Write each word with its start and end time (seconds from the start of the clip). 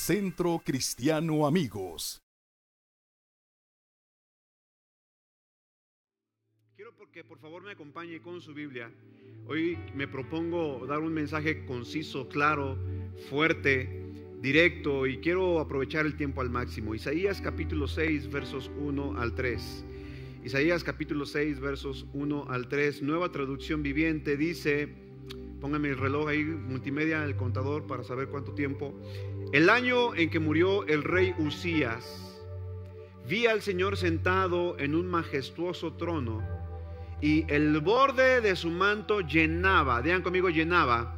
Centro 0.00 0.62
Cristiano 0.64 1.46
Amigos. 1.46 2.22
Quiero 6.74 6.96
porque 6.96 7.22
por 7.22 7.38
favor 7.38 7.62
me 7.62 7.72
acompañe 7.72 8.22
con 8.22 8.40
su 8.40 8.54
Biblia. 8.54 8.90
Hoy 9.46 9.78
me 9.94 10.08
propongo 10.08 10.86
dar 10.86 11.00
un 11.00 11.12
mensaje 11.12 11.66
conciso, 11.66 12.30
claro, 12.30 12.78
fuerte, 13.28 14.10
directo 14.40 15.06
y 15.06 15.18
quiero 15.18 15.60
aprovechar 15.60 16.06
el 16.06 16.16
tiempo 16.16 16.40
al 16.40 16.48
máximo. 16.48 16.94
Isaías 16.94 17.42
capítulo 17.42 17.86
6 17.86 18.30
versos 18.30 18.70
1 18.78 19.20
al 19.20 19.34
3. 19.34 19.84
Isaías 20.44 20.82
capítulo 20.82 21.26
6 21.26 21.60
versos 21.60 22.06
1 22.14 22.46
al 22.48 22.68
3, 22.68 23.02
nueva 23.02 23.30
traducción 23.30 23.82
viviente, 23.82 24.38
dice, 24.38 24.88
póngame 25.60 25.90
el 25.90 25.98
reloj 25.98 26.28
ahí, 26.28 26.42
multimedia, 26.42 27.22
el 27.22 27.36
contador 27.36 27.86
para 27.86 28.02
saber 28.02 28.28
cuánto 28.28 28.54
tiempo. 28.54 28.98
El 29.52 29.68
año 29.68 30.14
en 30.14 30.30
que 30.30 30.38
murió 30.38 30.86
el 30.86 31.02
rey 31.02 31.34
Usías, 31.38 32.40
vi 33.28 33.46
al 33.46 33.62
Señor 33.62 33.96
sentado 33.96 34.78
en 34.78 34.94
un 34.94 35.08
majestuoso 35.08 35.94
trono 35.94 36.40
y 37.20 37.44
el 37.52 37.80
borde 37.80 38.40
de 38.40 38.54
su 38.54 38.70
manto 38.70 39.22
llenaba, 39.22 40.02
digan 40.02 40.22
conmigo, 40.22 40.50
llenaba 40.50 41.16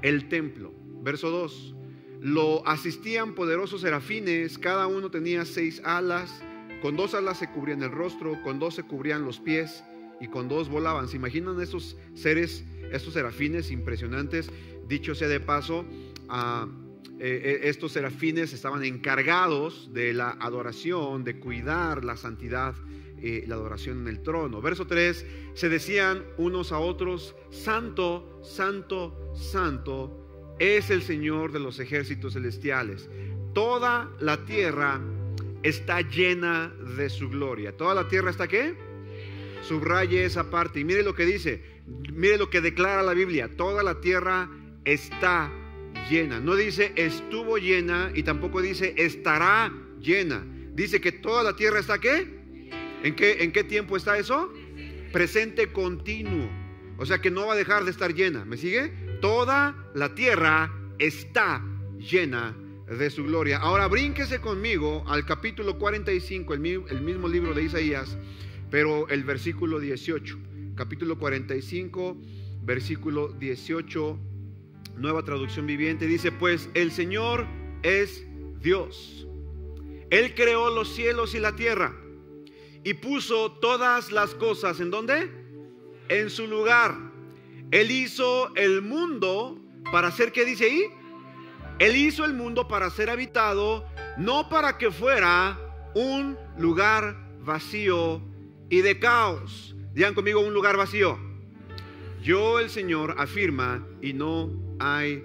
el 0.00 0.30
templo. 0.30 0.72
Verso 1.02 1.28
2. 1.28 1.74
Lo 2.20 2.66
asistían 2.66 3.34
poderosos 3.34 3.82
serafines, 3.82 4.56
cada 4.58 4.86
uno 4.86 5.10
tenía 5.10 5.44
seis 5.44 5.82
alas, 5.84 6.42
con 6.80 6.96
dos 6.96 7.12
alas 7.12 7.36
se 7.36 7.50
cubrían 7.50 7.82
el 7.82 7.90
rostro, 7.90 8.42
con 8.42 8.58
dos 8.58 8.74
se 8.76 8.84
cubrían 8.84 9.26
los 9.26 9.38
pies 9.38 9.84
y 10.18 10.28
con 10.28 10.48
dos 10.48 10.70
volaban. 10.70 11.08
¿Se 11.08 11.16
imaginan 11.16 11.60
esos 11.60 11.98
seres, 12.14 12.64
estos 12.90 13.12
serafines 13.12 13.70
impresionantes? 13.70 14.50
Dicho 14.88 15.14
sea 15.14 15.28
de 15.28 15.40
paso, 15.40 15.84
a 16.30 16.66
eh, 17.26 17.60
estos 17.64 17.92
serafines 17.92 18.52
estaban 18.52 18.84
encargados 18.84 19.90
de 19.94 20.12
la 20.12 20.32
adoración, 20.32 21.24
de 21.24 21.38
cuidar 21.38 22.04
la 22.04 22.18
santidad, 22.18 22.74
eh, 23.16 23.44
la 23.46 23.54
adoración 23.54 24.02
en 24.02 24.08
el 24.08 24.22
trono. 24.22 24.60
Verso 24.60 24.86
3, 24.86 25.24
se 25.54 25.68
decían 25.70 26.22
unos 26.36 26.70
a 26.70 26.78
otros, 26.78 27.34
Santo, 27.50 28.40
Santo, 28.42 29.32
Santo 29.34 30.54
es 30.58 30.90
el 30.90 31.02
Señor 31.02 31.52
de 31.52 31.60
los 31.60 31.80
ejércitos 31.80 32.34
celestiales. 32.34 33.08
Toda 33.54 34.10
la 34.20 34.44
tierra 34.44 35.00
está 35.62 36.02
llena 36.02 36.74
de 36.96 37.08
su 37.08 37.30
gloria. 37.30 37.74
¿Toda 37.74 37.94
la 37.94 38.06
tierra 38.06 38.30
está 38.30 38.48
qué? 38.48 38.74
Subraye 39.62 40.26
esa 40.26 40.50
parte 40.50 40.80
y 40.80 40.84
mire 40.84 41.02
lo 41.02 41.14
que 41.14 41.24
dice, 41.24 41.62
mire 42.12 42.36
lo 42.36 42.50
que 42.50 42.60
declara 42.60 43.02
la 43.02 43.14
Biblia, 43.14 43.48
toda 43.56 43.82
la 43.82 44.00
tierra 44.02 44.50
está 44.84 45.50
llena. 46.10 46.40
No 46.40 46.54
dice 46.56 46.92
estuvo 46.96 47.58
llena 47.58 48.10
y 48.14 48.22
tampoco 48.22 48.62
dice 48.62 48.94
estará 48.96 49.72
llena. 50.00 50.44
Dice 50.74 51.00
que 51.00 51.12
toda 51.12 51.42
la 51.42 51.56
tierra 51.56 51.80
está 51.80 51.98
qué? 51.98 52.26
¿En 53.02 53.14
qué, 53.14 53.42
en 53.44 53.52
qué 53.52 53.64
tiempo 53.64 53.96
está 53.96 54.18
eso? 54.18 54.52
Presente 55.12 55.72
continuo. 55.72 56.48
O 56.96 57.06
sea 57.06 57.18
que 57.18 57.30
no 57.30 57.46
va 57.46 57.54
a 57.54 57.56
dejar 57.56 57.84
de 57.84 57.90
estar 57.90 58.14
llena. 58.14 58.44
¿Me 58.44 58.56
sigue? 58.56 58.92
Toda 59.20 59.76
la 59.94 60.14
tierra 60.14 60.72
está 60.98 61.62
llena 61.98 62.56
de 62.86 63.10
su 63.10 63.24
gloria. 63.24 63.58
Ahora 63.58 63.86
brínquese 63.88 64.40
conmigo 64.40 65.04
al 65.08 65.24
capítulo 65.24 65.78
45, 65.78 66.54
el, 66.54 66.84
el 66.90 67.00
mismo 67.00 67.28
libro 67.28 67.54
de 67.54 67.64
Isaías, 67.64 68.16
pero 68.70 69.08
el 69.08 69.24
versículo 69.24 69.80
18. 69.80 70.38
Capítulo 70.76 71.18
45, 71.18 72.16
versículo 72.62 73.28
18 73.28 74.18
nueva 74.96 75.22
traducción 75.22 75.66
viviente, 75.66 76.06
dice, 76.06 76.32
pues 76.32 76.68
el 76.74 76.92
Señor 76.92 77.46
es 77.82 78.24
Dios. 78.60 79.26
Él 80.10 80.34
creó 80.34 80.70
los 80.70 80.94
cielos 80.94 81.34
y 81.34 81.40
la 81.40 81.56
tierra 81.56 81.94
y 82.84 82.94
puso 82.94 83.52
todas 83.52 84.12
las 84.12 84.34
cosas 84.34 84.78
en 84.80 84.90
donde? 84.90 85.30
En 86.08 86.30
su 86.30 86.46
lugar. 86.46 86.94
Él 87.70 87.90
hizo 87.90 88.54
el 88.54 88.82
mundo 88.82 89.58
para 89.90 90.08
hacer, 90.08 90.32
¿qué 90.32 90.44
dice 90.44 90.66
ahí? 90.66 90.84
Él 91.78 91.96
hizo 91.96 92.24
el 92.24 92.34
mundo 92.34 92.68
para 92.68 92.90
ser 92.90 93.10
habitado, 93.10 93.84
no 94.16 94.48
para 94.48 94.78
que 94.78 94.90
fuera 94.90 95.58
un 95.94 96.38
lugar 96.58 97.16
vacío 97.40 98.22
y 98.70 98.82
de 98.82 98.98
caos. 98.98 99.74
Digan 99.92 100.14
conmigo 100.14 100.40
un 100.40 100.54
lugar 100.54 100.76
vacío. 100.76 101.18
Yo 102.24 102.58
el 102.58 102.70
Señor 102.70 103.16
afirma 103.18 103.86
y 104.00 104.14
no 104.14 104.50
hay 104.78 105.22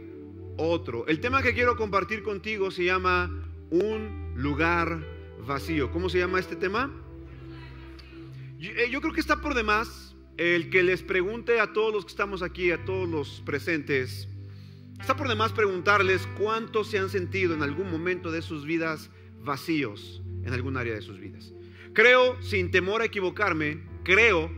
otro. 0.57 1.07
El 1.07 1.21
tema 1.21 1.41
que 1.41 1.53
quiero 1.53 1.77
compartir 1.77 2.23
contigo 2.23 2.71
se 2.71 2.83
llama 2.83 3.31
un 3.69 4.33
lugar 4.35 5.01
vacío. 5.47 5.91
¿Cómo 5.91 6.09
se 6.09 6.17
llama 6.17 6.41
este 6.41 6.57
tema? 6.57 6.91
Yo, 8.57 8.71
eh, 8.71 8.89
yo, 8.91 8.99
creo 8.99 9.13
que 9.13 9.21
está 9.21 9.39
por 9.39 9.53
demás 9.53 10.13
el 10.35 10.69
que 10.69 10.83
les 10.83 11.01
pregunte 11.01 11.61
a 11.61 11.71
todos 11.71 11.93
los 11.93 12.03
que 12.03 12.11
estamos 12.11 12.41
aquí, 12.41 12.69
a 12.71 12.83
todos 12.83 13.07
los 13.07 13.41
presentes, 13.45 14.27
está 14.99 15.15
por 15.15 15.29
demás 15.29 15.53
preguntarles 15.53 16.27
cuántos 16.37 16.91
se 16.91 16.99
han 16.99 17.09
sentido 17.09 17.53
en 17.53 17.63
algún 17.63 17.89
momento 17.89 18.29
de 18.29 18.41
sus 18.41 18.65
vidas 18.65 19.09
vacíos 19.41 20.21
en 20.43 20.51
algún 20.51 20.75
área 20.75 20.95
de 20.95 21.01
sus 21.01 21.17
vidas. 21.17 21.53
Creo, 21.93 22.41
sin 22.41 22.71
temor 22.71 23.01
a 23.01 23.05
equivocarme, 23.05 23.81
creo 24.03 24.51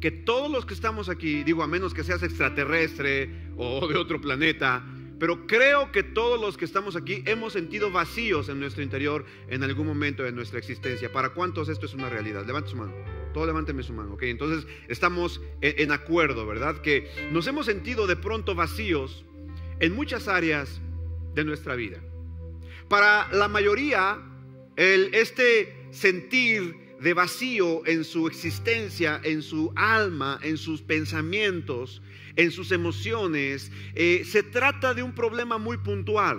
que 0.00 0.10
todos 0.10 0.50
los 0.50 0.64
que 0.64 0.74
estamos 0.74 1.08
aquí, 1.08 1.42
digo 1.44 1.62
a 1.62 1.66
menos 1.66 1.94
que 1.94 2.04
seas 2.04 2.22
extraterrestre 2.22 3.30
o 3.56 3.86
de 3.88 3.96
otro 3.96 4.20
planeta, 4.20 4.84
pero 5.18 5.46
creo 5.46 5.90
que 5.90 6.04
todos 6.04 6.40
los 6.40 6.56
que 6.56 6.64
estamos 6.64 6.94
aquí 6.94 7.22
hemos 7.26 7.52
sentido 7.52 7.90
vacíos 7.90 8.48
en 8.48 8.60
nuestro 8.60 8.84
interior 8.84 9.24
en 9.48 9.64
algún 9.64 9.86
momento 9.86 10.22
de 10.22 10.30
nuestra 10.30 10.60
existencia. 10.60 11.10
¿Para 11.10 11.30
cuántos 11.30 11.68
esto 11.68 11.86
es 11.86 11.94
una 11.94 12.08
realidad? 12.08 12.46
Levante 12.46 12.70
su 12.70 12.76
mano. 12.76 12.92
Todo 13.34 13.46
levánteme 13.46 13.82
su 13.82 13.92
mano, 13.92 14.14
¿ok? 14.14 14.22
Entonces 14.24 14.66
estamos 14.86 15.40
en, 15.60 15.90
acuerdo, 15.90 16.46
¿verdad? 16.46 16.80
Que 16.82 17.10
nos 17.32 17.46
hemos 17.48 17.66
sentido 17.66 18.06
de 18.06 18.16
pronto 18.16 18.54
vacíos 18.54 19.24
en 19.80 19.92
muchas 19.92 20.28
áreas 20.28 20.80
de 21.34 21.44
nuestra 21.44 21.74
vida. 21.74 21.98
Para 22.88 23.28
la 23.32 23.48
mayoría, 23.48 24.18
el, 24.76 25.12
este 25.14 25.88
sentir 25.90 26.87
de 27.00 27.14
vacío 27.14 27.86
en 27.86 28.04
su 28.04 28.26
existencia, 28.26 29.20
en 29.22 29.42
su 29.42 29.72
alma, 29.76 30.38
en 30.42 30.56
sus 30.56 30.82
pensamientos, 30.82 32.02
en 32.36 32.50
sus 32.50 32.72
emociones, 32.72 33.70
eh, 33.94 34.22
se 34.24 34.42
trata 34.42 34.94
de 34.94 35.02
un 35.02 35.12
problema 35.12 35.58
muy 35.58 35.76
puntual, 35.78 36.38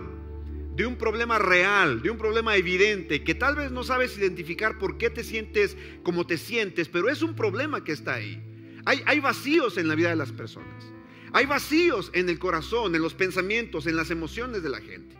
de 0.75 0.85
un 0.85 0.97
problema 0.97 1.39
real, 1.39 2.01
de 2.01 2.09
un 2.09 2.17
problema 2.17 2.55
evidente, 2.55 3.23
que 3.23 3.35
tal 3.35 3.55
vez 3.55 3.71
no 3.71 3.83
sabes 3.83 4.17
identificar 4.17 4.77
por 4.77 4.97
qué 4.97 5.09
te 5.09 5.23
sientes 5.23 5.77
como 6.03 6.25
te 6.25 6.37
sientes, 6.37 6.89
pero 6.89 7.09
es 7.09 7.21
un 7.21 7.35
problema 7.35 7.83
que 7.83 7.91
está 7.91 8.15
ahí. 8.15 8.41
Hay, 8.85 9.01
hay 9.05 9.19
vacíos 9.19 9.77
en 9.77 9.87
la 9.87 9.95
vida 9.95 10.09
de 10.09 10.15
las 10.15 10.31
personas. 10.31 10.85
Hay 11.31 11.45
vacíos 11.45 12.11
en 12.13 12.27
el 12.27 12.39
corazón, 12.39 12.95
en 12.95 13.01
los 13.01 13.13
pensamientos, 13.13 13.85
en 13.87 13.95
las 13.95 14.09
emociones 14.09 14.63
de 14.63 14.69
la 14.69 14.81
gente. 14.81 15.15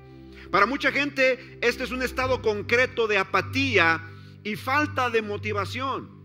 Para 0.49 0.65
mucha 0.65 0.91
gente 0.91 1.59
este 1.61 1.83
es 1.83 1.91
un 1.91 2.01
estado 2.01 2.41
concreto 2.41 3.07
de 3.07 3.17
apatía 3.17 4.08
y 4.43 4.55
falta 4.55 5.09
de 5.09 5.21
motivación. 5.21 6.19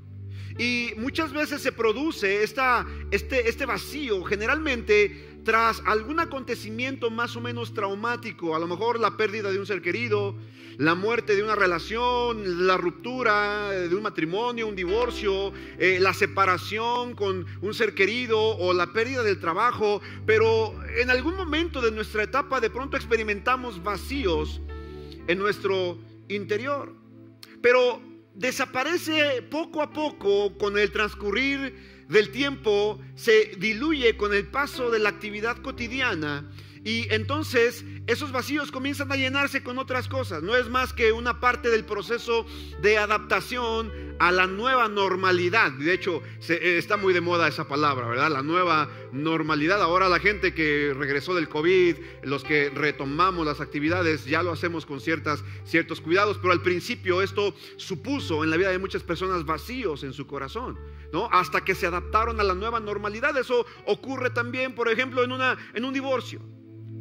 Y 0.58 0.92
muchas 0.96 1.32
veces 1.32 1.62
se 1.62 1.72
produce 1.72 2.42
esta, 2.42 2.86
este, 3.10 3.48
este 3.48 3.66
vacío, 3.66 4.22
generalmente 4.24 5.40
tras 5.44 5.82
algún 5.84 6.20
acontecimiento 6.20 7.10
más 7.10 7.36
o 7.36 7.40
menos 7.40 7.74
traumático, 7.74 8.56
a 8.56 8.58
lo 8.58 8.66
mejor 8.66 8.98
la 8.98 9.16
pérdida 9.16 9.50
de 9.50 9.58
un 9.58 9.66
ser 9.66 9.82
querido, 9.82 10.34
la 10.78 10.94
muerte 10.94 11.36
de 11.36 11.42
una 11.42 11.54
relación, 11.54 12.66
la 12.66 12.76
ruptura 12.76 13.70
de 13.70 13.94
un 13.94 14.02
matrimonio, 14.02 14.66
un 14.66 14.74
divorcio, 14.74 15.52
eh, 15.78 15.98
la 16.00 16.14
separación 16.14 17.14
con 17.14 17.46
un 17.60 17.74
ser 17.74 17.94
querido 17.94 18.40
o 18.40 18.72
la 18.72 18.92
pérdida 18.92 19.22
del 19.22 19.38
trabajo, 19.38 20.00
pero 20.26 20.74
en 20.96 21.10
algún 21.10 21.36
momento 21.36 21.80
de 21.80 21.92
nuestra 21.92 22.22
etapa 22.22 22.60
de 22.60 22.70
pronto 22.70 22.96
experimentamos 22.96 23.82
vacíos 23.82 24.60
en 25.26 25.38
nuestro 25.38 25.98
interior. 26.28 27.03
Pero 27.64 28.02
desaparece 28.34 29.40
poco 29.40 29.80
a 29.80 29.90
poco 29.90 30.58
con 30.58 30.76
el 30.78 30.92
transcurrir 30.92 32.04
del 32.10 32.30
tiempo, 32.30 33.00
se 33.14 33.52
diluye 33.56 34.18
con 34.18 34.34
el 34.34 34.48
paso 34.48 34.90
de 34.90 34.98
la 34.98 35.08
actividad 35.08 35.56
cotidiana 35.62 36.50
y 36.84 37.06
entonces 37.10 37.82
esos 38.06 38.30
vacíos 38.30 38.70
comienzan 38.70 39.10
a 39.10 39.16
llenarse 39.16 39.62
con 39.62 39.78
otras 39.78 40.06
cosas. 40.06 40.42
No 40.42 40.54
es 40.54 40.68
más 40.68 40.92
que 40.92 41.12
una 41.12 41.40
parte 41.40 41.70
del 41.70 41.84
proceso 41.84 42.44
de 42.82 42.98
adaptación 42.98 43.90
a 44.18 44.30
la 44.30 44.46
nueva 44.46 44.88
normalidad. 44.88 45.72
De 45.72 45.94
hecho, 45.94 46.22
se, 46.40 46.76
está 46.76 46.98
muy 46.98 47.14
de 47.14 47.22
moda 47.22 47.48
esa 47.48 47.66
palabra, 47.66 48.06
¿verdad? 48.06 48.30
La 48.30 48.42
nueva 48.42 48.90
normalidad. 49.12 49.80
Ahora 49.80 50.10
la 50.10 50.20
gente 50.20 50.52
que 50.52 50.92
regresó 50.94 51.34
del 51.34 51.48
COVID, 51.48 51.96
los 52.22 52.44
que 52.44 52.68
retomamos 52.68 53.46
las 53.46 53.62
actividades, 53.62 54.26
ya 54.26 54.42
lo 54.42 54.52
hacemos 54.52 54.84
con 54.84 55.00
ciertos 55.00 56.00
cuidados, 56.02 56.36
pero 56.36 56.52
al 56.52 56.60
principio 56.60 57.22
esto 57.22 57.54
supuso 57.78 58.44
en 58.44 58.50
la 58.50 58.58
vida 58.58 58.70
de 58.70 58.78
muchas 58.78 59.02
personas 59.02 59.46
vacíos 59.46 60.04
en 60.04 60.12
su 60.12 60.26
corazón, 60.26 60.78
¿no? 61.14 61.30
Hasta 61.32 61.64
que 61.64 61.74
se 61.74 61.86
adaptaron 61.86 62.38
a 62.40 62.44
la 62.44 62.54
nueva 62.54 62.78
normalidad. 62.78 63.34
Eso 63.38 63.64
ocurre 63.86 64.28
también, 64.28 64.74
por 64.74 64.90
ejemplo, 64.90 65.24
en 65.24 65.84
un 65.84 65.94
divorcio. 65.94 66.42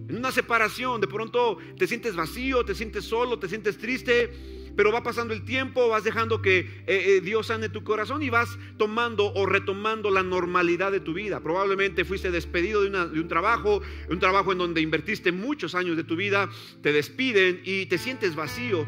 En 0.08 0.18
una 0.18 0.32
separación, 0.32 1.00
de 1.02 1.08
pronto 1.08 1.58
te 1.78 1.88
sientes 1.88 2.16
vacío, 2.16 2.66
te 2.66 2.76
sientes 2.76 3.06
solo, 3.06 3.40
te 3.40 3.48
sientes 3.48 3.78
triste, 3.78 4.32
pero 4.76 4.92
va 4.92 5.04
pasando 5.04 5.34
el 5.34 5.44
tiempo, 5.44 5.88
vas 5.88 6.04
dejando 6.04 6.42
que 6.42 6.60
eh, 6.60 6.66
eh, 6.88 7.22
Dios 7.22 7.48
sane 7.48 7.70
tu 7.70 7.84
corazón 7.84 8.24
y 8.24 8.30
vas 8.30 8.58
tomando 8.78 9.32
o 9.34 9.46
retomando 9.46 10.10
la 10.10 10.24
normalidad 10.24 10.92
de 10.92 11.00
tu 11.00 11.14
vida. 11.14 11.40
Probablemente 11.42 12.06
fuiste 12.06 12.32
despedido 12.32 12.82
de, 12.82 13.20
un 13.20 13.28
trabajo, 13.28 13.82
un 14.10 14.20
trabajo 14.20 14.52
en 14.52 14.58
donde 14.58 14.82
invertiste 14.82 15.32
muchos 15.32 15.76
años 15.76 15.96
de 15.96 16.04
tu 16.04 16.16
vida, 16.16 16.50
te 16.82 16.92
despiden 16.92 17.62
y 17.64 17.86
te 17.86 17.98
sientes 17.98 18.36
vacío. 18.36 18.86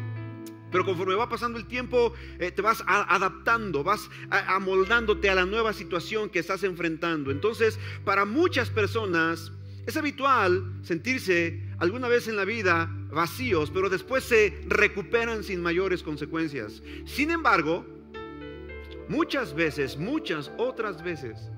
Pero 0.72 0.84
conforme 0.84 1.14
va 1.14 1.28
pasando 1.28 1.58
el 1.58 1.66
tiempo, 1.66 2.12
eh, 2.40 2.50
te 2.50 2.60
vas 2.60 2.82
adaptando, 2.86 3.84
vas 3.84 4.10
amoldándote 4.30 5.30
a 5.30 5.34
la 5.34 5.46
nueva 5.46 5.72
situación 5.72 6.28
que 6.28 6.40
estás 6.40 6.64
enfrentando. 6.64 7.30
Entonces, 7.30 7.78
para 8.04 8.24
muchas 8.24 8.68
personas 8.68 9.52
es 9.86 9.96
habitual 9.96 10.80
sentirse 10.82 11.62
alguna 11.78 12.08
vez 12.08 12.26
en 12.26 12.36
la 12.36 12.44
vida 12.44 12.90
vacíos, 13.10 13.70
pero 13.70 13.88
después 13.88 14.24
se 14.24 14.60
recuperan 14.66 15.44
sin 15.44 15.62
mayores 15.62 16.02
consecuencias. 16.02 16.82
Sin 17.04 17.30
embargo, 17.30 17.86
muchas 19.08 19.54
veces, 19.54 19.96
muchas 19.96 20.50
otras 20.58 21.02
veces, 21.02 21.50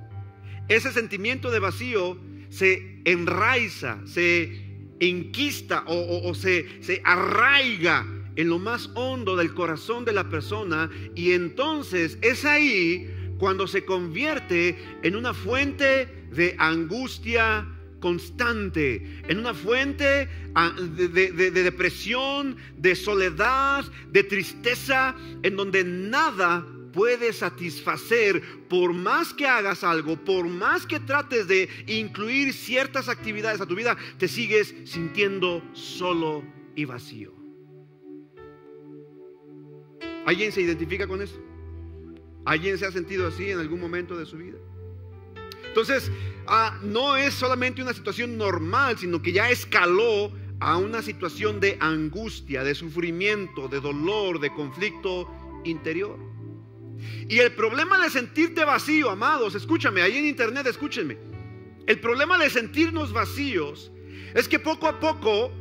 ese 0.68 0.92
sentimiento 0.92 1.50
de 1.50 1.58
vacío 1.58 2.18
se 2.50 3.00
enraiza, 3.04 3.98
se 4.04 4.66
enquista 5.00 5.84
o, 5.86 6.34
se, 6.34 6.82
se 6.82 7.00
arraiga 7.04 8.06
en 8.36 8.48
lo 8.48 8.58
más 8.58 8.90
hondo 8.94 9.36
del 9.36 9.54
corazón 9.54 10.04
de 10.04 10.12
la 10.12 10.28
persona 10.28 10.90
y 11.14 11.32
entonces 11.32 12.18
es 12.20 12.44
ahí 12.44 13.10
cuando 13.38 13.66
se 13.66 13.84
convierte 13.84 14.76
en 15.02 15.16
una 15.16 15.32
fuente 15.32 16.26
de 16.30 16.54
angustia, 16.58 17.66
constante, 18.00 19.20
en 19.28 19.38
una 19.38 19.54
fuente 19.54 20.28
ah, 20.54 20.72
de, 20.78 21.50
depresión, 21.50 22.56
de 22.76 22.94
soledad, 22.94 23.84
de 24.10 24.24
tristeza, 24.24 25.14
en 25.42 25.56
donde 25.56 25.84
nada 25.84 26.66
puede 26.92 27.32
satisfacer 27.32 28.42
por 28.68 28.92
más 28.92 29.34
que 29.34 29.46
hagas 29.46 29.84
algo, 29.84 30.16
por 30.16 30.46
más 30.46 30.86
que 30.86 31.00
trates 31.00 31.46
de 31.46 31.68
incluir 31.86 32.52
ciertas 32.52 33.08
actividades 33.08 33.60
a 33.60 33.66
tu 33.66 33.74
vida, 33.74 33.96
te 34.18 34.28
sigues 34.28 34.74
sintiendo 34.84 35.62
solo 35.72 36.44
y 36.74 36.84
vacío. 36.84 37.34
¿Alguien 40.26 40.52
se 40.52 40.60
identifica 40.60 41.06
con 41.06 41.22
eso? 41.22 41.40
¿Alguien 42.44 42.78
se 42.78 42.86
ha 42.86 42.92
sentido 42.92 43.26
así 43.26 43.50
en 43.50 43.58
algún 43.58 43.80
momento 43.80 44.16
de 44.16 44.26
su 44.26 44.36
vida? 44.36 44.58
Entonces, 45.68 46.10
ah, 46.46 46.78
no 46.82 47.16
es 47.16 47.34
solamente 47.34 47.82
una 47.82 47.94
situación 47.94 48.36
normal, 48.36 48.98
sino 48.98 49.22
que 49.22 49.32
ya 49.32 49.50
escaló 49.50 50.32
a 50.60 50.76
una 50.76 51.02
situación 51.02 51.60
de 51.60 51.76
angustia, 51.80 52.64
de 52.64 52.74
sufrimiento, 52.74 53.68
de 53.68 53.80
dolor, 53.80 54.40
de 54.40 54.52
conflicto 54.52 55.30
interior. 55.64 56.18
Y 57.28 57.38
el 57.38 57.52
problema 57.52 57.98
de 58.02 58.10
sentirte 58.10 58.64
vacío, 58.64 59.10
amados, 59.10 59.54
escúchame, 59.54 60.02
ahí 60.02 60.16
en 60.16 60.26
internet 60.26 60.66
escúchenme. 60.66 61.16
El 61.86 62.00
problema 62.00 62.38
de 62.38 62.50
sentirnos 62.50 63.12
vacíos 63.12 63.92
es 64.34 64.48
que 64.48 64.58
poco 64.58 64.88
a 64.88 64.98
poco 64.98 65.52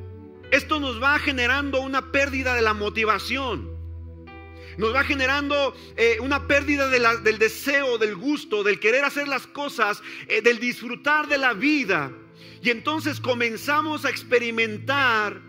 esto 0.51 0.79
nos 0.79 1.01
va 1.01 1.19
generando 1.19 1.81
una 1.81 2.11
pérdida 2.11 2.55
de 2.55 2.61
la 2.61 2.73
motivación 2.73 3.76
nos 4.77 4.93
va 4.93 5.03
generando 5.03 5.75
eh, 5.95 6.17
una 6.21 6.47
pérdida 6.47 6.87
del 6.87 7.39
deseo, 7.39 7.97
del 7.97 8.15
gusto, 8.15 8.63
del 8.63 8.79
querer 8.79 9.03
hacer 9.03 9.27
las 9.27 9.47
cosas, 9.47 10.01
eh, 10.27 10.41
del 10.41 10.59
disfrutar 10.59 11.27
de 11.27 11.37
la 11.37 11.53
vida. 11.53 12.11
Y 12.61 12.69
entonces 12.69 13.19
comenzamos 13.19 14.05
a 14.05 14.09
experimentar 14.09 15.41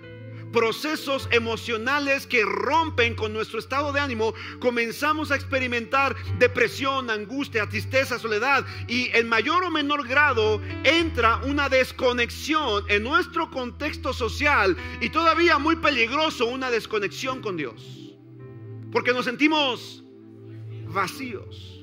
procesos 0.53 1.29
emocionales 1.31 2.27
que 2.27 2.43
rompen 2.43 3.15
con 3.15 3.33
nuestro 3.33 3.59
estado 3.59 3.93
de 3.93 4.01
ánimo, 4.01 4.33
comenzamos 4.61 5.31
a 5.31 5.37
experimentar 5.37 6.17
depresión, 6.39 7.11
angustia, 7.11 7.69
tristeza, 7.69 8.19
soledad 8.19 8.65
y 8.87 9.11
en 9.13 9.29
mayor 9.29 9.65
o 9.65 9.71
menor 9.71 10.07
grado 10.09 10.61
entra 10.85 11.37
una 11.45 11.69
desconexión 11.69 12.85
en 12.89 13.03
nuestro 13.03 13.51
contexto 13.51 14.13
social 14.13 14.77
y 15.01 15.11
todavía 15.11 15.59
muy 15.59 15.77
peligroso 15.77 16.47
una 16.47 16.71
desconexión 16.71 17.43
con 17.43 17.57
Dios. 17.57 17.98
Porque 18.93 19.13
nos 19.13 19.25
sentimos 19.25 20.03
vacíos. 20.87 21.79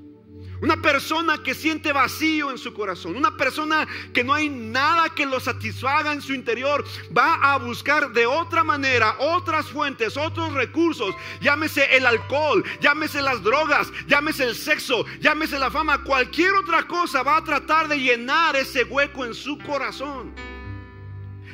Una 0.61 0.81
persona 0.81 1.43
que 1.43 1.53
siente 1.53 1.91
vacío 1.91 2.49
en 2.49 2.57
su 2.57 2.73
corazón, 2.73 3.17
una 3.17 3.35
persona 3.35 3.85
que 4.13 4.23
no 4.23 4.33
hay 4.33 4.47
nada 4.47 5.09
que 5.09 5.25
lo 5.25 5.39
satisfaga 5.39 6.13
en 6.13 6.21
su 6.21 6.33
interior, 6.33 6.85
va 7.15 7.35
a 7.35 7.57
buscar 7.57 8.11
de 8.13 8.25
otra 8.25 8.63
manera 8.63 9.17
otras 9.19 9.67
fuentes, 9.67 10.15
otros 10.15 10.53
recursos, 10.53 11.13
llámese 11.41 11.95
el 11.95 12.05
alcohol, 12.05 12.63
llámese 12.79 13.21
las 13.21 13.43
drogas, 13.43 13.91
llámese 14.07 14.45
el 14.45 14.55
sexo, 14.55 15.05
llámese 15.19 15.59
la 15.59 15.69
fama, 15.69 16.03
cualquier 16.03 16.53
otra 16.53 16.83
cosa 16.87 17.21
va 17.21 17.37
a 17.37 17.43
tratar 17.43 17.89
de 17.89 17.99
llenar 17.99 18.55
ese 18.55 18.85
hueco 18.85 19.25
en 19.25 19.33
su 19.33 19.57
corazón. 19.59 20.33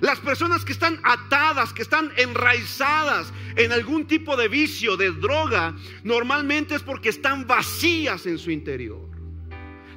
Las 0.02 0.20
personas 0.20 0.66
que 0.66 0.74
están 0.74 1.00
atadas, 1.04 1.74
que 1.74 1.84
están 1.84 2.12
enraizadas 2.18 3.32
en 3.56 3.72
algún 3.72 4.08
tipo 4.08 4.36
de 4.36 4.48
vicio, 4.48 4.98
de 4.98 5.12
droga, 5.12 5.76
normalmente 6.04 6.74
es 6.74 6.82
porque 6.82 7.10
están 7.10 7.46
vacías 7.46 8.26
en 8.26 8.40
su 8.40 8.50
interior. 8.50 9.10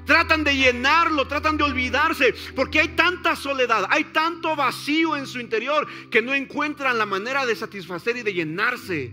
Tratan 0.04 0.44
de 0.44 0.54
llenarlo, 0.54 1.26
tratan 1.26 1.56
de 1.56 1.64
olvidarse, 1.64 2.34
porque 2.54 2.80
hay 2.80 2.88
tanta 2.88 3.34
soledad, 3.34 3.86
hay 3.88 4.04
tanto 4.04 4.54
vacío 4.54 5.16
en 5.16 5.26
su 5.26 5.40
interior 5.40 5.88
que 6.10 6.20
no 6.20 6.34
encuentran 6.34 6.98
la 6.98 7.06
manera 7.06 7.46
de 7.46 7.56
satisfacer 7.56 8.18
y 8.18 8.22
de 8.22 8.34
llenarse 8.34 9.10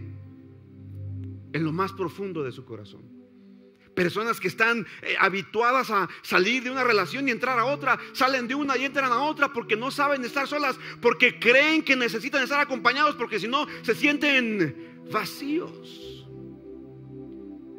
en 1.54 1.64
lo 1.64 1.72
más 1.72 1.94
profundo 1.94 2.44
de 2.44 2.52
su 2.52 2.66
corazón. 2.66 3.21
Personas 3.96 4.40
que 4.40 4.48
están 4.48 4.88
eh, 5.02 5.16
habituadas 5.20 5.90
a 5.92 6.08
salir 6.22 6.64
de 6.64 6.72
una 6.72 6.84
relación 6.84 7.28
y 7.28 7.32
entrar 7.32 7.60
a 7.60 7.66
otra, 7.66 8.00
salen 8.14 8.48
de 8.48 8.56
una 8.56 8.78
y 8.78 8.86
entran 8.86 9.12
a 9.12 9.24
otra 9.24 9.52
porque 9.52 9.76
no 9.76 9.92
saben 9.92 10.24
estar 10.24 10.48
solas, 10.48 10.78
porque 11.02 11.40
creen 11.40 11.84
que 11.84 11.96
necesitan 11.96 12.44
estar 12.44 12.60
acompañados, 12.60 13.16
porque 13.16 13.40
si 13.40 13.48
no 13.48 13.68
se 13.82 13.94
sienten 13.94 15.04
vacíos. 15.12 16.26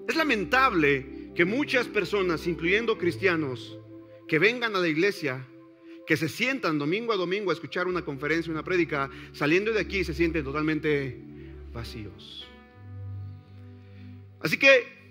Es 0.08 0.16
lamentable 0.16 1.32
que 1.34 1.44
muchas 1.44 1.88
personas, 1.88 2.46
incluyendo 2.46 2.98
cristianos, 2.98 3.78
que 4.28 4.38
vengan 4.38 4.76
a 4.76 4.80
la 4.80 4.88
iglesia, 4.88 5.46
que 6.06 6.16
se 6.16 6.28
sientan 6.28 6.78
domingo 6.78 7.12
a 7.12 7.16
domingo 7.16 7.50
a 7.50 7.54
escuchar 7.54 7.86
una 7.86 8.04
conferencia, 8.04 8.52
una 8.52 8.64
prédica, 8.64 9.08
saliendo 9.32 9.72
de 9.72 9.80
aquí 9.80 10.04
se 10.04 10.14
sienten 10.14 10.44
totalmente 10.44 11.18
vacíos. 11.72 12.46
Así 14.40 14.58
que 14.58 15.01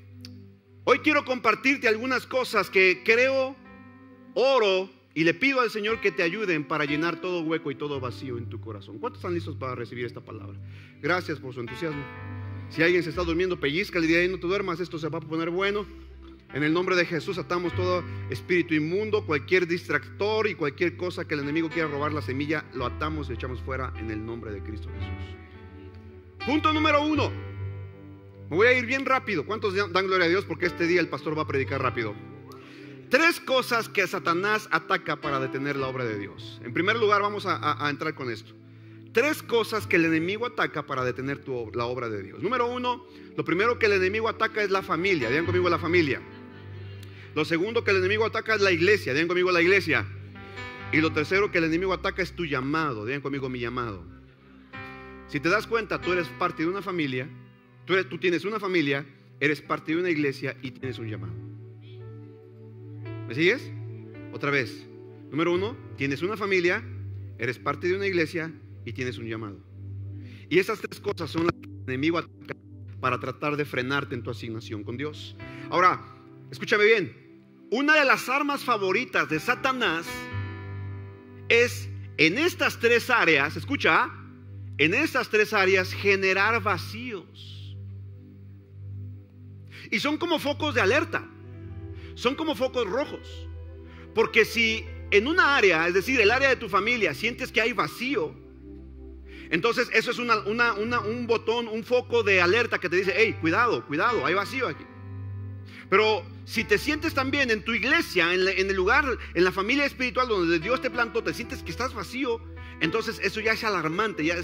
Hoy 0.83 0.99
quiero 0.99 1.23
compartirte 1.25 1.87
algunas 1.87 2.25
cosas 2.25 2.71
que 2.71 3.03
creo, 3.05 3.55
oro 4.33 4.89
y 5.13 5.23
le 5.23 5.35
pido 5.35 5.61
al 5.61 5.69
Señor 5.69 6.01
que 6.01 6.11
te 6.11 6.23
ayuden 6.23 6.63
para 6.63 6.85
llenar 6.85 7.21
todo 7.21 7.41
hueco 7.41 7.69
y 7.69 7.75
todo 7.75 7.99
vacío 7.99 8.39
en 8.39 8.49
tu 8.49 8.59
corazón. 8.59 8.97
¿Cuántos 8.97 9.19
están 9.19 9.35
listos 9.35 9.55
para 9.55 9.75
recibir 9.75 10.05
esta 10.05 10.21
palabra? 10.21 10.57
Gracias 10.99 11.39
por 11.39 11.53
su 11.53 11.59
entusiasmo. 11.59 12.03
Si 12.69 12.81
alguien 12.81 13.03
se 13.03 13.09
está 13.11 13.23
durmiendo, 13.23 13.59
pellizca 13.59 13.99
el 13.99 14.07
día 14.07 14.19
de 14.19 14.27
no 14.29 14.39
te 14.39 14.47
duermas, 14.47 14.79
esto 14.79 14.97
se 14.97 15.09
va 15.09 15.19
a 15.19 15.21
poner 15.21 15.51
bueno. 15.51 15.85
En 16.53 16.63
el 16.63 16.73
nombre 16.73 16.95
de 16.95 17.05
Jesús 17.05 17.37
atamos 17.37 17.75
todo 17.75 18.03
espíritu 18.29 18.73
inmundo, 18.73 19.25
cualquier 19.25 19.67
distractor 19.67 20.47
y 20.47 20.55
cualquier 20.55 20.97
cosa 20.97 21.25
que 21.25 21.35
el 21.35 21.41
enemigo 21.41 21.69
quiera 21.69 21.87
robar 21.89 22.11
la 22.11 22.21
semilla, 22.21 22.65
lo 22.73 22.87
atamos 22.87 23.29
y 23.29 23.33
echamos 23.33 23.61
fuera 23.61 23.93
en 23.97 24.09
el 24.09 24.25
nombre 24.25 24.51
de 24.51 24.63
Cristo 24.63 24.89
Jesús. 24.89 25.37
Punto 26.45 26.73
número 26.73 27.05
uno. 27.05 27.50
Me 28.51 28.57
voy 28.57 28.67
a 28.67 28.73
ir 28.73 28.85
bien 28.85 29.05
rápido. 29.05 29.45
¿Cuántos 29.45 29.73
dan 29.73 30.07
gloria 30.07 30.25
a 30.25 30.27
Dios? 30.27 30.43
Porque 30.43 30.65
este 30.65 30.85
día 30.85 30.99
el 30.99 31.07
pastor 31.07 31.37
va 31.37 31.43
a 31.43 31.47
predicar 31.47 31.81
rápido. 31.81 32.13
Tres 33.09 33.39
cosas 33.39 33.87
que 33.87 34.05
Satanás 34.05 34.67
ataca 34.71 35.21
para 35.21 35.39
detener 35.39 35.77
la 35.77 35.87
obra 35.87 36.03
de 36.03 36.19
Dios. 36.19 36.59
En 36.61 36.73
primer 36.73 36.97
lugar, 36.97 37.21
vamos 37.21 37.45
a, 37.47 37.89
entrar 37.89 38.13
con 38.13 38.29
esto. 38.29 38.51
Tres 39.13 39.41
cosas 39.41 39.87
que 39.87 39.95
el 39.95 40.03
enemigo 40.03 40.45
ataca 40.45 40.85
para 40.85 41.05
detener 41.05 41.41
la 41.73 41.85
obra 41.85 42.09
de 42.09 42.23
Dios. 42.23 42.43
Número 42.43 42.67
uno, 42.67 43.05
lo 43.37 43.45
primero 43.45 43.79
que 43.79 43.85
el 43.85 43.93
enemigo 43.93 44.27
ataca 44.27 44.61
es 44.61 44.69
la 44.69 44.81
familia. 44.81 45.29
Digan 45.29 45.45
conmigo 45.45 45.69
la 45.69 45.79
familia. 45.79 46.21
Lo 47.33 47.45
segundo 47.45 47.85
que 47.85 47.91
el 47.91 47.97
enemigo 47.97 48.25
ataca 48.25 48.55
es 48.55 48.61
la 48.61 48.73
iglesia. 48.73 49.13
Digan 49.13 49.29
conmigo 49.29 49.49
la 49.53 49.61
iglesia. 49.61 50.05
Y 50.91 50.99
lo 50.99 51.13
tercero 51.13 51.53
que 51.53 51.59
el 51.59 51.63
enemigo 51.63 51.93
ataca 51.93 52.21
es 52.21 52.33
tu 52.33 52.43
llamado. 52.43 53.05
Digan 53.05 53.21
conmigo 53.21 53.47
mi 53.47 53.61
llamado. 53.61 54.03
Si 55.29 55.39
te 55.39 55.47
das 55.47 55.67
cuenta, 55.67 56.01
tú 56.01 56.11
eres 56.11 56.27
parte 56.37 56.63
de 56.63 56.69
una 56.69 56.81
familia 56.81 57.29
Tú, 58.09 58.17
tienes 58.17 58.45
una 58.45 58.57
familia, 58.57 59.05
eres 59.41 59.61
parte 59.61 59.93
de 59.93 59.99
una 59.99 60.09
iglesia 60.09 60.55
y 60.61 60.71
tienes 60.71 60.97
un 60.97 61.09
llamado. 61.09 61.33
¿Me 63.27 63.35
sigues? 63.35 63.69
Otra 64.31 64.49
vez. 64.49 64.87
Número 65.29 65.53
uno, 65.53 65.75
tienes 65.97 66.21
una 66.21 66.37
familia, 66.37 66.81
eres 67.37 67.59
parte 67.59 67.87
de 67.87 67.95
una 67.95 68.07
iglesia 68.07 68.49
y 68.85 68.93
tienes 68.93 69.17
un 69.17 69.27
llamado. 69.27 69.59
Y 70.49 70.57
esas 70.59 70.79
tres 70.79 71.01
cosas 71.01 71.29
son 71.31 71.47
las 71.47 71.53
que 71.53 71.67
el 71.67 71.83
enemigo 71.85 72.17
ataca 72.17 72.55
para 73.01 73.19
tratar 73.19 73.57
de 73.57 73.65
frenarte 73.65 74.15
en 74.15 74.23
tu 74.23 74.31
asignación 74.31 74.85
con 74.85 74.95
Dios. 74.95 75.35
Ahora, 75.69 76.01
escúchame 76.49 76.85
bien. 76.85 77.13
Una 77.71 77.95
de 77.95 78.05
las 78.05 78.29
armas 78.29 78.63
favoritas 78.63 79.27
de 79.29 79.39
Satanás 79.41 80.05
es 81.49 81.89
en 82.17 82.37
estas 82.37 82.79
tres 82.79 83.09
áreas, 83.09 83.57
escucha, 83.57 84.09
en 84.77 84.93
estas 84.93 85.29
tres 85.29 85.51
áreas 85.51 85.91
generar 85.91 86.63
vacíos. 86.63 87.60
Y 89.91 89.99
son 89.99 90.17
como 90.17 90.39
focos 90.39 90.73
de 90.73 90.81
alerta, 90.81 91.27
son 92.15 92.35
como 92.35 92.55
focos 92.55 92.87
rojos. 92.87 93.47
Porque 94.15 94.45
si 94.45 94.85
en 95.11 95.27
una 95.27 95.55
área, 95.57 95.87
es 95.87 95.93
decir, 95.93 96.19
el 96.19 96.31
área 96.31 96.49
de 96.49 96.55
tu 96.55 96.69
familia, 96.69 97.13
sientes 97.13 97.51
que 97.51 97.61
hay 97.61 97.73
vacío, 97.73 98.33
entonces 99.49 99.89
eso 99.93 100.11
es 100.11 100.17
un 100.17 101.27
botón, 101.27 101.67
un 101.67 101.83
foco 101.83 102.23
de 102.23 102.41
alerta 102.41 102.79
que 102.79 102.87
te 102.87 102.95
dice, 102.95 103.13
hey, 103.15 103.37
cuidado, 103.41 103.85
cuidado, 103.85 104.25
hay 104.25 104.33
vacío 104.33 104.67
aquí. 104.69 104.85
Pero 105.91 106.23
si 106.45 106.63
te 106.63 106.77
sientes 106.77 107.13
también 107.13 107.51
en 107.51 107.65
tu 107.65 107.73
iglesia, 107.73 108.33
en, 108.33 108.47
el 108.47 108.75
lugar, 108.77 109.03
en 109.33 109.43
la 109.43 109.51
familia 109.51 109.83
espiritual 109.83 110.29
donde 110.29 110.57
Dios 110.57 110.79
te 110.79 110.89
plantó, 110.89 111.21
te 111.21 111.33
sientes 111.33 111.63
que 111.63 111.71
estás 111.71 111.93
vacío, 111.93 112.39
entonces 112.79 113.19
eso 113.21 113.41
ya 113.41 113.51
es 113.51 113.63
alarmante, 113.65 114.23
ya 114.23 114.35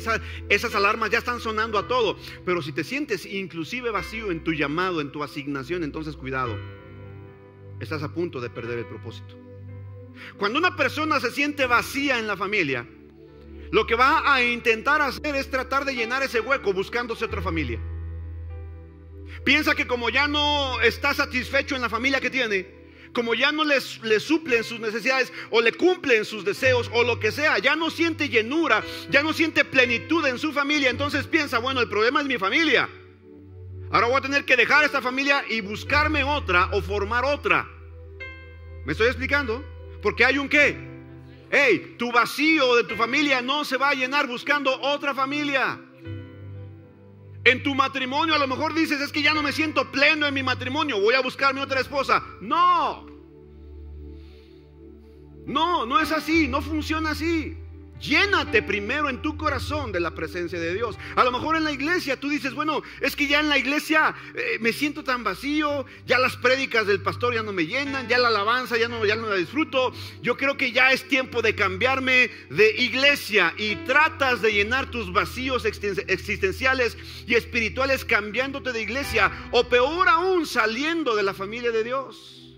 esas 0.49 0.75
alarmas 0.75 1.09
ya 1.09 1.19
están 1.19 1.39
sonando 1.39 1.79
a 1.79 1.87
todo. 1.87 2.17
Pero 2.43 2.61
si 2.61 2.73
te 2.73 2.83
sientes 2.83 3.25
inclusive 3.25 3.91
vacío 3.91 4.29
en 4.29 4.43
tu 4.43 4.51
llamado, 4.51 4.99
en 4.99 5.09
tu 5.09 5.23
asignación, 5.23 5.85
entonces 5.85 6.17
cuidado, 6.17 6.59
estás 7.79 8.03
a 8.03 8.13
punto 8.13 8.41
de 8.41 8.49
perder 8.49 8.79
el 8.79 8.85
propósito. 8.85 9.39
Cuando 10.37 10.59
una 10.59 10.75
persona 10.75 11.21
se 11.21 11.31
siente 11.31 11.65
vacía 11.65 12.19
en 12.19 12.27
la 12.27 12.35
familia, 12.35 12.85
lo 13.71 13.87
que 13.87 13.95
va 13.95 14.33
a 14.33 14.43
intentar 14.43 15.01
hacer 15.01 15.33
es 15.37 15.49
tratar 15.49 15.85
de 15.85 15.95
llenar 15.95 16.23
ese 16.23 16.41
hueco 16.41 16.73
buscándose 16.73 17.23
otra 17.23 17.41
familia. 17.41 17.79
Piensa 19.47 19.75
que 19.75 19.87
como 19.87 20.09
ya 20.09 20.27
no 20.27 20.81
está 20.81 21.13
satisfecho 21.13 21.77
en 21.77 21.81
la 21.81 21.87
familia 21.87 22.19
que 22.19 22.29
tiene, 22.29 22.67
como 23.13 23.33
ya 23.33 23.49
no 23.53 23.63
le, 23.63 23.77
le 24.03 24.19
suplen 24.19 24.61
sus 24.61 24.77
necesidades 24.81 25.31
o 25.51 25.61
le 25.61 25.71
cumplen 25.71 26.25
sus 26.25 26.43
deseos 26.43 26.91
o 26.93 27.01
lo 27.01 27.17
que 27.17 27.31
sea, 27.31 27.57
ya 27.57 27.73
no 27.73 27.89
siente 27.89 28.27
llenura, 28.27 28.83
ya 29.09 29.23
no 29.23 29.31
siente 29.31 29.63
plenitud 29.63 30.25
en 30.25 30.37
su 30.37 30.51
familia, 30.51 30.89
entonces 30.89 31.27
piensa, 31.27 31.59
bueno, 31.59 31.79
el 31.79 31.87
problema 31.87 32.19
es 32.19 32.25
mi 32.27 32.37
familia. 32.37 32.89
Ahora 33.89 34.07
voy 34.07 34.17
a 34.17 34.21
tener 34.21 34.43
que 34.43 34.57
dejar 34.57 34.83
esta 34.83 35.01
familia 35.01 35.45
y 35.47 35.61
buscarme 35.61 36.25
otra 36.25 36.69
o 36.73 36.81
formar 36.81 37.23
otra. 37.23 37.69
¿Me 38.83 38.91
estoy 38.91 39.07
explicando? 39.07 39.63
Porque 40.01 40.25
hay 40.25 40.39
un 40.39 40.49
qué. 40.49 40.75
Hey, 41.49 41.95
tu 41.97 42.11
vacío 42.11 42.75
de 42.75 42.83
tu 42.83 42.97
familia 42.97 43.41
no 43.41 43.63
se 43.63 43.77
va 43.77 43.91
a 43.91 43.93
llenar 43.93 44.27
buscando 44.27 44.77
otra 44.81 45.15
familia. 45.15 45.79
En 47.47 47.63
tu 47.63 47.73
matrimonio 47.73 48.35
a 48.35 48.39
lo 48.39 48.45
mejor 48.45 48.73
dices, 48.73 48.99
es 48.99 49.09
que 49.09 49.21
ya 49.21 49.33
no 49.33 49.41
me 49.41 49.53
siento 49.53 49.89
pleno 49.89 50.27
en 50.27 50.33
mi 50.33 50.43
matrimonio, 50.43 50.99
voy 50.99 51.15
a 51.15 51.21
buscarme 51.21 51.61
otra 51.61 51.79
esposa. 51.79 52.21
No. 52.41 53.05
No, 55.45 55.85
no 55.85 55.97
es 56.01 56.11
así, 56.11 56.49
no 56.49 56.61
funciona 56.61 57.11
así. 57.11 57.57
Llénate 57.99 58.61
primero 58.61 59.09
en 59.09 59.21
tu 59.21 59.37
corazón 59.37 59.91
de 59.91 59.99
la 59.99 60.11
presencia 60.11 60.59
de 60.59 60.73
Dios. 60.73 60.97
A 61.15 61.23
lo 61.23 61.31
mejor 61.31 61.55
en 61.55 61.63
la 61.63 61.71
iglesia 61.71 62.19
tú 62.19 62.29
dices, 62.29 62.53
bueno, 62.53 62.83
es 63.01 63.15
que 63.15 63.27
ya 63.27 63.39
en 63.39 63.49
la 63.49 63.57
iglesia 63.57 64.15
eh, 64.35 64.57
me 64.61 64.71
siento 64.71 65.03
tan 65.03 65.23
vacío, 65.23 65.85
ya 66.05 66.19
las 66.19 66.37
prédicas 66.37 66.85
del 66.85 67.01
pastor 67.01 67.33
ya 67.33 67.41
no 67.41 67.53
me 67.53 67.65
llenan, 67.65 68.07
ya 68.07 68.19
la 68.19 68.27
alabanza 68.27 68.77
ya 68.77 68.87
no, 68.87 69.03
ya 69.05 69.15
no 69.15 69.27
la 69.27 69.35
disfruto. 69.35 69.93
Yo 70.21 70.37
creo 70.37 70.57
que 70.57 70.71
ya 70.71 70.91
es 70.91 71.07
tiempo 71.07 71.41
de 71.41 71.55
cambiarme 71.55 72.29
de 72.49 72.75
iglesia 72.77 73.53
y 73.57 73.75
tratas 73.77 74.41
de 74.41 74.53
llenar 74.53 74.91
tus 74.91 75.11
vacíos 75.11 75.65
existenciales 75.65 76.97
y 77.25 77.33
espirituales 77.33 78.05
cambiándote 78.05 78.73
de 78.73 78.81
iglesia 78.81 79.31
o 79.51 79.67
peor 79.67 80.07
aún 80.07 80.45
saliendo 80.45 81.15
de 81.15 81.23
la 81.23 81.33
familia 81.33 81.71
de 81.71 81.83
Dios. 81.83 82.57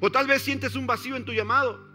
O 0.00 0.12
tal 0.12 0.26
vez 0.26 0.42
sientes 0.42 0.76
un 0.76 0.86
vacío 0.86 1.16
en 1.16 1.24
tu 1.24 1.32
llamado. 1.32 1.87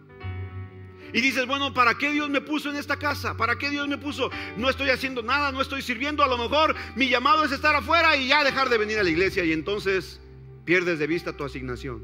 Y 1.13 1.21
dices, 1.21 1.45
bueno, 1.45 1.73
¿para 1.73 1.95
qué 1.95 2.11
Dios 2.11 2.29
me 2.29 2.41
puso 2.41 2.71
en 2.71 2.75
esta 2.75 2.97
casa? 2.97 3.37
¿Para 3.37 3.55
qué 3.55 3.69
Dios 3.69 3.87
me 3.87 3.99
puso? 3.99 4.31
No 4.57 4.67
estoy 4.67 4.89
haciendo 4.89 5.21
nada, 5.21 5.51
no 5.51 5.61
estoy 5.61 5.83
sirviendo. 5.83 6.23
A 6.23 6.27
lo 6.27 6.39
mejor 6.39 6.75
mi 6.95 7.07
llamado 7.07 7.45
es 7.45 7.51
estar 7.51 7.75
afuera 7.75 8.17
y 8.17 8.27
ya 8.29 8.43
dejar 8.43 8.67
de 8.69 8.79
venir 8.79 8.97
a 8.97 9.03
la 9.03 9.11
iglesia. 9.11 9.43
Y 9.45 9.51
entonces 9.51 10.19
pierdes 10.65 10.97
de 10.97 11.05
vista 11.05 11.37
tu 11.37 11.43
asignación. 11.43 12.03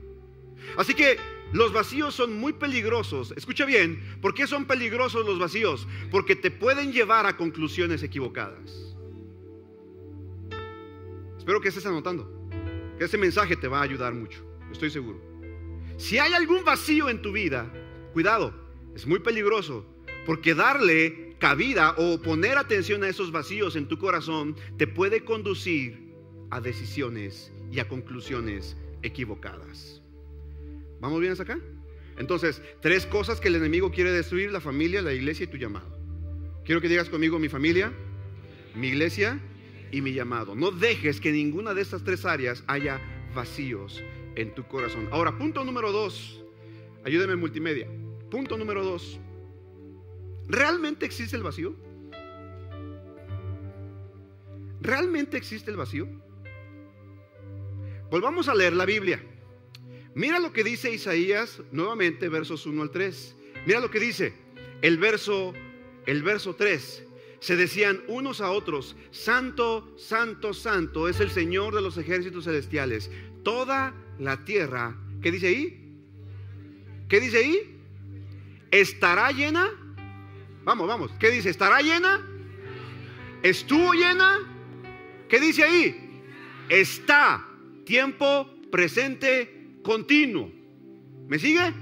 Así 0.78 0.94
que 0.94 1.18
los 1.52 1.74
vacíos 1.74 2.14
son 2.14 2.40
muy 2.40 2.54
peligrosos. 2.54 3.34
Escucha 3.36 3.66
bien, 3.66 4.00
¿por 4.22 4.36
qué 4.36 4.46
son 4.46 4.66
peligrosos 4.66 5.26
los 5.26 5.40
vacíos? 5.40 5.88
Porque 6.12 6.36
te 6.36 6.52
pueden 6.52 6.94
llevar 6.94 7.26
a 7.26 7.36
conclusiones 7.36 8.04
equivocadas. 8.04 8.96
Espero 11.40 11.62
que 11.62 11.70
estés 11.70 11.86
anotando. 11.88 12.32
Que 13.00 13.06
ese 13.06 13.18
mensaje 13.18 13.56
te 13.56 13.68
va 13.68 13.80
a 13.80 13.84
ayudar 13.84 14.14
mucho. 14.14 14.46
Estoy 14.72 14.92
seguro. 14.92 15.20
Si 15.98 16.20
hay 16.20 16.34
algún 16.34 16.64
vacío 16.64 17.10
en 17.10 17.24
tu 17.24 17.32
vida, 17.32 17.72
cuidado, 18.14 18.54
es 19.00 19.08
muy 19.08 19.20
peligroso 19.20 19.86
porque 20.26 20.54
darle 20.54 21.36
cabida 21.40 21.96
o 21.98 22.22
poner 22.22 22.58
atención 22.58 23.02
a 23.04 23.08
esos 23.08 23.32
vacíos 23.32 23.78
en 23.78 23.88
tu 23.88 23.98
corazón 23.98 24.58
te 24.78 24.88
puede 24.88 25.24
conducir 25.24 26.14
a 26.50 26.60
decisiones 26.60 27.54
y 27.72 27.80
a 27.80 27.88
conclusiones 27.88 28.76
equivocadas. 29.02 30.02
¿Vamos 31.00 31.22
bien 31.22 31.32
hasta 31.32 31.44
acá? 31.44 31.60
Entonces, 32.18 32.62
tres 32.82 33.06
cosas 33.06 33.40
que 33.40 33.48
el 33.48 33.56
enemigo 33.56 33.90
quiere 33.90 34.12
destruir, 34.12 34.52
la 34.52 34.60
familia, 34.60 35.02
la 35.02 35.14
iglesia 35.14 35.46
y 35.46 35.48
tu 35.48 35.56
llamado. 35.56 35.98
Quiero 36.66 36.82
que 36.82 36.90
digas 36.90 37.10
conmigo 37.10 37.40
mi 37.40 37.48
familia, 37.48 37.94
mi 38.76 38.90
iglesia 38.90 39.40
y 39.94 40.02
mi 40.02 40.12
llamado. 40.12 40.56
No 40.56 40.72
dejes 40.72 41.22
que 41.22 41.32
ninguna 41.32 41.74
de 41.74 41.84
estas 41.84 42.04
tres 42.04 42.26
áreas 42.26 42.66
haya 42.68 43.00
vacíos 43.34 44.04
en 44.36 44.54
tu 44.54 44.66
corazón. 44.66 45.08
Ahora, 45.12 45.38
punto 45.38 45.64
número 45.64 45.94
dos. 45.94 46.44
Ayúdeme 47.06 47.32
en 47.32 47.40
multimedia. 47.40 47.88
Punto 48.30 48.58
número 48.58 48.84
dos. 48.84 49.20
¿Realmente 50.48 51.06
existe 51.06 51.36
el 51.36 51.44
vacío? 51.44 51.76
¿Realmente 54.82 55.38
existe 55.38 55.72
el 55.72 55.78
vacío? 55.78 56.08
Volvamos 58.10 58.48
a 58.48 58.56
leer 58.56 58.74
la 58.74 58.86
Biblia. 58.86 59.22
Mira 60.16 60.40
lo 60.40 60.52
que 60.52 60.64
dice 60.64 60.92
Isaías 60.92 61.62
nuevamente, 61.72 62.30
versos 62.30 62.66
1 62.66 62.82
al 62.82 62.92
3. 62.92 63.36
Mira 63.66 63.80
lo 63.80 63.92
que 63.92 64.00
dice 64.00 64.34
el 64.82 64.98
verso, 64.98 65.54
el 66.06 66.24
verso 66.24 66.56
3. 66.56 67.04
Se 67.40 67.56
decían 67.56 68.02
unos 68.08 68.42
a 68.42 68.52
otros, 68.52 68.96
Santo, 69.12 69.96
Santo, 69.98 70.54
Santo 70.54 71.08
es 71.08 71.20
el 71.20 71.30
Señor 71.30 71.76
de 71.76 71.82
los 71.82 71.98
ejércitos 71.98 72.46
celestiales. 72.46 73.10
Toda 73.44 73.94
la 74.18 74.44
tierra, 74.44 74.98
¿qué 75.22 75.32
dice 75.32 75.48
ahí? 75.48 75.96
¿Qué 77.08 77.20
dice 77.20 77.38
ahí? 77.38 77.79
¿Estará 78.72 79.32
llena? 79.32 79.70
Vamos, 80.64 80.88
vamos. 80.88 81.12
¿Qué 81.20 81.30
dice? 81.32 81.50
¿Estará 81.50 81.82
llena? 81.82 82.26
¿Estuvo 83.42 83.94
llena? 83.94 84.40
¿Qué 85.28 85.40
dice 85.40 85.64
ahí? 85.64 86.22
Está. 86.70 87.46
Tiempo 87.86 88.48
presente 88.72 89.80
continuo. 89.84 90.52
¿Me 91.28 91.40
sigue? 91.40 91.74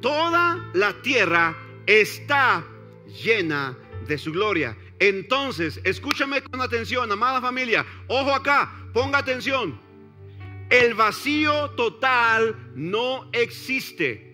Toda 0.00 0.70
la 0.74 0.92
tierra 1.02 1.56
está 1.86 2.64
llena 3.24 3.76
de 4.06 4.18
su 4.18 4.32
gloria. 4.32 4.76
Entonces, 4.98 5.80
escúchame 5.84 6.42
con 6.42 6.60
atención, 6.60 7.10
amada 7.10 7.40
familia. 7.40 7.84
Ojo 8.06 8.32
acá, 8.32 8.72
ponga 8.92 9.18
atención. 9.18 9.80
El 10.70 10.94
vacío 10.94 11.70
total 11.70 12.72
no 12.74 13.28
existe. 13.32 14.25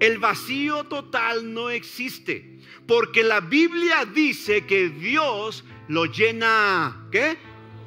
El 0.00 0.18
vacío 0.18 0.84
total 0.84 1.52
no 1.52 1.70
existe, 1.70 2.60
porque 2.86 3.24
la 3.24 3.40
Biblia 3.40 4.04
dice 4.04 4.64
que 4.64 4.90
Dios 4.90 5.64
lo 5.88 6.04
llena, 6.06 7.08
¿qué? 7.10 7.36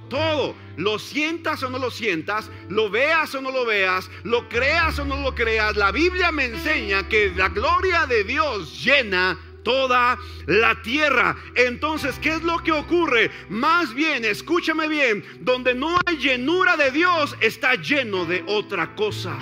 Todo. 0.10 0.56
Lo 0.76 1.00
sientas 1.00 1.64
o 1.64 1.70
no 1.70 1.78
lo 1.78 1.90
sientas, 1.90 2.50
lo 2.68 2.90
veas 2.90 3.34
o 3.34 3.42
no 3.42 3.50
lo 3.50 3.66
veas, 3.66 4.10
lo 4.24 4.50
creas 4.50 5.00
o 5.00 5.06
no 5.06 5.22
lo 5.22 5.34
creas. 5.34 5.78
La 5.78 5.92
Biblia 5.92 6.34
me 6.34 6.46
enseña 6.46 7.08
que 7.08 7.32
la 7.36 7.48
gloria 7.48 8.06
de 8.06 8.26
Dios 8.26 8.84
llena 8.84 9.40
toda 9.64 10.18
la 10.48 10.82
tierra. 10.82 11.38
Entonces, 11.56 12.20
¿qué 12.20 12.30
es 12.36 12.44
lo 12.44 12.62
que 12.62 12.74
ocurre? 12.74 13.32
Más 13.48 13.94
bien, 13.94 14.26
escúchame 14.26 14.90
bien, 14.90 15.24
donde 15.40 15.74
no 15.74 15.98
hay 16.06 16.18
llenura 16.18 16.76
de 16.76 16.92
Dios, 16.92 17.38
está 17.40 17.76
lleno 17.76 18.26
de 18.26 18.44
otra 18.48 18.96
cosa. 18.96 19.38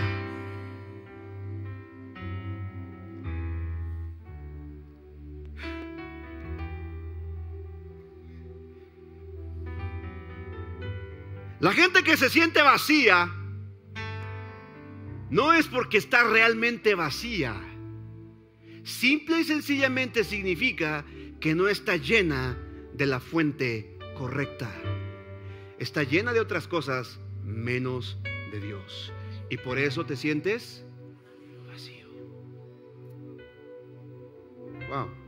La 11.59 11.73
gente 11.73 12.03
que 12.03 12.15
se 12.15 12.29
siente 12.29 12.61
vacía 12.61 13.35
no 15.29 15.53
es 15.53 15.67
porque 15.67 15.97
está 15.97 16.23
realmente 16.23 16.95
vacía. 16.95 17.53
Simple 18.83 19.41
y 19.41 19.43
sencillamente 19.43 20.23
significa 20.23 21.05
que 21.41 21.55
no 21.55 21.67
está 21.67 21.97
llena 21.97 22.57
de 22.93 23.05
la 23.05 23.19
fuente 23.19 23.97
correcta. 24.17 24.73
Está 25.79 26.03
llena 26.03 26.31
de 26.33 26.39
otras 26.39 26.67
cosas 26.67 27.19
menos 27.43 28.17
de 28.51 28.61
Dios. 28.61 29.11
Y 29.49 29.57
por 29.57 29.77
eso 29.77 30.05
te 30.05 30.15
sientes 30.15 30.85
vacío. 31.67 32.07
Wow. 34.89 35.18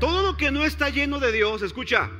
Todo 0.00 0.22
lo 0.22 0.36
que 0.36 0.50
no 0.50 0.64
está 0.64 0.90
lleno 0.90 1.20
de 1.20 1.32
Dios, 1.32 1.62
escucha, 1.62 2.10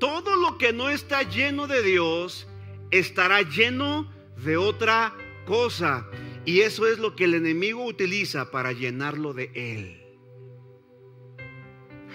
todo 0.00 0.36
lo 0.36 0.56
que 0.56 0.72
no 0.72 0.88
está 0.88 1.22
lleno 1.22 1.66
de 1.66 1.82
Dios 1.82 2.48
estará 2.90 3.42
lleno 3.42 4.10
de 4.42 4.56
otra 4.56 5.14
cosa. 5.44 6.06
Y 6.46 6.60
eso 6.60 6.86
es 6.86 6.98
lo 6.98 7.14
que 7.14 7.24
el 7.24 7.34
enemigo 7.34 7.84
utiliza 7.84 8.50
para 8.50 8.72
llenarlo 8.72 9.34
de 9.34 9.50
él. 9.54 10.02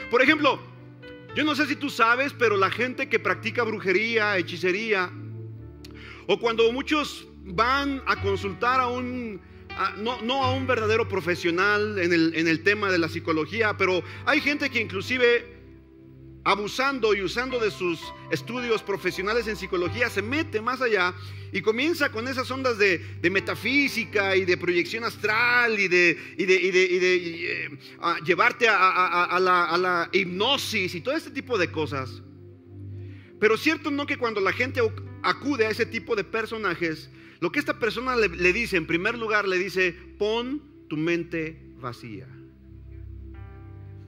Por 0.09 0.23
ejemplo, 0.23 0.59
yo 1.35 1.43
no 1.43 1.53
sé 1.53 1.67
si 1.67 1.75
tú 1.75 1.91
sabes, 1.91 2.33
pero 2.33 2.57
la 2.57 2.71
gente 2.71 3.09
que 3.09 3.19
practica 3.19 3.63
brujería, 3.63 4.37
hechicería, 4.37 5.11
o 6.25 6.39
cuando 6.39 6.71
muchos 6.71 7.27
van 7.43 8.01
a 8.07 8.19
consultar 8.21 8.79
a 8.79 8.87
un 8.87 9.39
no, 9.97 10.43
a 10.43 10.53
un 10.53 10.67
verdadero 10.67 11.07
profesional 11.07 11.97
en 11.99 12.13
el, 12.47 12.63
tema 12.63 12.91
de 12.91 12.97
la 12.97 13.09
psicología, 13.09 13.75
pero 13.77 14.03
hay 14.25 14.41
gente 14.41 14.69
que 14.69 14.79
inclusive 14.79 15.51
abusando 16.45 17.13
y 17.13 17.21
usando 17.21 17.57
de 17.59 17.71
sus 17.71 18.01
estudios 18.29 18.83
profesionales 18.83 19.47
en 19.47 19.55
psicología, 19.55 20.09
se 20.09 20.21
mete 20.21 20.61
más 20.61 20.81
allá 20.81 21.13
y 21.53 21.61
comienza 21.61 22.11
con 22.11 22.27
esas 22.27 22.49
ondas 22.51 22.77
de, 22.77 22.99
metafísica 23.31 24.35
y 24.35 24.43
de 24.43 24.57
proyección 24.57 25.03
astral 25.03 25.79
y 25.79 25.87
de, 25.87 26.17
llevarte 28.25 28.67
a, 28.67 29.39
la, 29.39 29.65
a, 29.65 29.77
la, 29.77 30.09
hipnosis 30.11 30.95
y 30.95 31.01
todo 31.01 31.15
este 31.15 31.31
tipo 31.31 31.57
de 31.57 31.71
cosas. 31.71 32.21
Pero 33.39 33.57
cierto 33.57 33.91
no 33.91 34.05
que 34.05 34.17
cuando 34.17 34.41
la 34.41 34.51
gente 34.51 34.81
acude 35.21 35.65
a 35.65 35.69
ese 35.69 35.85
tipo 35.85 36.15
de 36.15 36.23
personajes, 36.23 37.09
lo 37.43 37.51
que 37.51 37.59
esta 37.59 37.77
persona 37.77 38.15
le, 38.15 38.53
dice, 38.53 38.77
en 38.77 38.87
primer 38.87 39.17
lugar, 39.17 39.49
le 39.49 39.57
dice, 39.57 39.91
pon 40.17 40.61
tu 40.87 40.95
mente 40.95 41.61
vacía. 41.75 42.25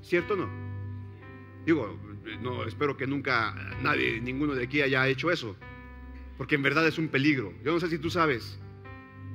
¿Cierto 0.02 0.36
o 0.36 0.38
no? 0.38 0.50
Digo, 1.66 2.00
no, 2.42 2.64
espero 2.64 2.96
que 2.96 3.06
nunca 3.06 3.54
nadie, 3.82 4.22
ninguno 4.22 4.56
de 4.56 4.64
aquí 4.64 4.82
haya 4.82 5.06
hecho 5.10 5.32
eso, 5.32 5.58
porque 6.38 6.56
en 6.56 6.62
verdad 6.62 6.88
es 6.88 6.98
un 6.98 7.10
peligro. 7.10 7.54
Yo 7.62 7.74
no 7.74 7.82
sé 7.82 7.90
si 7.90 7.98
tú 7.98 8.10
sabes, 8.10 8.58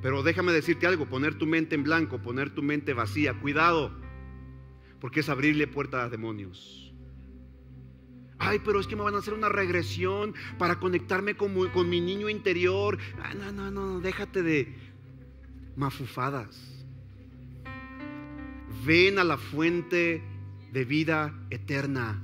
pero 0.01 0.23
déjame 0.23 0.51
decirte 0.51 0.87
algo, 0.87 1.05
poner 1.05 1.35
tu 1.35 1.45
mente 1.45 1.75
en 1.75 1.83
blanco, 1.83 2.23
poner 2.23 2.49
tu 2.49 2.63
mente 2.63 2.95
vacía, 2.95 3.35
cuidado, 3.35 3.95
porque 4.99 5.19
es 5.19 5.29
abrirle 5.29 5.67
puerta 5.67 6.05
a 6.05 6.09
demonios. 6.09 6.90
Ay, 8.43 8.59
pero 8.65 8.79
es 8.79 8.87
que 8.87 8.95
me 8.95 9.03
van 9.03 9.13
a 9.13 9.19
hacer 9.19 9.35
una 9.35 9.49
regresión 9.49 10.33
para 10.57 10.79
conectarme 10.79 11.35
con, 11.35 11.53
mi 11.87 12.01
niño 12.01 12.27
interior. 12.27 12.97
Ah, 13.21 13.35
no, 13.35 13.51
no, 13.51 13.69
no, 13.69 13.99
déjate 13.99 14.41
de 14.41 14.75
mafufadas. 15.75 16.59
Ven 18.83 19.19
a 19.19 19.23
la 19.23 19.37
fuente 19.37 20.23
de 20.73 20.85
vida 20.85 21.35
eterna. 21.51 22.19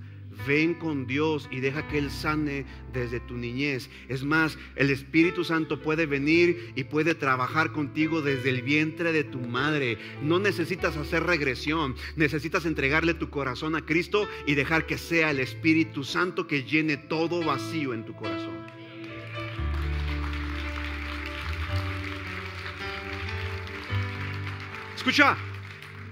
Ven 0.46 0.74
con 0.74 1.08
Dios 1.08 1.48
y 1.52 1.60
deja 1.60 1.88
que 1.88 1.98
Él 1.98 2.12
sane 2.12 2.66
desde 2.94 3.20
tu 3.20 3.36
niñez. 3.36 3.90
Es 4.10 4.24
más, 4.24 4.58
el 4.76 4.90
Espíritu 4.90 5.44
Santo 5.44 5.82
puede 5.82 6.06
venir 6.06 6.74
y 6.76 6.84
puede 6.84 7.16
trabajar 7.16 7.72
contigo 7.72 8.22
desde 8.22 8.50
el 8.50 8.62
vientre 8.62 9.12
de 9.12 9.24
tu 9.24 9.40
madre. 9.40 9.98
No 10.22 10.40
necesitas 10.40 10.98
hacer 10.98 11.24
regresión, 11.24 11.96
necesitas 12.16 12.66
entregarle 12.66 13.14
tu 13.14 13.30
corazón 13.30 13.76
a 13.76 13.86
Cristo 13.86 14.28
y 14.46 14.56
dejar 14.56 14.86
que 14.86 14.98
sea 14.98 15.32
el 15.32 15.40
Espíritu 15.40 16.04
Santo 16.04 16.48
que 16.48 16.64
llene 16.64 16.98
todo 16.98 17.44
vacío 17.44 17.94
en 17.94 18.06
tu 18.06 18.14
corazón. 18.14 18.58
Escucha, 24.96 25.38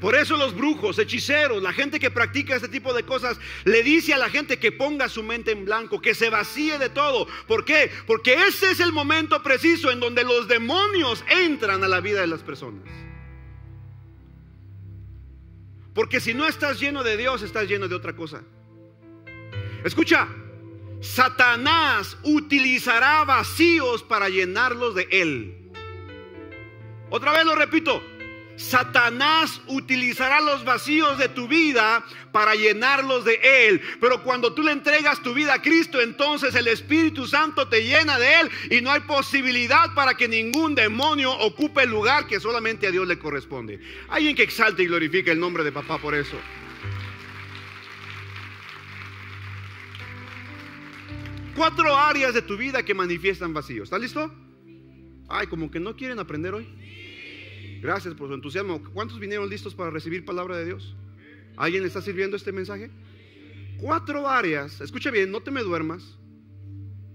por 0.05 0.13
eso 0.13 0.37
los 0.37 0.53
brujos, 0.53 0.99
hechiceros, 0.99 1.63
la 1.63 1.73
gente 1.73 1.99
que 1.99 2.11
practica 2.11 2.55
este 2.55 2.67
tipo 2.67 2.93
de 2.93 3.01
cosas, 3.01 3.39
le 3.63 3.81
dice 3.81 4.13
a 4.13 4.19
la 4.19 4.29
gente 4.29 4.59
que 4.59 4.71
ponga 4.71 5.09
su 5.09 5.23
mente 5.23 5.49
en 5.49 5.65
blanco, 5.65 5.99
que 5.99 6.13
se 6.13 6.29
vacíe 6.29 6.77
de 6.77 6.89
todo. 6.89 7.25
¿Por 7.47 7.65
qué? 7.65 7.89
Porque 8.05 8.35
ese 8.47 8.69
es 8.69 8.79
el 8.79 8.91
momento 8.91 9.41
preciso 9.41 9.89
en 9.89 9.99
donde 9.99 10.23
los 10.23 10.47
demonios 10.47 11.25
entran 11.27 11.83
a 11.83 11.87
la 11.87 12.01
vida 12.01 12.21
de 12.21 12.27
las 12.27 12.43
personas. 12.43 12.83
Porque 15.95 16.19
si 16.19 16.35
no 16.35 16.45
estás 16.45 16.79
lleno 16.79 17.01
de 17.01 17.17
Dios, 17.17 17.41
estás 17.41 17.67
lleno 17.67 17.87
de 17.87 17.95
otra 17.95 18.15
cosa. 18.15 18.43
Escucha, 19.83 20.27
Satanás 21.01 22.15
utilizará 22.21 23.23
vacíos 23.23 24.03
para 24.03 24.29
llenarlos 24.29 24.93
de 24.93 25.07
él. 25.09 25.71
Otra 27.09 27.31
vez 27.31 27.43
lo 27.43 27.55
repito, 27.55 28.03
Satanás 28.57 29.61
utilizará 29.67 30.39
los 30.41 30.63
vacíos 30.63 31.17
de 31.17 31.29
tu 31.29 31.47
vida 31.47 32.05
para 32.31 32.55
llenarlos 32.55 33.25
de 33.25 33.39
Él. 33.67 33.81
Pero 33.99 34.23
cuando 34.23 34.53
tú 34.53 34.63
le 34.63 34.71
entregas 34.71 35.21
tu 35.21 35.33
vida 35.33 35.55
a 35.55 35.61
Cristo, 35.61 36.01
entonces 36.01 36.55
el 36.55 36.67
Espíritu 36.67 37.27
Santo 37.27 37.67
te 37.67 37.83
llena 37.83 38.17
de 38.17 38.41
Él 38.41 38.51
y 38.71 38.81
no 38.81 38.91
hay 38.91 39.01
posibilidad 39.01 39.93
para 39.93 40.15
que 40.15 40.27
ningún 40.27 40.75
demonio 40.75 41.31
ocupe 41.31 41.83
el 41.83 41.89
lugar 41.89 42.27
que 42.27 42.39
solamente 42.39 42.87
a 42.87 42.91
Dios 42.91 43.07
le 43.07 43.19
corresponde. 43.19 43.79
Alguien 44.09 44.35
que 44.35 44.43
exalte 44.43 44.83
y 44.83 44.87
glorifique 44.87 45.31
el 45.31 45.39
nombre 45.39 45.63
de 45.63 45.71
papá 45.71 45.97
por 45.97 46.15
eso. 46.15 46.37
Cuatro 51.55 51.95
áreas 51.95 52.33
de 52.33 52.41
tu 52.41 52.57
vida 52.57 52.83
que 52.83 52.93
manifiestan 52.93 53.53
vacíos. 53.53 53.85
¿Estás 53.85 54.01
listo? 54.01 54.33
Ay, 55.29 55.47
como 55.47 55.71
que 55.71 55.79
no 55.79 55.95
quieren 55.95 56.19
aprender 56.19 56.53
hoy. 56.53 56.67
Gracias 57.81 58.13
por 58.13 58.27
su 58.27 58.33
entusiasmo. 58.33 58.81
¿Cuántos 58.93 59.19
vinieron 59.19 59.49
listos 59.49 59.75
para 59.75 59.89
recibir 59.89 60.25
palabra 60.25 60.57
de 60.57 60.65
Dios? 60.65 60.95
¿Alguien 61.57 61.83
le 61.83 61.87
está 61.87 62.01
sirviendo 62.01 62.35
este 62.35 62.51
mensaje? 62.51 62.89
Cuatro 63.77 64.27
áreas. 64.27 64.81
Escucha 64.81 65.11
bien, 65.11 65.31
no 65.31 65.41
te 65.41 65.51
me 65.51 65.61
duermas. 65.61 66.17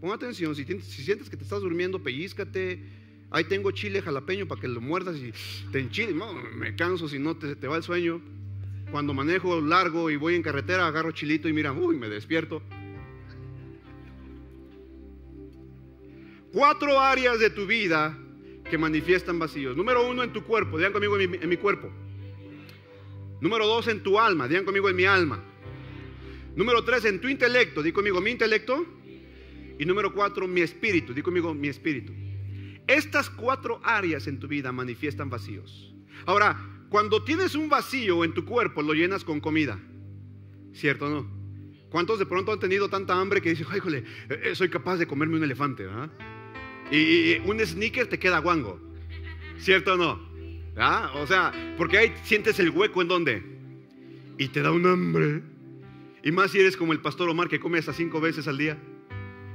Pon 0.01 0.12
atención. 0.12 0.55
Si, 0.55 0.64
sientes 0.64 1.29
que 1.29 1.37
te 1.37 1.44
estás 1.44 1.61
durmiendo, 1.61 2.03
pellizcate. 2.03 2.83
Ahí 3.31 3.44
tengo 3.44 3.70
chile 3.70 4.03
jalapeño 4.03 4.46
para 4.49 4.61
que 4.61 4.68
lo 4.68 4.81
muerdas 4.81 5.16
y 5.16 5.33
te 5.70 5.81
enchile. 5.81 6.12
No, 6.12 6.33
me 6.33 6.75
canso 6.75 7.09
si 7.09 7.18
no 7.18 7.37
te, 7.37 7.57
te 7.57 7.66
va 7.66 7.77
el 7.77 7.83
sueño. 7.83 8.20
Cuando 8.90 9.14
manejo 9.14 9.61
largo 9.61 10.11
y 10.11 10.16
voy 10.16 10.35
en 10.35 10.42
carretera, 10.42 10.87
agarro 10.87 11.12
chilito 11.12 11.49
y 11.49 11.53
mira, 11.53 11.73
uy, 11.73 11.96
me 11.96 12.09
despierto. 12.09 12.62
Cuatro 16.53 16.99
áreas 16.99 17.38
de 17.38 17.51
tu 17.51 17.66
vida 17.66 18.18
que 18.70 18.78
manifiestan 18.78 19.38
vacíos. 19.38 19.76
Número 19.76 20.09
uno, 20.09 20.22
en 20.22 20.33
tu 20.33 20.44
cuerpo. 20.44 20.78
Digan 20.78 20.92
conmigo 20.92 21.18
en 21.18 21.48
mi, 21.48 21.56
cuerpo. 21.56 21.90
Número 23.40 23.66
dos, 23.66 23.88
en 23.88 24.02
tu 24.02 24.18
alma. 24.18 24.48
Digan 24.48 24.64
conmigo 24.64 24.88
en 24.88 24.96
mi 24.96 25.04
alma. 25.04 25.42
Número 26.56 26.83
tres, 26.85 27.04
en 27.04 27.20
tu 27.20 27.28
intelecto. 27.28 27.83
Digan 27.83 27.96
conmigo 27.96 28.20
mi 28.20 28.30
intelecto. 28.30 28.87
Y 29.78 29.85
número 29.85 30.14
cuatro, 30.14 30.46
mi 30.46 30.61
espíritu. 30.61 31.12
Digan 31.12 31.24
conmigo 31.24 31.52
mi 31.52 31.68
espíritu. 31.68 32.12
Estas 32.87 33.28
cuatro 33.28 33.80
áreas 33.85 34.26
en 34.26 34.38
tu 34.38 34.48
vida 34.48 34.72
manifiestan 34.72 35.28
vacíos. 35.28 35.94
Ahora, 36.26 36.87
cuando 36.88 37.22
tienes 37.22 37.54
un 37.54 37.68
vacío 37.68 38.24
en 38.24 38.35
tu 38.35 38.44
cuerpo, 38.44 38.83
lo 38.83 38.94
llenas 38.94 39.24
con 39.24 39.40
comida. 39.40 39.78
¿Cierto 40.72 41.06
o 41.06 41.11
no? 41.11 41.40
¿Cuántos 41.90 42.18
de 42.18 42.26
pronto 42.26 42.52
han 42.52 42.61
tenido 42.61 42.88
tanta 42.88 43.20
hambre 43.20 43.42
que 43.42 43.50
dicen, 43.50 43.66
híjole, 43.76 44.04
eh, 44.28 44.54
soy 44.54 44.68
capaz 44.68 44.96
de 44.96 45.06
comerme 45.06 45.37
un 45.37 45.44
elefante? 45.44 45.85
¿verdad? 45.85 46.11
Y, 46.90 47.38
un 47.44 47.61
sneaker 47.61 48.09
te 48.09 48.18
queda 48.18 48.38
guango. 48.38 48.81
¿Cierto 49.59 49.94
o 49.94 49.96
no? 49.96 50.20
¿Ah? 50.76 51.12
O 51.16 51.26
sea, 51.26 51.53
porque 51.76 51.98
ahí 51.98 52.14
sientes 52.24 52.59
el 52.59 52.70
hueco 52.70 53.03
en 53.03 53.09
donde. 53.09 53.42
Y 54.38 54.48
te 54.48 54.62
da 54.62 54.72
un 54.72 54.87
hambre. 54.87 55.42
Y 56.22 56.33
más 56.33 56.50
si 56.50 56.61
eres 56.61 56.76
como 56.76 56.92
el 56.92 57.00
pastor 57.00 57.29
Omar 57.29 57.48
que 57.48 57.61
come 57.61 57.79
hasta 57.79 57.92
cinco 57.92 58.20
veces 58.20 58.48
al 58.48 58.59
día. 58.59 58.79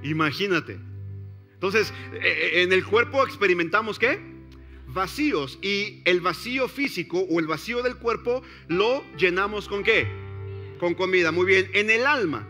Imagínate. 0.03 0.77
Entonces, 1.53 1.93
eh, 2.13 2.19
eh, 2.23 2.61
en 2.63 2.71
el 2.71 2.85
cuerpo 2.85 3.25
experimentamos 3.25 3.99
qué? 3.99 4.19
Vacíos. 4.87 5.59
Y 5.61 6.01
el 6.05 6.21
vacío 6.21 6.67
físico 6.67 7.19
o 7.19 7.39
el 7.39 7.47
vacío 7.47 7.81
del 7.81 7.95
cuerpo 7.97 8.43
lo 8.67 9.03
llenamos 9.17 9.67
con 9.67 9.83
qué? 9.83 10.07
Con 10.79 10.93
comida. 10.93 11.31
Muy 11.31 11.45
bien. 11.45 11.69
En 11.73 11.89
el 11.89 12.05
alma 12.05 12.47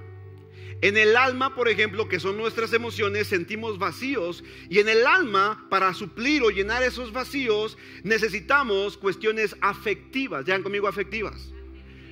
en 0.85 0.97
el 0.97 1.15
alma, 1.15 1.55
por 1.55 1.69
ejemplo, 1.69 2.07
que 2.07 2.19
son 2.19 2.37
nuestras 2.37 2.73
emociones, 2.73 3.27
sentimos 3.27 3.79
vacíos. 3.79 4.43
Y 4.69 4.79
en 4.79 4.89
el 4.89 5.07
alma, 5.07 5.65
para 5.69 5.93
suplir 5.93 6.43
o 6.43 6.49
llenar 6.49 6.83
esos 6.83 7.11
vacíos, 7.11 7.77
necesitamos 8.03 8.97
cuestiones 8.97 9.55
afectivas. 9.61 10.45
¿Ya 10.45 10.61
conmigo 10.61 10.87
afectivas? 10.87 11.51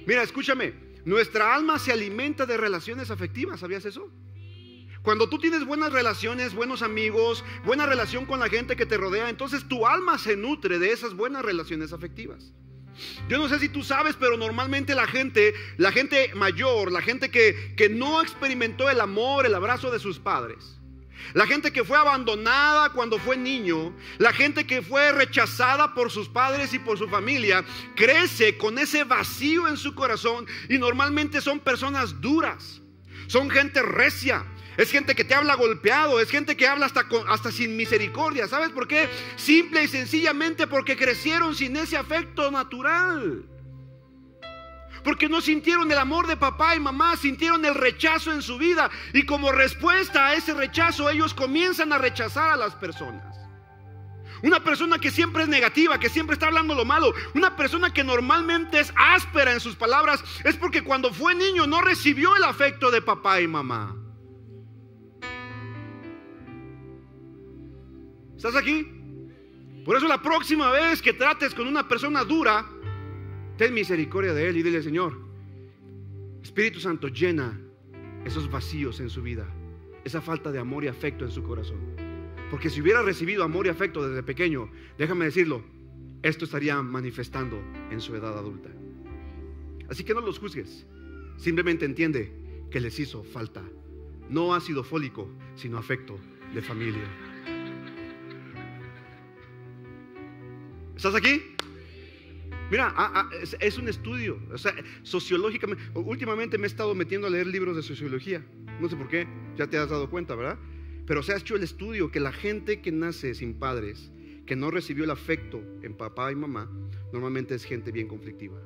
Mira, 0.05 0.23
escúchame. 0.23 0.73
Nuestra 1.05 1.53
alma 1.53 1.77
se 1.79 1.91
alimenta 1.91 2.45
de 2.45 2.57
relaciones 2.57 3.11
afectivas. 3.11 3.59
¿Sabías 3.59 3.85
eso? 3.85 4.09
Cuando 5.03 5.27
tú 5.27 5.37
tienes 5.37 5.65
buenas 5.65 5.91
relaciones, 5.91 6.55
buenos 6.55 6.81
amigos, 6.81 7.43
buena 7.65 7.85
relación 7.85 8.25
con 8.25 8.39
la 8.39 8.47
gente 8.47 8.77
que 8.77 8.85
te 8.85 8.95
rodea, 8.95 9.29
entonces 9.29 9.67
tu 9.67 9.85
alma 9.85 10.17
se 10.17 10.37
nutre 10.37 10.79
de 10.79 10.93
esas 10.93 11.13
buenas 11.13 11.43
relaciones 11.43 11.91
afectivas. 11.91 12.53
Yo 13.27 13.37
no 13.37 13.49
sé 13.49 13.59
si 13.59 13.69
tú 13.69 13.83
sabes, 13.83 14.15
pero 14.19 14.37
normalmente 14.37 14.95
la 14.95 15.07
gente, 15.07 15.53
la 15.77 15.91
gente 15.91 16.31
mayor, 16.35 16.91
la 16.91 17.01
gente 17.01 17.29
que, 17.29 17.73
que 17.75 17.89
no 17.89 18.21
experimentó 18.21 18.89
el 18.89 18.99
amor, 18.99 19.45
el 19.45 19.55
abrazo 19.55 19.91
de 19.91 19.99
sus 19.99 20.19
padres, 20.19 20.79
La 21.33 21.47
gente 21.47 21.71
que 21.71 21.85
fue 21.85 21.97
abandonada 21.97 22.89
cuando 22.89 23.17
fue 23.17 23.37
niño, 23.37 23.95
la 24.17 24.33
gente 24.33 24.67
que 24.67 24.81
fue 24.81 25.11
rechazada 25.13 25.93
por 25.93 26.11
sus 26.11 26.27
padres 26.27 26.73
y 26.73 26.79
por 26.79 26.97
su 26.97 27.07
familia, 27.07 27.63
crece 27.95 28.57
con 28.57 28.77
ese 28.77 29.05
vacío 29.05 29.67
en 29.67 29.77
su 29.77 29.95
corazón 29.95 30.45
y 30.69 30.77
normalmente 30.77 31.39
son 31.39 31.59
personas 31.59 32.19
duras, 32.19 32.81
son 33.27 33.49
gente 33.49 33.81
recia, 33.81 34.45
es 34.77 34.91
gente 34.91 35.15
que 35.15 35.23
te 35.23 35.35
habla 35.35 35.55
golpeado, 35.55 36.19
es 36.19 36.29
gente 36.29 36.57
que 36.57 36.67
habla 36.67 36.87
hasta, 36.87 37.05
hasta 37.29 37.51
sin 37.51 37.77
misericordia. 37.77 38.47
¿Sabes 38.47 38.69
por 38.69 38.87
qué? 38.87 39.09
Simple 39.35 39.83
y 39.83 39.87
sencillamente 39.87 40.67
porque 40.67 40.97
crecieron 40.97 41.55
sin 41.55 41.75
ese 41.77 41.97
afecto 41.97 42.49
natural. 42.49 43.45
Porque 45.03 45.27
no 45.27 45.41
sintieron 45.41 45.91
el 45.91 45.97
amor 45.97 46.27
de 46.27 46.37
papá 46.37 46.75
y 46.75 46.79
mamá, 46.79 47.17
sintieron 47.17 47.63
el 47.65 47.75
rechazo 47.75 48.31
en 48.31 48.41
su 48.41 48.57
vida. 48.57 48.89
Y 49.13 49.25
como 49.25 49.51
respuesta 49.51 50.27
a 50.27 50.33
ese 50.33 50.53
rechazo, 50.53 51.09
ellos 51.09 51.33
comienzan 51.33 51.91
a 51.91 51.97
rechazar 51.97 52.49
a 52.49 52.55
las 52.55 52.73
personas. 52.75 53.37
Una 54.41 54.61
persona 54.61 54.99
que 54.99 55.11
siempre 55.11 55.43
es 55.43 55.49
negativa, 55.49 55.99
que 55.99 56.09
siempre 56.09 56.33
está 56.33 56.47
hablando 56.47 56.75
lo 56.75 56.83
malo, 56.83 57.13
una 57.33 57.55
persona 57.55 57.93
que 57.93 58.03
normalmente 58.03 58.79
es 58.79 58.93
áspera 58.95 59.53
en 59.53 59.61
sus 59.61 59.75
palabras, 59.75 60.21
es 60.43 60.57
porque 60.57 60.83
cuando 60.83 61.13
fue 61.13 61.33
niño 61.33 61.65
no 61.65 61.79
recibió 61.79 62.35
el 62.35 62.43
afecto 62.43 62.91
de 62.91 63.01
papá 63.01 63.39
y 63.39 63.47
mamá. 63.47 64.02
¿Estás 68.45 68.61
aquí? 68.61 68.85
Por 69.85 69.95
eso 69.95 70.05
la 70.05 70.21
próxima 70.21 70.69
vez 70.69 71.01
que 71.01 71.13
trates 71.13 71.53
con 71.53 71.65
una 71.65 71.87
persona 71.87 72.25
dura, 72.25 72.65
ten 73.57 73.73
misericordia 73.73 74.33
de 74.33 74.49
él 74.49 74.57
y 74.57 74.63
dile, 74.63 74.83
Señor, 74.83 75.17
Espíritu 76.41 76.81
Santo 76.81 77.07
llena 77.07 77.57
esos 78.25 78.51
vacíos 78.51 78.99
en 78.99 79.09
su 79.09 79.21
vida, 79.21 79.47
esa 80.03 80.19
falta 80.19 80.51
de 80.51 80.59
amor 80.59 80.83
y 80.83 80.89
afecto 80.89 81.23
en 81.23 81.31
su 81.31 81.41
corazón. 81.41 81.79
Porque 82.51 82.69
si 82.69 82.81
hubiera 82.81 83.01
recibido 83.01 83.45
amor 83.45 83.65
y 83.65 83.69
afecto 83.69 84.05
desde 84.05 84.23
pequeño, 84.23 84.69
déjame 84.97 85.23
decirlo, 85.23 85.63
esto 86.21 86.43
estaría 86.43 86.81
manifestando 86.81 87.63
en 87.91 88.01
su 88.01 88.13
edad 88.13 88.37
adulta. 88.37 88.71
Así 89.89 90.03
que 90.03 90.13
no 90.13 90.19
los 90.19 90.39
juzgues, 90.39 90.85
simplemente 91.37 91.85
entiende 91.85 92.33
que 92.69 92.81
les 92.81 92.99
hizo 92.99 93.23
falta, 93.23 93.63
no 94.27 94.53
ácido 94.53 94.83
fólico, 94.83 95.29
sino 95.55 95.77
afecto 95.77 96.19
de 96.53 96.61
familia. 96.61 97.32
¿Estás 100.95 101.15
aquí? 101.15 101.41
Mira, 102.69 102.93
ah, 102.95 103.11
ah, 103.13 103.29
es, 103.59 103.77
un 103.77 103.87
estudio, 103.87 104.39
o 104.51 104.57
sea, 104.57 104.73
sociológicamente. 105.03 105.83
Últimamente 105.93 106.57
me 106.57 106.65
he 106.65 106.67
estado 106.67 106.95
metiendo 106.95 107.27
a 107.27 107.29
leer 107.29 107.47
libros 107.47 107.75
de 107.75 107.83
sociología. 107.83 108.43
No 108.79 108.89
sé 108.89 108.95
por 108.95 109.07
qué, 109.07 109.27
ya 109.55 109.67
te 109.67 109.77
has 109.77 109.89
dado 109.89 110.09
cuenta, 110.09 110.35
¿verdad? 110.35 110.57
Pero 111.05 111.21
se 111.21 111.33
ha 111.33 111.37
hecho 111.37 111.55
el 111.55 111.63
estudio 111.63 112.09
que 112.11 112.19
la 112.19 112.31
gente 112.31 112.81
que 112.81 112.91
nace 112.91 113.35
sin 113.35 113.59
padres, 113.59 114.11
que 114.45 114.55
no 114.55 114.71
recibió 114.71 115.03
el 115.03 115.11
afecto 115.11 115.61
en 115.81 115.95
papá 115.95 116.31
y 116.31 116.35
mamá, 116.35 116.71
normalmente 117.11 117.55
es 117.55 117.65
gente 117.65 117.91
bien 117.91 118.07
conflictiva, 118.07 118.59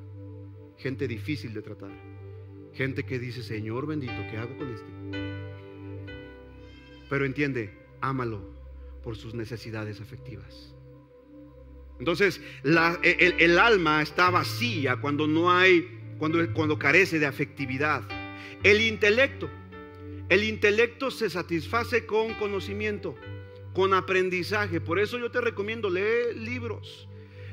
gente 0.78 1.08
difícil 1.08 1.54
de 1.54 1.62
tratar, 1.62 1.92
gente 2.74 3.04
que 3.04 3.20
dice, 3.20 3.44
Señor 3.44 3.88
bendito, 3.88 4.16
¿qué 4.30 4.38
hago 4.38 4.56
con 4.58 4.70
este? 4.70 4.88
Pero 7.10 7.26
entiende, 7.26 7.78
ámalo 8.02 8.54
por 9.04 9.16
sus 9.16 9.34
necesidades 9.34 10.00
afectivas. 10.00 10.77
Entonces, 12.00 12.42
el, 12.64 13.60
alma 13.60 14.02
está 14.02 14.30
vacía 14.30 14.98
cuando 14.98 15.28
no 15.28 15.52
hay, 15.52 16.00
cuando, 16.20 16.54
cuando 16.54 16.78
carece 16.78 17.20
de 17.20 17.26
afectividad. 17.26 18.04
El 18.64 18.82
intelecto, 18.82 19.50
el 20.30 20.44
intelecto 20.44 21.10
se 21.10 21.30
satisface 21.30 22.06
con 22.06 22.34
conocimiento, 22.36 23.16
con 23.74 23.94
aprendizaje. 23.94 24.80
Por 24.82 25.00
eso 25.00 25.18
yo 25.18 25.32
te 25.32 25.42
recomiendo, 25.42 25.90
lee 25.90 26.36
libros. 26.36 27.08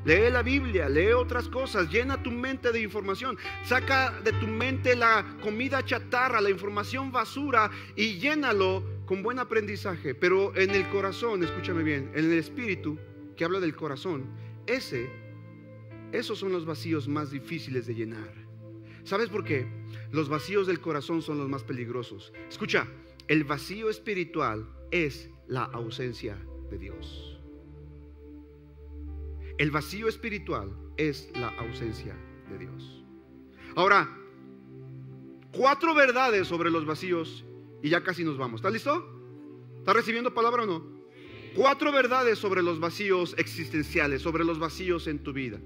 Lee 0.04 0.30
la 0.30 0.42
Biblia, 0.42 0.86
lee 0.86 1.12
otras 1.12 1.48
cosas, 1.48 1.90
llena 1.90 2.22
tu 2.22 2.30
mente 2.30 2.72
de 2.72 2.82
información, 2.82 3.38
saca 3.64 4.12
de 4.22 4.32
tu 4.32 4.46
mente 4.46 4.94
la 4.94 5.24
comida 5.42 5.82
chatarra, 5.82 6.42
la 6.42 6.50
información 6.50 7.10
basura 7.10 7.70
y 7.96 8.18
llénalo 8.18 8.84
con 9.06 9.22
buen 9.22 9.38
aprendizaje. 9.38 10.14
Pero 10.14 10.54
en 10.56 10.72
el 10.72 10.86
corazón, 10.90 11.42
escúchame 11.42 11.82
bien, 11.82 12.10
en 12.14 12.30
el 12.30 12.38
espíritu, 12.38 12.98
que 13.36 13.44
habla 13.44 13.60
del 13.60 13.76
corazón, 13.76 14.26
ese, 14.66 15.10
esos 16.12 16.38
son 16.38 16.52
los 16.52 16.64
vacíos 16.64 17.08
más 17.08 17.30
difíciles 17.30 17.86
de 17.86 17.94
llenar. 17.94 18.32
¿Sabes 19.04 19.28
por 19.28 19.44
qué? 19.44 19.66
Los 20.10 20.28
vacíos 20.28 20.66
del 20.66 20.80
corazón 20.80 21.20
son 21.22 21.38
los 21.38 21.48
más 21.48 21.62
peligrosos. 21.62 22.32
Escucha, 22.48 22.88
el 23.28 23.44
vacío 23.44 23.90
espiritual 23.90 24.68
es 24.90 25.28
la 25.46 25.64
ausencia 25.64 26.38
de 26.70 26.78
Dios. 26.78 27.38
El 29.58 29.70
vacío 29.70 30.08
espiritual 30.08 30.76
es 30.96 31.30
la 31.36 31.48
ausencia 31.58 32.16
de 32.50 32.58
Dios. 32.58 33.04
Ahora, 33.76 34.08
cuatro 35.52 35.94
verdades 35.94 36.48
sobre 36.48 36.70
los 36.70 36.86
vacíos 36.86 37.44
y 37.82 37.90
ya 37.90 38.02
casi 38.02 38.24
nos 38.24 38.38
vamos. 38.38 38.60
¿Está 38.60 38.70
listo? 38.70 39.04
¿Está 39.78 39.92
recibiendo 39.92 40.32
palabra 40.32 40.62
o 40.62 40.66
no? 40.66 40.93
Cuatro 41.54 41.92
verdades 41.92 42.38
sobre 42.38 42.62
los 42.62 42.80
vacíos 42.80 43.34
existenciales, 43.38 44.22
sobre 44.22 44.44
los 44.44 44.58
vacíos 44.58 45.06
en 45.06 45.20
tu 45.20 45.32
vida. 45.32 45.60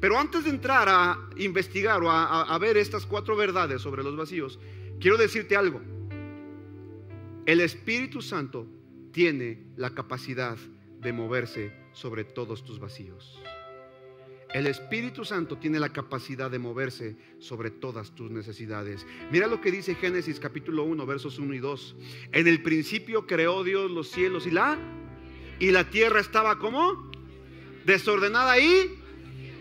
Pero 0.00 0.18
antes 0.18 0.44
de 0.44 0.50
entrar 0.50 0.88
a 0.88 1.30
investigar 1.36 2.02
o 2.02 2.10
a, 2.10 2.58
ver 2.58 2.76
estas 2.76 3.06
cuatro 3.06 3.36
verdades 3.36 3.80
sobre 3.80 4.02
los 4.02 4.16
vacíos, 4.16 4.58
quiero 4.98 5.16
decirte 5.16 5.56
algo. 5.56 5.80
El 7.46 7.60
Espíritu 7.60 8.20
Santo 8.20 8.66
tiene 9.12 9.64
la 9.76 9.90
capacidad 9.90 10.56
de 11.00 11.12
moverse 11.12 11.72
sobre 11.92 12.24
todos 12.24 12.62
tus 12.64 12.78
vacíos. 12.78 13.42
El 14.52 14.66
Espíritu 14.66 15.24
Santo 15.24 15.58
tiene 15.58 15.78
la 15.78 15.90
capacidad 15.90 16.50
de 16.50 16.58
moverse 16.58 17.16
sobre 17.38 17.70
todas 17.70 18.14
tus 18.14 18.30
necesidades. 18.30 19.06
Mira 19.30 19.46
lo 19.46 19.60
que 19.60 19.70
dice 19.70 19.94
Génesis 19.94 20.40
capítulo 20.40 20.84
1, 20.84 21.06
versos 21.06 21.38
1 21.38 21.54
y 21.54 21.58
2. 21.58 21.96
En 22.32 22.46
el 22.46 22.62
principio 22.62 23.26
creó 23.26 23.64
Dios 23.64 23.90
los 23.90 24.08
cielos 24.08 24.46
y 24.46 24.50
la 24.50 24.76
y 25.60 25.70
la 25.70 25.88
tierra 25.90 26.20
estaba 26.20 26.58
como 26.58 27.10
desordenada 27.84 28.52
ahí. 28.52 28.98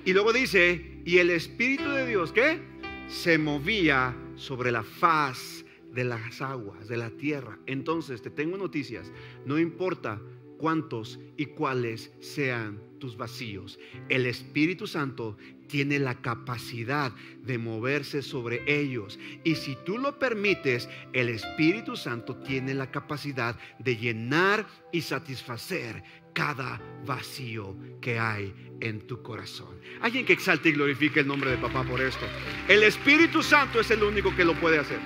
Y 0.05 0.13
luego 0.13 0.33
dice, 0.33 1.01
y 1.05 1.17
el 1.17 1.29
Espíritu 1.29 1.89
de 1.89 2.07
Dios, 2.07 2.31
¿qué? 2.31 2.59
Se 3.07 3.37
movía 3.37 4.15
sobre 4.35 4.71
la 4.71 4.83
faz 4.83 5.65
de 5.91 6.05
las 6.05 6.41
aguas, 6.41 6.87
de 6.87 6.97
la 6.97 7.11
tierra. 7.11 7.59
Entonces, 7.67 8.21
te 8.21 8.29
tengo 8.29 8.57
noticias, 8.57 9.11
no 9.45 9.59
importa 9.59 10.21
cuántos 10.57 11.19
y 11.37 11.47
cuáles 11.47 12.11
sean 12.19 12.88
tus 12.99 13.17
vacíos. 13.17 13.79
El 14.09 14.25
Espíritu 14.25 14.85
Santo 14.85 15.37
tiene 15.67 15.99
la 15.99 16.15
capacidad 16.15 17.11
de 17.43 17.57
moverse 17.57 18.21
sobre 18.21 18.61
ellos. 18.67 19.17
Y 19.43 19.55
si 19.55 19.77
tú 19.85 19.97
lo 19.97 20.19
permites, 20.19 20.89
el 21.13 21.29
Espíritu 21.29 21.95
Santo 21.95 22.35
tiene 22.37 22.73
la 22.73 22.91
capacidad 22.91 23.57
de 23.79 23.95
llenar 23.95 24.67
y 24.91 25.01
satisfacer 25.01 26.03
cada 26.33 26.81
vacío 27.05 27.75
que 28.01 28.19
hay 28.19 28.53
en 28.81 29.01
tu 29.07 29.21
corazón. 29.21 29.79
Alguien 30.01 30.25
que 30.25 30.33
exalte 30.33 30.69
y 30.69 30.73
glorifique 30.73 31.21
el 31.21 31.27
nombre 31.27 31.51
de 31.51 31.57
papá 31.57 31.83
por 31.83 32.01
esto. 32.01 32.25
El 32.67 32.83
Espíritu 32.83 33.41
Santo 33.43 33.79
es 33.79 33.91
el 33.91 34.03
único 34.03 34.35
que 34.35 34.45
lo 34.45 34.53
puede 34.59 34.79
hacer. 34.79 34.99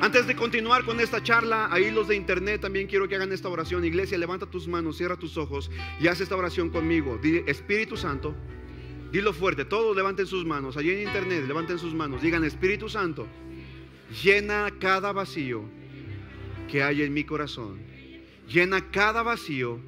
Antes 0.00 0.26
de 0.26 0.36
continuar 0.36 0.84
con 0.84 1.00
esta 1.00 1.22
charla, 1.22 1.68
ahí 1.72 1.90
los 1.90 2.08
de 2.08 2.16
internet 2.16 2.60
también 2.60 2.86
quiero 2.86 3.08
que 3.08 3.16
hagan 3.16 3.32
esta 3.32 3.48
oración. 3.48 3.84
Iglesia, 3.84 4.18
levanta 4.18 4.44
tus 4.46 4.68
manos, 4.68 4.98
cierra 4.98 5.16
tus 5.16 5.38
ojos 5.38 5.70
y 5.98 6.06
haz 6.06 6.20
esta 6.20 6.36
oración 6.36 6.68
conmigo. 6.68 7.18
Dile, 7.20 7.44
Espíritu 7.46 7.96
Santo, 7.96 8.34
dilo 9.10 9.32
fuerte, 9.32 9.64
todos 9.64 9.96
levanten 9.96 10.26
sus 10.26 10.44
manos. 10.44 10.76
Allí 10.76 10.90
en 10.90 11.08
internet, 11.08 11.44
levanten 11.46 11.78
sus 11.78 11.94
manos. 11.94 12.20
Digan, 12.20 12.44
Espíritu 12.44 12.90
Santo, 12.90 13.26
llena 14.22 14.70
cada 14.78 15.12
vacío 15.12 15.64
que 16.70 16.82
hay 16.82 17.02
en 17.02 17.14
mi 17.14 17.24
corazón. 17.24 17.80
Llena 18.48 18.90
cada 18.90 19.22
vacío 19.22 19.80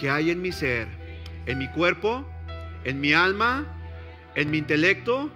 que 0.00 0.10
hay 0.10 0.30
en 0.30 0.40
mi 0.42 0.52
ser, 0.52 0.86
en 1.46 1.58
mi 1.58 1.68
cuerpo, 1.72 2.24
en 2.84 3.00
mi 3.00 3.12
alma, 3.12 3.66
en 4.36 4.50
mi 4.50 4.58
intelecto 4.58 5.28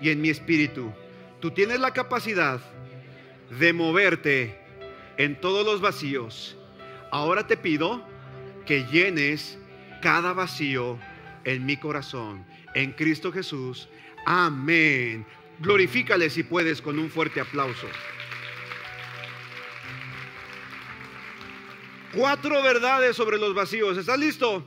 y 0.00 0.10
en 0.10 0.20
mi 0.20 0.30
espíritu. 0.30 0.92
Tú 1.40 1.50
tienes 1.50 1.80
la 1.80 1.92
capacidad 1.92 2.60
de 3.50 3.72
moverte 3.72 4.58
en 5.16 5.40
todos 5.40 5.64
los 5.66 5.80
vacíos. 5.80 6.56
Ahora 7.10 7.46
te 7.46 7.56
pido 7.56 8.02
que 8.66 8.84
llenes 8.86 9.58
cada 10.00 10.32
vacío 10.32 10.98
en 11.44 11.66
mi 11.66 11.76
corazón, 11.76 12.44
en 12.74 12.92
Cristo 12.92 13.32
Jesús. 13.32 13.88
Amén. 14.26 15.26
Glorifícale 15.58 16.30
si 16.30 16.42
puedes 16.42 16.80
con 16.80 16.98
un 16.98 17.10
fuerte 17.10 17.40
aplauso. 17.40 17.86
Cuatro 22.14 22.62
verdades 22.62 23.14
sobre 23.14 23.38
los 23.38 23.54
vacíos. 23.54 23.96
¿Estás 23.96 24.18
listo? 24.18 24.64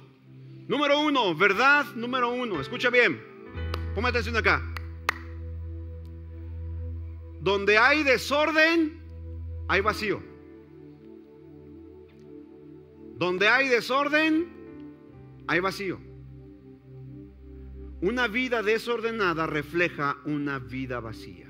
Número 0.68 1.00
uno, 1.00 1.36
verdad 1.36 1.86
número 1.96 2.30
uno. 2.30 2.62
Escucha 2.62 2.90
bien. 2.90 3.22
Ponme 3.94 4.10
atención 4.10 4.36
acá. 4.38 4.73
Donde 7.44 7.78
hay 7.78 8.04
desorden, 8.04 9.02
hay 9.68 9.82
vacío. 9.82 10.24
Donde 13.18 13.50
hay 13.50 13.68
desorden, 13.68 14.48
hay 15.46 15.60
vacío. 15.60 16.00
Una 18.00 18.30
vida 18.30 18.64
desordenada 18.64 19.46
refleja 19.46 20.20
una 20.24 20.60
vida 20.60 21.02
vacía. 21.02 21.50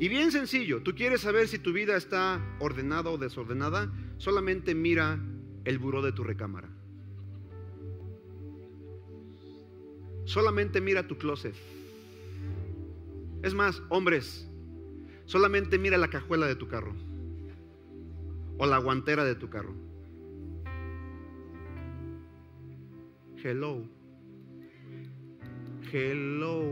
Y 0.00 0.08
bien 0.08 0.32
sencillo, 0.32 0.82
tú 0.82 0.96
quieres 0.96 1.20
saber 1.20 1.46
si 1.46 1.60
tu 1.60 1.72
vida 1.72 1.96
está 1.96 2.40
ordenada 2.58 3.10
o 3.10 3.18
desordenada, 3.18 3.88
solamente 4.16 4.74
mira 4.74 5.20
el 5.64 5.78
buró 5.78 6.02
de 6.02 6.10
tu 6.10 6.24
recámara. 6.24 6.70
Solamente 10.24 10.80
mira 10.80 11.06
tu 11.06 11.16
closet. 11.18 11.54
Es 13.42 13.54
más, 13.54 13.82
hombres, 13.88 14.46
solamente 15.24 15.78
mira 15.78 15.96
la 15.96 16.08
cajuela 16.08 16.46
de 16.46 16.56
tu 16.56 16.68
carro 16.68 16.94
o 18.58 18.66
la 18.66 18.76
guantera 18.78 19.24
de 19.24 19.34
tu 19.34 19.48
carro. 19.48 19.74
Hello. 23.42 23.82
Hello. 25.90 26.62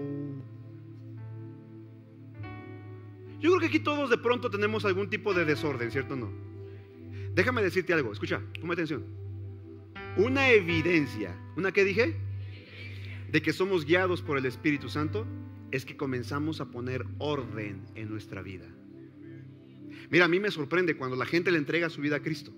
Yo 3.40 3.50
creo 3.50 3.60
que 3.60 3.66
aquí 3.66 3.80
todos 3.80 4.10
de 4.10 4.18
pronto 4.18 4.50
tenemos 4.50 4.84
algún 4.84 5.08
tipo 5.08 5.32
de 5.32 5.46
desorden, 5.46 5.90
¿cierto 5.90 6.14
o 6.14 6.16
no? 6.18 6.30
Déjame 7.34 7.62
decirte 7.62 7.94
algo, 7.94 8.12
escucha, 8.12 8.42
ponme 8.60 8.74
atención. 8.74 9.04
Una 10.18 10.50
evidencia, 10.50 11.34
¿una 11.56 11.72
qué 11.72 11.84
dije? 11.84 12.16
De 13.30 13.40
que 13.40 13.52
somos 13.54 13.86
guiados 13.86 14.20
por 14.20 14.36
el 14.36 14.44
Espíritu 14.44 14.90
Santo 14.90 15.26
es 15.70 15.84
que 15.84 15.96
comenzamos 15.96 16.60
a 16.60 16.66
poner 16.66 17.04
orden 17.18 17.82
en 17.94 18.08
nuestra 18.10 18.42
vida. 18.42 18.66
Mira, 20.10 20.24
a 20.24 20.28
mí 20.28 20.40
me 20.40 20.50
sorprende 20.50 20.96
cuando 20.96 21.16
la 21.16 21.26
gente 21.26 21.50
le 21.50 21.58
entrega 21.58 21.90
su 21.90 22.00
vida 22.00 22.16
a 22.16 22.20
Cristo. 22.20 22.52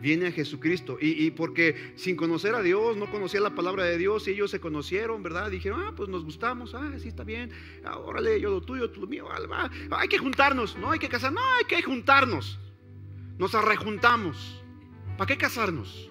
Viene 0.00 0.28
a 0.28 0.32
Jesucristo. 0.32 0.96
Y, 1.00 1.30
porque 1.32 1.92
sin 1.96 2.16
conocer 2.16 2.54
a 2.54 2.62
Dios, 2.62 2.96
no 2.96 3.10
conocía 3.10 3.40
la 3.40 3.54
palabra 3.54 3.84
de 3.84 3.98
Dios, 3.98 4.26
y 4.28 4.30
ellos 4.30 4.50
se 4.50 4.60
conocieron, 4.60 5.22
¿verdad? 5.22 5.50
Dijeron, 5.50 5.82
ah, 5.82 5.92
pues 5.94 6.08
nos 6.08 6.24
gustamos, 6.24 6.74
ah, 6.74 6.92
sí 6.98 7.08
está 7.08 7.22
bien, 7.24 7.50
ah, 7.84 7.98
órale, 7.98 8.40
yo 8.40 8.50
lo 8.50 8.62
tuyo, 8.62 8.90
tú 8.90 9.02
lo 9.02 9.06
mío, 9.06 9.26
ah, 9.30 9.70
hay 9.90 10.08
que 10.08 10.18
juntarnos, 10.18 10.76
no 10.78 10.90
hay 10.90 10.98
que 10.98 11.08
casar, 11.08 11.32
no 11.32 11.40
hay 11.58 11.64
que 11.64 11.82
juntarnos. 11.82 12.58
Nos 13.38 13.54
arrejuntamos. 13.54 14.62
¿Para 15.18 15.28
qué 15.28 15.36
casarnos? 15.36 16.10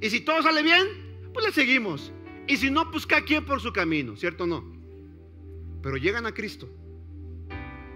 Y 0.00 0.10
si 0.10 0.20
todo 0.20 0.42
sale 0.42 0.62
bien, 0.62 0.86
pues 1.32 1.46
le 1.46 1.52
seguimos. 1.52 2.12
Y 2.48 2.56
si 2.56 2.70
no, 2.70 2.90
pues 2.90 3.06
cada 3.06 3.24
quien 3.24 3.44
por 3.44 3.60
su 3.60 3.72
camino, 3.72 4.16
¿cierto 4.16 4.44
o 4.44 4.46
no? 4.46 4.75
Pero 5.86 5.98
llegan 5.98 6.26
a 6.26 6.32
Cristo. 6.32 6.68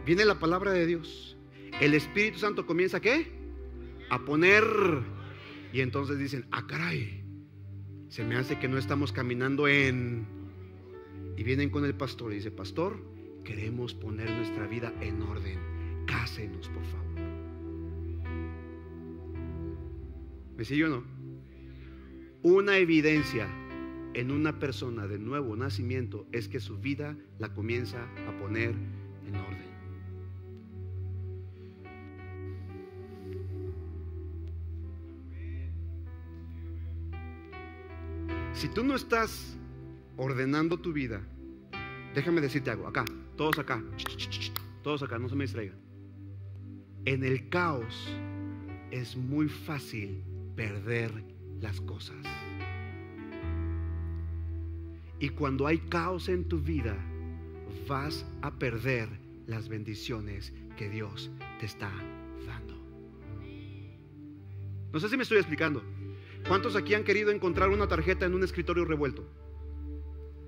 Viene 0.06 0.24
la 0.24 0.38
palabra 0.38 0.70
de 0.70 0.86
Dios. 0.86 1.36
El 1.80 1.94
Espíritu 1.94 2.38
Santo 2.38 2.64
comienza 2.64 3.00
qué? 3.00 3.26
A 4.10 4.20
poner. 4.20 4.62
Y 5.72 5.80
entonces 5.80 6.16
dicen, 6.16 6.46
ah, 6.52 6.68
caray. 6.68 7.24
Se 8.08 8.22
me 8.22 8.36
hace 8.36 8.60
que 8.60 8.68
no 8.68 8.78
estamos 8.78 9.10
caminando 9.10 9.66
en... 9.66 10.24
Y 11.36 11.42
vienen 11.42 11.68
con 11.68 11.84
el 11.84 11.96
pastor 11.96 12.30
y 12.30 12.36
dice, 12.36 12.52
pastor, 12.52 13.02
queremos 13.42 13.92
poner 13.92 14.30
nuestra 14.30 14.68
vida 14.68 14.94
en 15.00 15.20
orden. 15.22 15.58
Cásenos, 16.06 16.68
por 16.68 16.84
favor. 16.84 17.06
¿Me 20.56 20.64
sigue 20.64 20.84
o 20.84 20.90
no? 20.90 21.04
Una 22.44 22.76
evidencia 22.76 23.48
en 24.14 24.30
una 24.30 24.58
persona 24.58 25.06
de 25.06 25.18
nuevo 25.18 25.56
nacimiento 25.56 26.26
es 26.32 26.48
que 26.48 26.60
su 26.60 26.78
vida 26.78 27.16
la 27.38 27.54
comienza 27.54 28.02
a 28.28 28.38
poner 28.38 28.74
en 29.26 29.36
orden. 29.36 29.70
Si 38.54 38.68
tú 38.68 38.84
no 38.84 38.94
estás 38.94 39.56
ordenando 40.16 40.78
tu 40.78 40.92
vida, 40.92 41.22
déjame 42.14 42.40
decirte 42.40 42.70
algo, 42.70 42.86
acá, 42.86 43.04
todos 43.36 43.58
acá, 43.58 43.82
todos 44.82 45.02
acá, 45.02 45.18
no 45.18 45.28
se 45.28 45.36
me 45.36 45.44
distraigan. 45.44 45.78
En 47.06 47.24
el 47.24 47.48
caos 47.48 48.14
es 48.90 49.16
muy 49.16 49.48
fácil 49.48 50.22
perder 50.56 51.10
las 51.60 51.80
cosas. 51.80 52.16
Y 55.20 55.28
cuando 55.28 55.66
hay 55.66 55.78
caos 55.78 56.30
en 56.30 56.48
tu 56.48 56.58
vida, 56.58 56.96
vas 57.86 58.24
a 58.40 58.50
perder 58.50 59.08
las 59.46 59.68
bendiciones 59.68 60.52
que 60.78 60.88
Dios 60.88 61.30
te 61.60 61.66
está 61.66 61.92
dando. 62.46 62.74
No 64.92 64.98
sé 64.98 65.10
si 65.10 65.16
me 65.18 65.22
estoy 65.22 65.36
explicando. 65.36 65.82
¿Cuántos 66.48 66.74
aquí 66.74 66.94
han 66.94 67.04
querido 67.04 67.30
encontrar 67.30 67.68
una 67.68 67.86
tarjeta 67.86 68.24
en 68.24 68.34
un 68.34 68.42
escritorio 68.42 68.86
revuelto? 68.86 69.28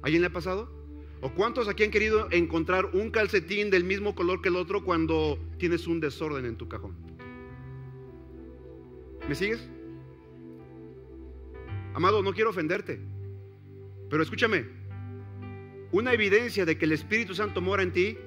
¿Alguien 0.00 0.22
le 0.22 0.28
ha 0.28 0.32
pasado? 0.32 0.72
¿O 1.20 1.30
cuántos 1.34 1.68
aquí 1.68 1.84
han 1.84 1.90
querido 1.90 2.28
encontrar 2.30 2.86
un 2.86 3.10
calcetín 3.10 3.70
del 3.70 3.84
mismo 3.84 4.14
color 4.14 4.40
que 4.40 4.48
el 4.48 4.56
otro 4.56 4.82
cuando 4.82 5.38
tienes 5.58 5.86
un 5.86 6.00
desorden 6.00 6.46
en 6.46 6.56
tu 6.56 6.66
cajón? 6.66 6.96
¿Me 9.28 9.34
sigues? 9.34 9.68
Amado, 11.94 12.22
no 12.22 12.32
quiero 12.32 12.50
ofenderte. 12.50 13.11
Pero 14.12 14.24
escúchame, 14.24 14.66
una 15.90 16.12
evidencia 16.12 16.66
de 16.66 16.76
que 16.76 16.84
el 16.84 16.92
Espíritu 16.92 17.34
Santo 17.34 17.62
mora 17.62 17.82
en 17.82 17.92
ti 17.92 18.18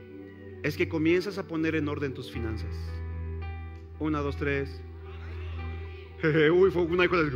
es 0.64 0.78
que 0.78 0.90
comienzas 0.90 1.38
a 1.38 1.48
poner 1.48 1.76
en 1.76 1.88
orden 1.88 2.16
tus 2.16 2.32
finanzas. 2.32 2.76
Una, 4.00 4.20
dos, 4.22 4.36
tres. 4.36 4.82
Uy, 6.24 6.72
fue 6.72 6.82
una 6.82 7.08
cosa. 7.08 7.30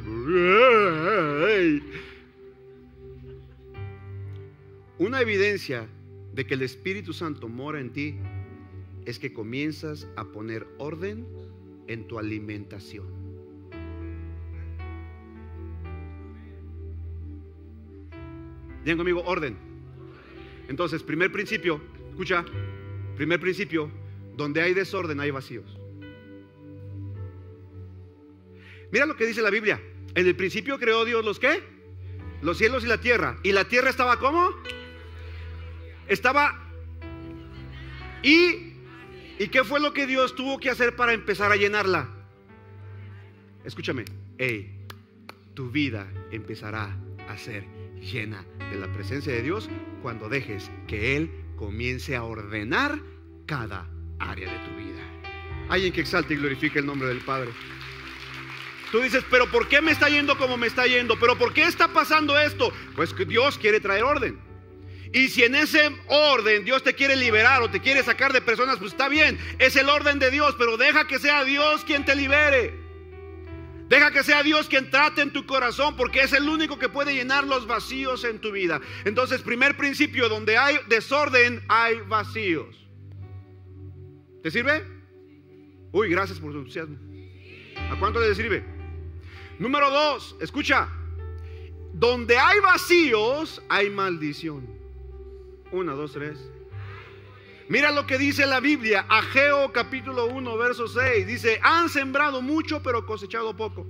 Una 4.97 5.21
evidencia 5.21 5.87
de 6.33 6.47
que 6.47 6.55
el 6.55 6.63
Espíritu 6.63 7.13
Santo 7.13 7.47
mora 7.47 7.79
en 7.79 7.93
ti 7.93 8.15
es 9.05 9.19
que 9.19 9.31
comienzas 9.31 10.07
a 10.15 10.25
poner 10.25 10.65
orden 10.79 11.23
en 11.85 12.07
tu 12.07 12.17
alimentación. 12.17 13.18
Digan 18.83 18.97
conmigo, 18.97 19.23
orden. 19.25 19.57
Entonces, 20.67 21.03
primer 21.03 21.31
principio, 21.31 21.81
escucha, 22.09 22.45
primer 23.15 23.39
principio, 23.39 23.91
donde 24.35 24.61
hay 24.61 24.73
desorden 24.73 25.19
hay 25.19 25.31
vacíos. 25.31 25.77
Mira 28.91 29.05
lo 29.05 29.15
que 29.15 29.25
dice 29.25 29.41
la 29.41 29.49
Biblia. 29.49 29.81
En 30.15 30.25
el 30.25 30.35
principio 30.35 30.79
creó 30.79 31.05
Dios 31.05 31.23
los 31.23 31.39
qué? 31.39 31.61
Los 32.41 32.57
cielos 32.57 32.83
y 32.83 32.87
la 32.87 32.99
tierra. 32.99 33.37
¿Y 33.43 33.51
la 33.51 33.65
tierra 33.65 33.89
estaba 33.89 34.17
cómo? 34.17 34.49
Estaba... 36.07 36.65
¿Y, 38.23 38.73
¿Y 39.37 39.47
qué 39.49 39.63
fue 39.63 39.79
lo 39.79 39.93
que 39.93 40.07
Dios 40.07 40.35
tuvo 40.35 40.59
que 40.59 40.69
hacer 40.69 40.95
para 40.95 41.13
empezar 41.13 41.51
a 41.51 41.55
llenarla? 41.55 42.09
Escúchame, 43.63 44.05
hey, 44.37 44.85
tu 45.53 45.69
vida 45.69 46.07
empezará 46.31 46.97
a 47.27 47.37
ser 47.37 47.78
llena 48.01 48.45
de 48.71 48.77
la 48.77 48.91
presencia 48.91 49.33
de 49.33 49.41
Dios 49.41 49.69
cuando 50.01 50.29
dejes 50.29 50.69
que 50.87 51.17
Él 51.17 51.31
comience 51.55 52.15
a 52.15 52.23
ordenar 52.23 52.99
cada 53.45 53.89
área 54.19 54.51
de 54.51 54.59
tu 54.59 54.75
vida. 54.77 55.01
Alguien 55.69 55.93
que 55.93 56.01
exalte 56.01 56.33
y 56.33 56.37
glorifique 56.37 56.79
el 56.79 56.85
nombre 56.85 57.09
del 57.09 57.19
Padre. 57.19 57.51
Tú 58.91 58.99
dices, 59.01 59.23
pero 59.29 59.49
¿por 59.51 59.67
qué 59.67 59.81
me 59.81 59.91
está 59.91 60.09
yendo 60.09 60.37
como 60.37 60.57
me 60.57 60.67
está 60.67 60.87
yendo? 60.87 61.19
¿Pero 61.19 61.37
por 61.37 61.53
qué 61.53 61.63
está 61.63 61.89
pasando 61.89 62.39
esto? 62.39 62.73
Pues 62.95 63.13
que 63.13 63.25
Dios 63.25 63.57
quiere 63.57 63.79
traer 63.79 64.03
orden. 64.03 64.39
Y 65.11 65.29
si 65.29 65.43
en 65.43 65.55
ese 65.55 65.95
orden 66.07 66.65
Dios 66.65 66.83
te 66.83 66.93
quiere 66.93 67.15
liberar 67.15 67.61
o 67.61 67.69
te 67.69 67.79
quiere 67.79 68.03
sacar 68.03 68.33
de 68.33 68.41
personas, 68.41 68.77
pues 68.77 68.91
está 68.91 69.09
bien, 69.09 69.39
es 69.57 69.75
el 69.75 69.89
orden 69.89 70.19
de 70.19 70.31
Dios, 70.31 70.55
pero 70.57 70.77
deja 70.77 71.07
que 71.07 71.19
sea 71.19 71.43
Dios 71.43 71.83
quien 71.83 72.05
te 72.05 72.15
libere. 72.15 72.88
Deja 73.89 74.11
que 74.11 74.23
sea 74.23 74.43
Dios 74.43 74.69
quien 74.69 74.91
trate 74.91 75.21
en 75.21 75.33
tu 75.33 75.47
corazón 75.47 75.95
porque 75.97 76.21
es 76.21 76.31
el 76.33 76.47
único 76.47 76.77
que 76.77 76.89
puede 76.89 77.15
llenar 77.15 77.47
los 77.47 77.65
vacíos 77.65 78.23
en 78.23 78.39
tu 78.39 78.51
vida. 78.51 78.79
Entonces, 79.03 79.41
primer 79.41 79.75
principio, 79.75 80.29
donde 80.29 80.57
hay 80.57 80.77
desorden, 80.87 81.63
hay 81.67 81.99
vacíos. 82.01 82.87
¿Te 84.43 84.51
sirve? 84.51 84.85
Uy, 85.91 86.09
gracias 86.09 86.39
por 86.39 86.51
tu 86.51 86.59
entusiasmo. 86.59 86.97
¿A 87.89 87.97
cuánto 87.99 88.19
le 88.19 88.35
sirve? 88.35 88.63
Número 89.57 89.89
dos, 89.89 90.35
escucha. 90.39 90.87
Donde 91.91 92.37
hay 92.37 92.59
vacíos, 92.59 93.59
hay 93.69 93.89
maldición. 93.89 94.69
Una, 95.71 95.93
dos, 95.93 96.13
tres. 96.13 96.37
Mira 97.69 97.91
lo 97.91 98.07
que 98.07 98.17
dice 98.17 98.47
la 98.47 98.59
Biblia, 98.59 99.05
Ageo 99.07 99.71
capítulo 99.71 100.25
1, 100.25 100.57
verso 100.57 100.87
6. 100.87 101.27
Dice, 101.27 101.59
han 101.61 101.87
sembrado 101.87 102.41
mucho 102.41 102.81
pero 102.81 103.05
cosechado 103.05 103.55
poco. 103.55 103.85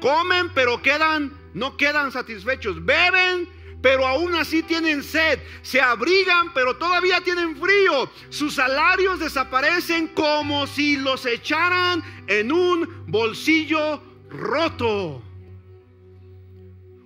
Comen 0.00 0.50
pero 0.52 0.82
quedan, 0.82 1.32
no 1.54 1.76
quedan 1.76 2.10
satisfechos. 2.10 2.84
Beben 2.84 3.48
pero 3.80 4.04
aún 4.04 4.34
así 4.34 4.64
tienen 4.64 5.04
sed. 5.04 5.38
Se 5.62 5.80
abrigan 5.80 6.52
pero 6.52 6.76
todavía 6.76 7.20
tienen 7.20 7.56
frío. 7.56 8.10
Sus 8.30 8.56
salarios 8.56 9.20
desaparecen 9.20 10.08
como 10.08 10.66
si 10.66 10.96
los 10.96 11.24
echaran 11.24 12.02
en 12.26 12.50
un 12.50 13.04
bolsillo 13.06 14.02
roto. 14.28 15.22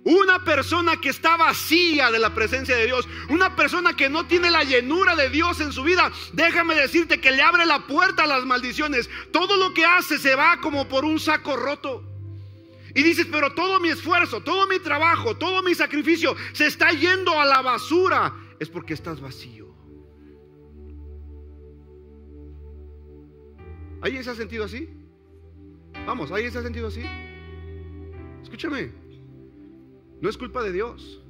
Una 0.05 0.43
persona 0.43 0.97
que 0.97 1.09
está 1.09 1.37
vacía 1.37 2.11
de 2.11 2.19
la 2.19 2.33
presencia 2.33 2.75
de 2.75 2.87
Dios, 2.87 3.07
una 3.29 3.55
persona 3.55 3.95
que 3.95 4.09
no 4.09 4.27
tiene 4.27 4.51
la 4.51 4.63
llenura 4.63 5.15
de 5.15 5.29
Dios 5.29 5.61
en 5.61 5.71
su 5.71 5.83
vida, 5.83 6.11
déjame 6.33 6.75
decirte 6.75 7.21
que 7.21 7.31
le 7.31 7.41
abre 7.41 7.65
la 7.65 7.87
puerta 7.87 8.23
a 8.23 8.27
las 8.27 8.45
maldiciones. 8.45 9.09
Todo 9.31 9.55
lo 9.55 9.73
que 9.73 9.85
hace 9.85 10.17
se 10.17 10.35
va 10.35 10.59
como 10.59 10.89
por 10.89 11.05
un 11.05 11.19
saco 11.19 11.55
roto. 11.55 12.03
Y 12.93 13.01
dices, 13.01 13.27
pero 13.31 13.53
todo 13.53 13.79
mi 13.79 13.89
esfuerzo, 13.89 14.41
todo 14.41 14.67
mi 14.67 14.77
trabajo, 14.79 15.37
todo 15.37 15.63
mi 15.63 15.73
sacrificio 15.73 16.35
se 16.51 16.67
está 16.67 16.91
yendo 16.91 17.39
a 17.39 17.45
la 17.45 17.61
basura. 17.61 18.33
Es 18.59 18.69
porque 18.69 18.93
estás 18.93 19.21
vacío. 19.21 19.73
¿Alguien 24.01 24.21
se 24.21 24.29
ha 24.31 24.35
sentido 24.35 24.65
así? 24.65 24.89
Vamos, 26.05 26.29
¿alguien 26.29 26.51
se 26.51 26.59
ha 26.59 26.61
sentido 26.61 26.87
así? 26.87 27.05
Escúchame. 28.43 29.02
No 30.23 30.29
es 30.29 30.37
culpa 30.37 30.63
de 30.63 30.71
Dios. 30.71 31.21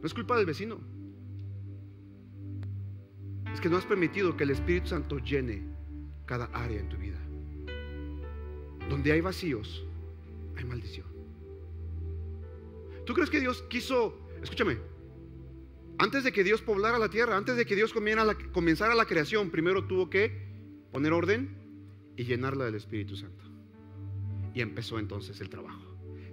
No 0.00 0.06
es 0.06 0.14
culpa 0.14 0.34
del 0.34 0.46
vecino. 0.46 0.80
Es 3.52 3.60
que 3.60 3.68
no 3.68 3.76
has 3.76 3.84
permitido 3.84 4.34
que 4.34 4.44
el 4.44 4.50
Espíritu 4.50 4.88
Santo 4.88 5.18
llene 5.18 5.62
cada 6.24 6.46
área 6.54 6.80
en 6.80 6.88
tu 6.88 6.96
vida. 6.96 7.18
Donde 8.88 9.12
hay 9.12 9.20
vacíos, 9.20 9.84
hay 10.56 10.64
maldición. 10.64 11.06
¿Tú 13.04 13.12
crees 13.12 13.28
que 13.28 13.40
Dios 13.40 13.60
quiso, 13.68 14.18
escúchame, 14.42 14.78
antes 15.98 16.24
de 16.24 16.32
que 16.32 16.44
Dios 16.44 16.62
poblara 16.62 16.98
la 16.98 17.10
tierra, 17.10 17.36
antes 17.36 17.58
de 17.58 17.66
que 17.66 17.76
Dios 17.76 17.92
comenzara 17.92 18.94
la 18.94 19.04
creación, 19.04 19.50
primero 19.50 19.86
tuvo 19.86 20.08
que 20.08 20.32
poner 20.92 21.12
orden 21.12 21.58
y 22.16 22.24
llenarla 22.24 22.64
del 22.64 22.76
Espíritu 22.76 23.16
Santo. 23.16 23.44
Y 24.54 24.62
empezó 24.62 24.98
entonces 24.98 25.38
el 25.42 25.50
trabajo. 25.50 25.75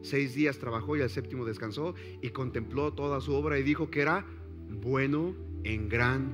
Seis 0.03 0.35
días 0.35 0.59
trabajó 0.59 0.97
y 0.97 1.01
al 1.01 1.09
séptimo 1.09 1.45
descansó 1.45 1.95
y 2.21 2.29
contempló 2.29 2.93
toda 2.93 3.21
su 3.21 3.33
obra 3.33 3.57
y 3.57 3.63
dijo 3.63 3.89
que 3.89 4.01
era 4.01 4.25
bueno 4.69 5.33
en 5.63 5.87
gran 5.87 6.29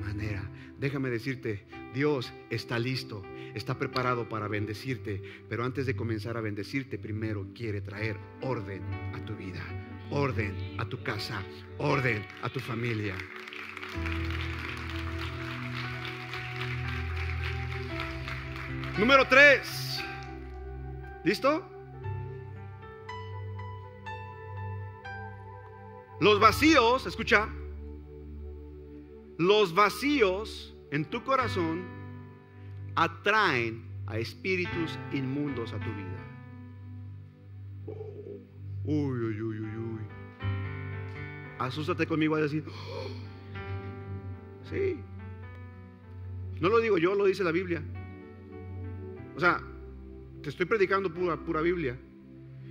manera. 0.00 0.50
Déjame 0.78 1.10
decirte, 1.10 1.66
Dios 1.92 2.32
está 2.48 2.78
listo, 2.78 3.22
está 3.54 3.78
preparado 3.78 4.28
para 4.28 4.48
bendecirte, 4.48 5.22
pero 5.50 5.64
antes 5.64 5.84
de 5.84 5.94
comenzar 5.94 6.38
a 6.38 6.40
bendecirte, 6.40 6.98
primero 6.98 7.48
quiere 7.54 7.82
traer 7.82 8.16
orden 8.40 8.82
a 9.12 9.22
tu 9.26 9.36
vida, 9.36 9.62
orden 10.10 10.54
a 10.78 10.88
tu 10.88 11.02
casa, 11.02 11.42
orden 11.76 12.24
a 12.40 12.48
tu 12.48 12.58
familia. 12.60 13.14
Número 18.98 19.26
tres. 19.28 20.00
¿Listo? 21.22 21.69
Los 26.20 26.38
vacíos, 26.38 27.06
escucha, 27.06 27.48
los 29.38 29.74
vacíos 29.74 30.76
en 30.90 31.06
tu 31.06 31.24
corazón 31.24 31.82
atraen 32.94 33.82
a 34.06 34.18
espíritus 34.18 34.98
inmundos 35.12 35.72
a 35.72 35.78
tu 35.78 35.90
vida. 35.94 36.20
Uy, 38.84 39.18
uy, 39.18 39.40
uy, 39.40 39.60
uy, 39.60 39.76
uy. 39.76 40.00
Asústate 41.58 42.06
conmigo 42.06 42.34
a 42.34 42.42
decir, 42.42 42.64
sí. 44.70 45.00
No 46.60 46.68
lo 46.68 46.80
digo 46.80 46.98
yo, 46.98 47.14
lo 47.14 47.24
dice 47.24 47.42
la 47.42 47.52
Biblia. 47.52 47.82
O 49.36 49.40
sea, 49.40 49.62
te 50.42 50.50
estoy 50.50 50.66
predicando 50.66 51.10
pura, 51.12 51.38
pura 51.38 51.62
Biblia. 51.62 51.98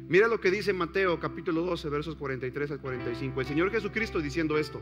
Mira 0.10 0.28
lo 0.28 0.42
que 0.42 0.50
dice 0.50 0.74
Mateo 0.74 1.20
capítulo 1.20 1.62
12, 1.62 1.88
versos 1.88 2.16
43 2.16 2.72
al 2.72 2.82
45. 2.82 3.42
El 3.42 3.46
Señor 3.46 3.70
Jesucristo 3.70 4.20
diciendo 4.20 4.58
esto. 4.58 4.82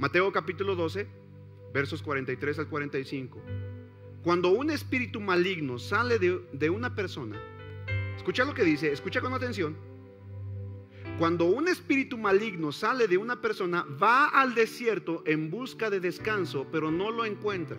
Mateo 0.00 0.32
capítulo 0.32 0.74
12, 0.74 1.06
versos 1.72 2.02
43 2.02 2.58
al 2.58 2.68
45. 2.68 3.40
Cuando 4.24 4.48
un 4.48 4.70
espíritu 4.70 5.20
maligno 5.20 5.78
sale 5.78 6.18
de, 6.18 6.40
de 6.52 6.68
una 6.68 6.92
persona, 6.92 7.40
escucha 8.16 8.44
lo 8.44 8.52
que 8.52 8.64
dice, 8.64 8.90
escucha 8.90 9.20
con 9.20 9.32
atención. 9.32 9.76
Cuando 11.20 11.44
un 11.44 11.68
espíritu 11.68 12.18
maligno 12.18 12.72
sale 12.72 13.06
de 13.06 13.18
una 13.18 13.40
persona, 13.40 13.86
va 14.02 14.26
al 14.26 14.56
desierto 14.56 15.22
en 15.24 15.52
busca 15.52 15.88
de 15.88 16.00
descanso, 16.00 16.66
pero 16.72 16.90
no 16.90 17.12
lo 17.12 17.24
encuentra. 17.24 17.78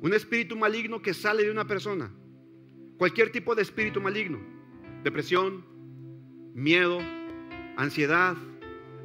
Un 0.00 0.12
espíritu 0.12 0.56
maligno 0.56 1.00
que 1.00 1.14
sale 1.14 1.44
de 1.44 1.52
una 1.52 1.68
persona, 1.68 2.10
cualquier 2.98 3.30
tipo 3.30 3.54
de 3.54 3.62
espíritu 3.62 4.00
maligno, 4.00 4.53
depresión, 5.04 5.64
miedo, 6.54 6.98
ansiedad, 7.76 8.36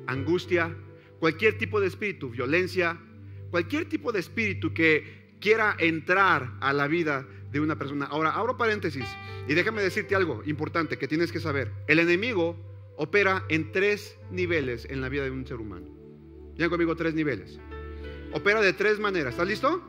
angustia, 0.08 0.76
cualquier 1.20 1.58
tipo 1.58 1.80
de 1.80 1.88
espíritu, 1.88 2.30
violencia, 2.30 2.98
cualquier 3.52 3.88
tipo 3.88 4.12
de 4.12 4.20
espíritu 4.20 4.74
que 4.74 5.36
quiera 5.40 5.76
entrar 5.78 6.54
a 6.62 6.74
la 6.74 6.88
vida 6.88 7.28
de 7.52 7.60
una 7.60 7.78
persona. 7.78 8.06
Ahora, 8.06 8.32
abro 8.32 8.58
paréntesis 8.58 9.06
y 9.48 9.54
déjame 9.54 9.82
decirte 9.82 10.16
algo 10.16 10.42
importante 10.46 10.98
que 10.98 11.08
tienes 11.08 11.32
que 11.32 11.40
saber. 11.40 11.72
El 11.88 12.00
enemigo 12.00 12.56
opera 12.96 13.46
en 13.50 13.72
tres 13.72 14.18
niveles 14.32 14.86
en 14.90 15.02
la 15.02 15.10
vida 15.10 15.24
de 15.24 15.32
un 15.32 15.46
ser 15.46 15.58
humano. 15.58 15.88
Ya 16.56 16.70
conmigo 16.70 16.96
tres 16.96 17.14
niveles. 17.14 17.60
Opera 18.34 18.62
de 18.62 18.74
tres 18.74 19.00
maneras. 19.00 19.34
¿Estás 19.34 19.48
listo? 19.48 19.82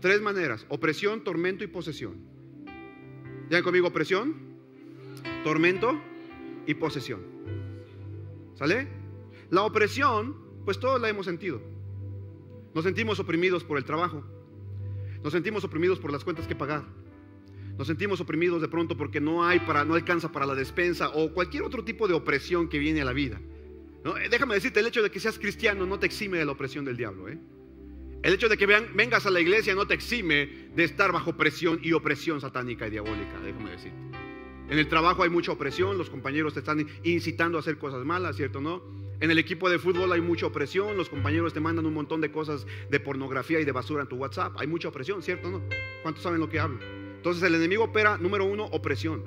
Tres 0.00 0.20
maneras. 0.20 0.64
Opresión, 0.68 1.24
tormento 1.24 1.64
y 1.64 1.66
posesión. 1.66 2.18
¿Ya 3.50 3.62
conmigo 3.62 3.88
opresión? 3.88 4.49
Tormento 5.42 6.00
y 6.66 6.74
posesión. 6.74 7.20
¿Sale? 8.54 8.88
La 9.50 9.62
opresión, 9.62 10.36
pues 10.64 10.78
todos 10.78 11.00
la 11.00 11.08
hemos 11.08 11.26
sentido. 11.26 11.60
Nos 12.74 12.84
sentimos 12.84 13.18
oprimidos 13.18 13.64
por 13.64 13.78
el 13.78 13.84
trabajo. 13.84 14.24
Nos 15.22 15.32
sentimos 15.32 15.64
oprimidos 15.64 15.98
por 15.98 16.12
las 16.12 16.24
cuentas 16.24 16.46
que 16.46 16.54
pagar. 16.54 16.84
Nos 17.76 17.86
sentimos 17.86 18.20
oprimidos 18.20 18.60
de 18.60 18.68
pronto 18.68 18.96
porque 18.96 19.20
no 19.20 19.44
hay 19.44 19.60
para, 19.60 19.84
no 19.84 19.94
alcanza 19.94 20.30
para 20.30 20.46
la 20.46 20.54
despensa 20.54 21.08
o 21.10 21.32
cualquier 21.32 21.62
otro 21.62 21.82
tipo 21.82 22.06
de 22.06 22.14
opresión 22.14 22.68
que 22.68 22.78
viene 22.78 23.00
a 23.00 23.04
la 23.04 23.12
vida. 23.12 23.40
¿No? 24.04 24.16
Eh, 24.16 24.28
déjame 24.30 24.54
decirte, 24.54 24.80
el 24.80 24.86
hecho 24.86 25.02
de 25.02 25.10
que 25.10 25.20
seas 25.20 25.38
cristiano 25.38 25.86
no 25.86 25.98
te 25.98 26.06
exime 26.06 26.38
de 26.38 26.44
la 26.44 26.52
opresión 26.52 26.84
del 26.84 26.96
diablo. 26.96 27.28
¿eh? 27.28 27.38
El 28.22 28.34
hecho 28.34 28.48
de 28.48 28.56
que 28.56 28.66
vengas 28.66 29.26
a 29.26 29.30
la 29.30 29.40
iglesia 29.40 29.74
no 29.74 29.86
te 29.86 29.94
exime 29.94 30.68
de 30.74 30.84
estar 30.84 31.10
bajo 31.12 31.36
presión 31.36 31.80
y 31.82 31.92
opresión 31.92 32.40
satánica 32.40 32.86
y 32.86 32.90
diabólica. 32.90 33.40
Déjame 33.42 33.70
decirte. 33.70 34.29
En 34.70 34.78
el 34.78 34.86
trabajo 34.86 35.24
hay 35.24 35.30
mucha 35.30 35.50
opresión, 35.50 35.98
los 35.98 36.08
compañeros 36.08 36.54
te 36.54 36.60
están 36.60 36.86
incitando 37.02 37.58
a 37.58 37.60
hacer 37.60 37.76
cosas 37.76 38.04
malas, 38.04 38.36
¿cierto? 38.36 38.60
¿No? 38.60 38.80
En 39.18 39.32
el 39.32 39.38
equipo 39.38 39.68
de 39.68 39.80
fútbol 39.80 40.12
hay 40.12 40.20
mucha 40.20 40.46
opresión, 40.46 40.96
los 40.96 41.08
compañeros 41.08 41.52
te 41.52 41.58
mandan 41.58 41.86
un 41.86 41.92
montón 41.92 42.20
de 42.20 42.30
cosas 42.30 42.64
de 42.88 43.00
pornografía 43.00 43.58
y 43.58 43.64
de 43.64 43.72
basura 43.72 44.02
en 44.02 44.08
tu 44.08 44.14
WhatsApp. 44.14 44.54
Hay 44.58 44.68
mucha 44.68 44.86
opresión, 44.86 45.24
¿cierto? 45.24 45.50
¿No? 45.50 45.60
¿Cuántos 46.02 46.22
saben 46.22 46.38
lo 46.38 46.48
que 46.48 46.60
hablo? 46.60 46.78
Entonces 47.16 47.42
el 47.42 47.56
enemigo 47.56 47.82
opera, 47.82 48.16
número 48.16 48.44
uno, 48.44 48.66
opresión. 48.66 49.24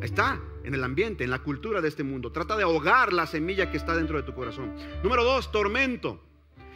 Está 0.00 0.40
en 0.62 0.74
el 0.74 0.84
ambiente, 0.84 1.24
en 1.24 1.30
la 1.30 1.40
cultura 1.40 1.80
de 1.80 1.88
este 1.88 2.04
mundo. 2.04 2.30
Trata 2.30 2.56
de 2.56 2.62
ahogar 2.62 3.12
la 3.12 3.26
semilla 3.26 3.68
que 3.68 3.78
está 3.78 3.96
dentro 3.96 4.16
de 4.16 4.22
tu 4.22 4.32
corazón. 4.32 4.72
Número 5.02 5.24
dos, 5.24 5.50
tormento. 5.50 6.22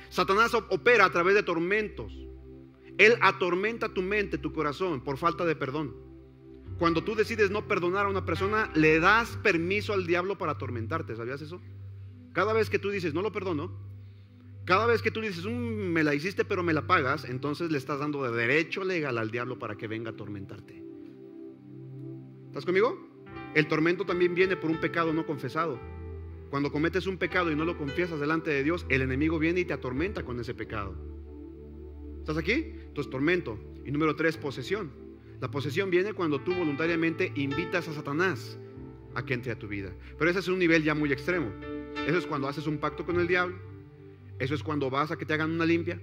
Satanás 0.08 0.54
opera 0.54 1.04
a 1.04 1.12
través 1.12 1.36
de 1.36 1.44
tormentos. 1.44 2.12
Él 2.98 3.16
atormenta 3.20 3.88
tu 3.88 4.02
mente, 4.02 4.38
tu 4.38 4.52
corazón, 4.52 5.04
por 5.04 5.18
falta 5.18 5.44
de 5.44 5.54
perdón. 5.54 6.05
Cuando 6.78 7.02
tú 7.02 7.14
decides 7.14 7.50
no 7.50 7.66
perdonar 7.66 8.06
a 8.06 8.08
una 8.08 8.26
persona, 8.26 8.70
le 8.74 9.00
das 9.00 9.36
permiso 9.42 9.92
al 9.92 10.06
diablo 10.06 10.36
para 10.36 10.52
atormentarte. 10.52 11.16
¿Sabías 11.16 11.40
eso? 11.40 11.60
Cada 12.32 12.52
vez 12.52 12.68
que 12.68 12.78
tú 12.78 12.90
dices, 12.90 13.14
no 13.14 13.22
lo 13.22 13.32
perdono, 13.32 13.72
cada 14.66 14.84
vez 14.84 15.00
que 15.00 15.10
tú 15.10 15.20
dices, 15.20 15.44
mm, 15.46 15.48
me 15.48 16.02
la 16.02 16.14
hiciste 16.14 16.44
pero 16.44 16.62
me 16.62 16.72
la 16.72 16.86
pagas, 16.86 17.24
entonces 17.24 17.70
le 17.70 17.78
estás 17.78 18.00
dando 18.00 18.22
de 18.24 18.36
derecho 18.36 18.84
legal 18.84 19.16
al 19.16 19.30
diablo 19.30 19.58
para 19.58 19.76
que 19.76 19.86
venga 19.86 20.10
a 20.10 20.12
atormentarte. 20.12 20.82
¿Estás 22.48 22.64
conmigo? 22.64 22.98
El 23.54 23.68
tormento 23.68 24.04
también 24.04 24.34
viene 24.34 24.56
por 24.56 24.70
un 24.70 24.80
pecado 24.80 25.12
no 25.12 25.24
confesado. 25.24 25.78
Cuando 26.50 26.72
cometes 26.72 27.06
un 27.06 27.16
pecado 27.16 27.50
y 27.50 27.56
no 27.56 27.64
lo 27.64 27.78
confiesas 27.78 28.20
delante 28.20 28.50
de 28.50 28.64
Dios, 28.64 28.86
el 28.88 29.02
enemigo 29.02 29.38
viene 29.38 29.60
y 29.60 29.64
te 29.64 29.72
atormenta 29.72 30.24
con 30.24 30.40
ese 30.40 30.52
pecado. 30.52 30.94
¿Estás 32.18 32.36
aquí? 32.36 32.72
Entonces, 32.88 33.10
tormento. 33.10 33.58
Y 33.84 33.92
número 33.92 34.16
tres, 34.16 34.36
posesión. 34.36 35.05
La 35.40 35.50
posesión 35.50 35.90
viene 35.90 36.12
cuando 36.14 36.40
tú 36.40 36.54
voluntariamente 36.54 37.32
invitas 37.36 37.88
a 37.88 37.92
Satanás 37.92 38.58
a 39.14 39.24
que 39.24 39.34
entre 39.34 39.52
a 39.52 39.58
tu 39.58 39.68
vida. 39.68 39.92
Pero 40.18 40.30
ese 40.30 40.40
es 40.40 40.48
un 40.48 40.58
nivel 40.58 40.82
ya 40.82 40.94
muy 40.94 41.12
extremo. 41.12 41.50
Eso 42.06 42.18
es 42.18 42.26
cuando 42.26 42.48
haces 42.48 42.66
un 42.66 42.78
pacto 42.78 43.04
con 43.04 43.18
el 43.18 43.26
diablo. 43.26 43.56
Eso 44.38 44.54
es 44.54 44.62
cuando 44.62 44.90
vas 44.90 45.10
a 45.10 45.16
que 45.16 45.24
te 45.24 45.34
hagan 45.34 45.50
una 45.50 45.64
limpia. 45.64 46.00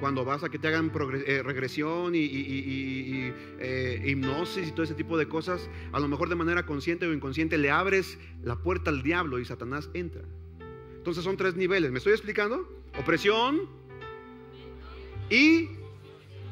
Cuando 0.00 0.24
vas 0.24 0.44
a 0.44 0.48
que 0.48 0.58
te 0.58 0.68
hagan 0.68 0.90
eh, 1.26 1.42
regresión 1.42 2.14
y, 2.14 3.32
eh, 3.58 4.02
hipnosis 4.06 4.68
y 4.68 4.72
todo 4.72 4.82
ese 4.82 4.94
tipo 4.94 5.16
de 5.16 5.28
cosas, 5.28 5.70
a 5.92 6.00
lo 6.00 6.08
mejor 6.08 6.28
de 6.28 6.34
manera 6.34 6.66
consciente 6.66 7.06
o 7.06 7.14
inconsciente 7.14 7.56
le 7.56 7.70
abres 7.70 8.18
la 8.42 8.56
puerta 8.56 8.90
al 8.90 9.02
diablo 9.02 9.38
y 9.38 9.44
Satanás 9.44 9.90
entra. 9.94 10.22
Entonces 10.96 11.24
son 11.24 11.36
tres 11.36 11.54
niveles. 11.54 11.90
¿Me 11.90 11.98
estoy 11.98 12.12
explicando? 12.12 12.68
Opresión 12.98 13.62
y 15.30 15.68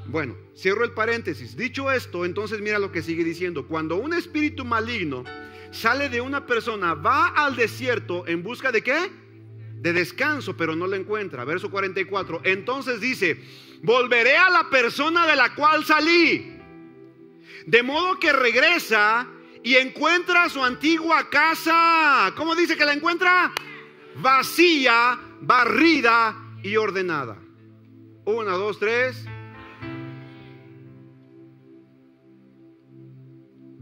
Bueno, 0.07 0.36
cierro 0.57 0.84
el 0.84 0.92
paréntesis. 0.92 1.57
Dicho 1.57 1.90
esto, 1.90 2.24
entonces 2.24 2.61
mira 2.61 2.78
lo 2.78 2.92
que 2.92 3.03
sigue 3.03 3.24
diciendo. 3.24 3.66
Cuando 3.66 3.96
un 3.96 4.14
espíritu 4.14 4.64
maligno 4.64 5.24
sale 5.70 6.09
de 6.09 6.20
una 6.20 6.46
persona, 6.46 6.94
va 6.94 7.28
al 7.28 7.57
desierto 7.57 8.26
en 8.26 8.42
busca 8.42 8.72
de 8.72 8.82
qué? 8.82 9.11
De 9.80 9.92
descanso, 9.92 10.57
pero 10.57 10.76
no 10.76 10.86
lo 10.86 10.96
encuentra. 10.96 11.44
Verso 11.44 11.70
44. 11.70 12.42
Entonces 12.44 13.00
dice, 13.00 13.40
volveré 13.82 14.36
a 14.36 14.50
la 14.50 14.70
persona 14.70 15.26
de 15.26 15.36
la 15.36 15.55
cual 15.55 15.84
salí. 15.84 16.59
De 17.66 17.82
modo 17.82 18.18
que 18.18 18.32
regresa 18.32 19.28
y 19.62 19.76
encuentra 19.76 20.48
su 20.48 20.62
antigua 20.62 21.30
casa. 21.30 22.32
¿Cómo 22.36 22.55
dice 22.55 22.76
que 22.76 22.84
la 22.84 22.92
encuentra? 22.92 23.53
Vacía, 24.16 25.18
barrida 25.40 26.36
y 26.62 26.76
ordenada. 26.76 27.38
Una, 28.24 28.53
dos, 28.53 28.78
tres. 28.78 29.24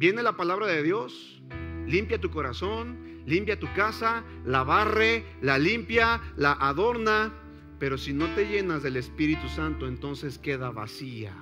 Viene 0.01 0.22
la 0.22 0.34
palabra 0.34 0.66
de 0.66 0.82
Dios, 0.82 1.42
limpia 1.86 2.18
tu 2.18 2.30
corazón, 2.30 3.22
limpia 3.26 3.61
tu 3.61 3.70
casa, 3.74 4.24
la 4.46 4.62
barre, 4.64 5.26
la 5.42 5.59
limpia, 5.59 6.22
la 6.38 6.53
adorna, 6.53 7.34
pero 7.78 7.98
si 7.98 8.14
no 8.14 8.26
te 8.34 8.46
llenas 8.46 8.82
del 8.82 8.96
Espíritu 8.96 9.46
Santo, 9.51 9.86
entonces 9.86 10.38
queda 10.38 10.70
vacía. 10.70 11.36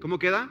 ¿Cómo 0.00 0.18
queda? 0.18 0.50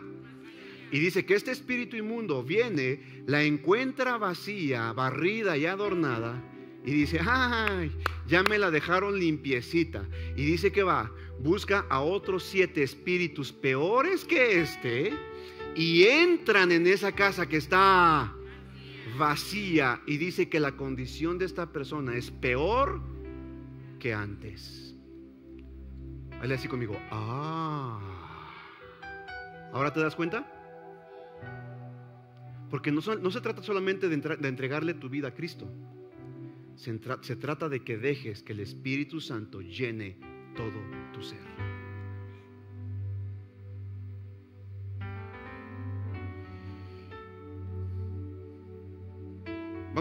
Y 0.93 0.99
dice 0.99 1.26
que 1.26 1.34
este 1.34 1.51
espíritu 1.51 1.97
inmundo 1.97 2.41
viene, 2.41 3.01
la 3.28 3.43
encuentra 3.43 4.17
vacía, 4.17 4.93
barrida 4.93 5.57
y 5.57 5.65
adornada. 5.65 6.41
Y 6.86 6.91
dice, 6.91 7.20
ay, 7.22 7.91
ya 8.30 8.43
me 8.43 8.57
la 8.57 8.72
dejaron 8.72 9.20
limpiecita. 9.20 10.07
Y 10.38 10.45
dice 10.45 10.72
que 10.72 10.84
va, 10.84 11.11
busca 11.41 11.86
a 11.89 11.99
otros 11.99 12.43
siete 12.43 12.82
espíritus 12.82 13.51
peores 13.51 14.24
que 14.24 14.61
este. 14.61 15.11
Y 15.80 16.03
entran 16.03 16.73
en 16.73 16.86
esa 16.88 17.13
casa 17.13 17.47
que 17.47 17.55
está 17.55 18.36
vacía. 19.17 20.01
Y 20.05 20.17
dice 20.17 20.49
que 20.49 20.59
la 20.59 20.73
condición 20.73 21.38
de 21.38 21.45
esta 21.45 21.71
persona 21.71 22.17
es 22.17 22.32
peor 22.32 23.01
que 23.97 24.13
antes. 24.13 24.93
Así 26.41 26.67
conmigo, 26.67 26.99
ah. 27.11 27.97
¿Ahora 29.71 29.93
te 29.93 30.01
das 30.01 30.17
cuenta? 30.17 30.51
Porque 32.69 32.91
no, 32.91 33.01
se 33.01 33.39
trata 33.39 33.63
solamente 33.63 34.09
de, 34.09 34.15
entregarle 34.49 34.95
tu 34.95 35.07
vida 35.07 35.30
a 35.30 35.34
Cristo. 35.34 35.65
Se 36.75 37.36
trata 37.38 37.69
de 37.69 37.86
que 37.86 37.97
dejes 37.97 38.43
que 38.43 38.51
el 38.51 38.59
Espíritu 38.59 39.21
Santo 39.21 39.61
llene 39.61 40.17
todo 40.57 40.82
tu 41.13 41.23
ser. 41.23 41.68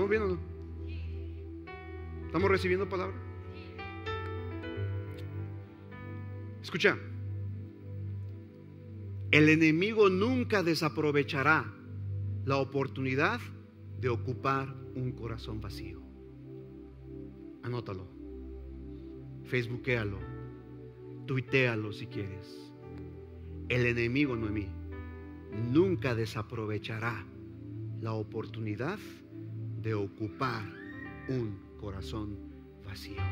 ¿Vamos 0.09 0.27
viendo? 0.27 0.37
No? 0.37 2.27
¿Estamos 2.27 2.51
recibiendo 2.51 2.89
palabra? 2.89 3.15
Escucha, 6.63 6.97
el 9.31 9.49
enemigo 9.51 10.09
nunca 10.09 10.63
desaprovechará 10.63 11.75
la 12.47 12.57
oportunidad 12.57 13.39
de 14.01 14.09
ocupar 14.09 14.75
un 14.95 15.13
corazón 15.13 15.61
vacío. 15.61 16.01
Anótalo, 17.63 18.09
facebookéalo, 19.45 20.19
tuitealo 21.27 21.93
si 21.93 22.07
quieres. 22.07 22.73
El 23.69 23.85
enemigo, 23.85 24.37
Noemí, 24.37 24.69
nunca 25.71 26.15
desaprovechará 26.15 27.27
la 28.01 28.15
oportunidad 28.15 28.99
de 28.99 29.28
ocupar 29.95 30.65
un 31.29 31.59
corazón 31.81 32.37
vacío. 32.85 33.23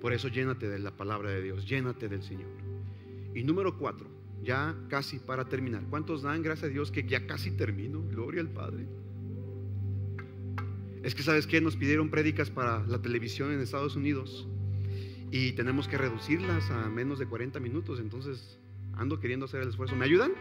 Por 0.00 0.12
eso 0.12 0.28
llénate 0.28 0.68
de 0.68 0.78
la 0.78 0.96
palabra 0.96 1.30
de 1.30 1.42
Dios, 1.42 1.66
llénate 1.66 2.08
del 2.08 2.22
Señor. 2.22 2.50
Y 3.34 3.42
número 3.42 3.76
cuatro, 3.76 4.08
ya 4.42 4.74
casi 4.88 5.18
para 5.18 5.44
terminar. 5.44 5.84
¿Cuántos 5.90 6.22
dan 6.22 6.42
gracias 6.42 6.70
a 6.70 6.72
Dios 6.72 6.90
que 6.90 7.04
ya 7.04 7.26
casi 7.26 7.50
termino? 7.50 8.02
Gloria 8.02 8.40
al 8.40 8.48
Padre. 8.48 8.86
Es 11.02 11.14
que 11.14 11.22
sabes 11.22 11.46
que 11.46 11.60
nos 11.60 11.76
pidieron 11.76 12.10
prédicas 12.10 12.50
para 12.50 12.84
la 12.86 13.00
televisión 13.00 13.52
en 13.52 13.60
Estados 13.60 13.96
Unidos 13.96 14.46
y 15.30 15.52
tenemos 15.52 15.88
que 15.88 15.98
reducirlas 15.98 16.70
a 16.70 16.88
menos 16.88 17.18
de 17.18 17.26
40 17.26 17.60
minutos, 17.60 18.00
entonces 18.00 18.58
ando 18.94 19.20
queriendo 19.20 19.46
hacer 19.46 19.62
el 19.62 19.68
esfuerzo. 19.68 19.94
¿Me 19.94 20.04
ayudan? 20.04 20.32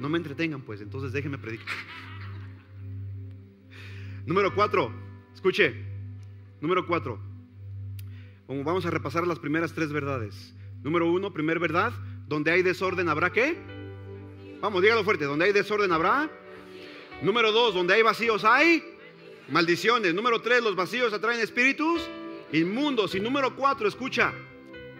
No 0.00 0.08
me 0.08 0.18
entretengan, 0.18 0.62
pues, 0.62 0.80
entonces 0.80 1.12
déjenme 1.12 1.38
predicar. 1.38 1.74
Número 4.26 4.54
cuatro, 4.54 4.90
escuche. 5.34 5.74
Número 6.60 6.86
cuatro. 6.86 7.18
Vamos 8.48 8.86
a 8.86 8.90
repasar 8.90 9.26
las 9.26 9.38
primeras 9.38 9.74
tres 9.74 9.92
verdades. 9.92 10.54
Número 10.82 11.10
uno, 11.10 11.32
primer 11.32 11.58
verdad, 11.58 11.92
donde 12.26 12.50
hay 12.50 12.62
desorden 12.62 13.08
habrá 13.08 13.30
qué? 13.30 13.56
Vamos, 14.60 14.82
dígalo 14.82 15.04
fuerte, 15.04 15.24
donde 15.24 15.44
hay 15.46 15.52
desorden 15.52 15.92
habrá. 15.92 16.30
Número 17.20 17.52
dos, 17.52 17.74
donde 17.74 17.94
hay 17.94 18.02
vacíos 18.02 18.44
hay 18.44 18.82
maldiciones. 19.48 20.14
Número 20.14 20.40
tres, 20.40 20.62
los 20.62 20.74
vacíos 20.74 21.12
atraen 21.12 21.40
espíritus 21.40 22.08
inmundos. 22.52 23.14
Y 23.14 23.20
número 23.20 23.54
cuatro, 23.56 23.86
escucha, 23.88 24.32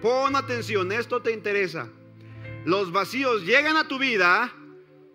pon 0.03 0.37
atención, 0.37 0.93
esto 0.93 1.21
te 1.23 1.33
interesa. 1.33 1.89
Los 2.67 2.93
vacíos 2.93 3.45
llegan 3.45 3.77
a 3.77 3.89
tu 3.89 3.99
vida 3.99 4.53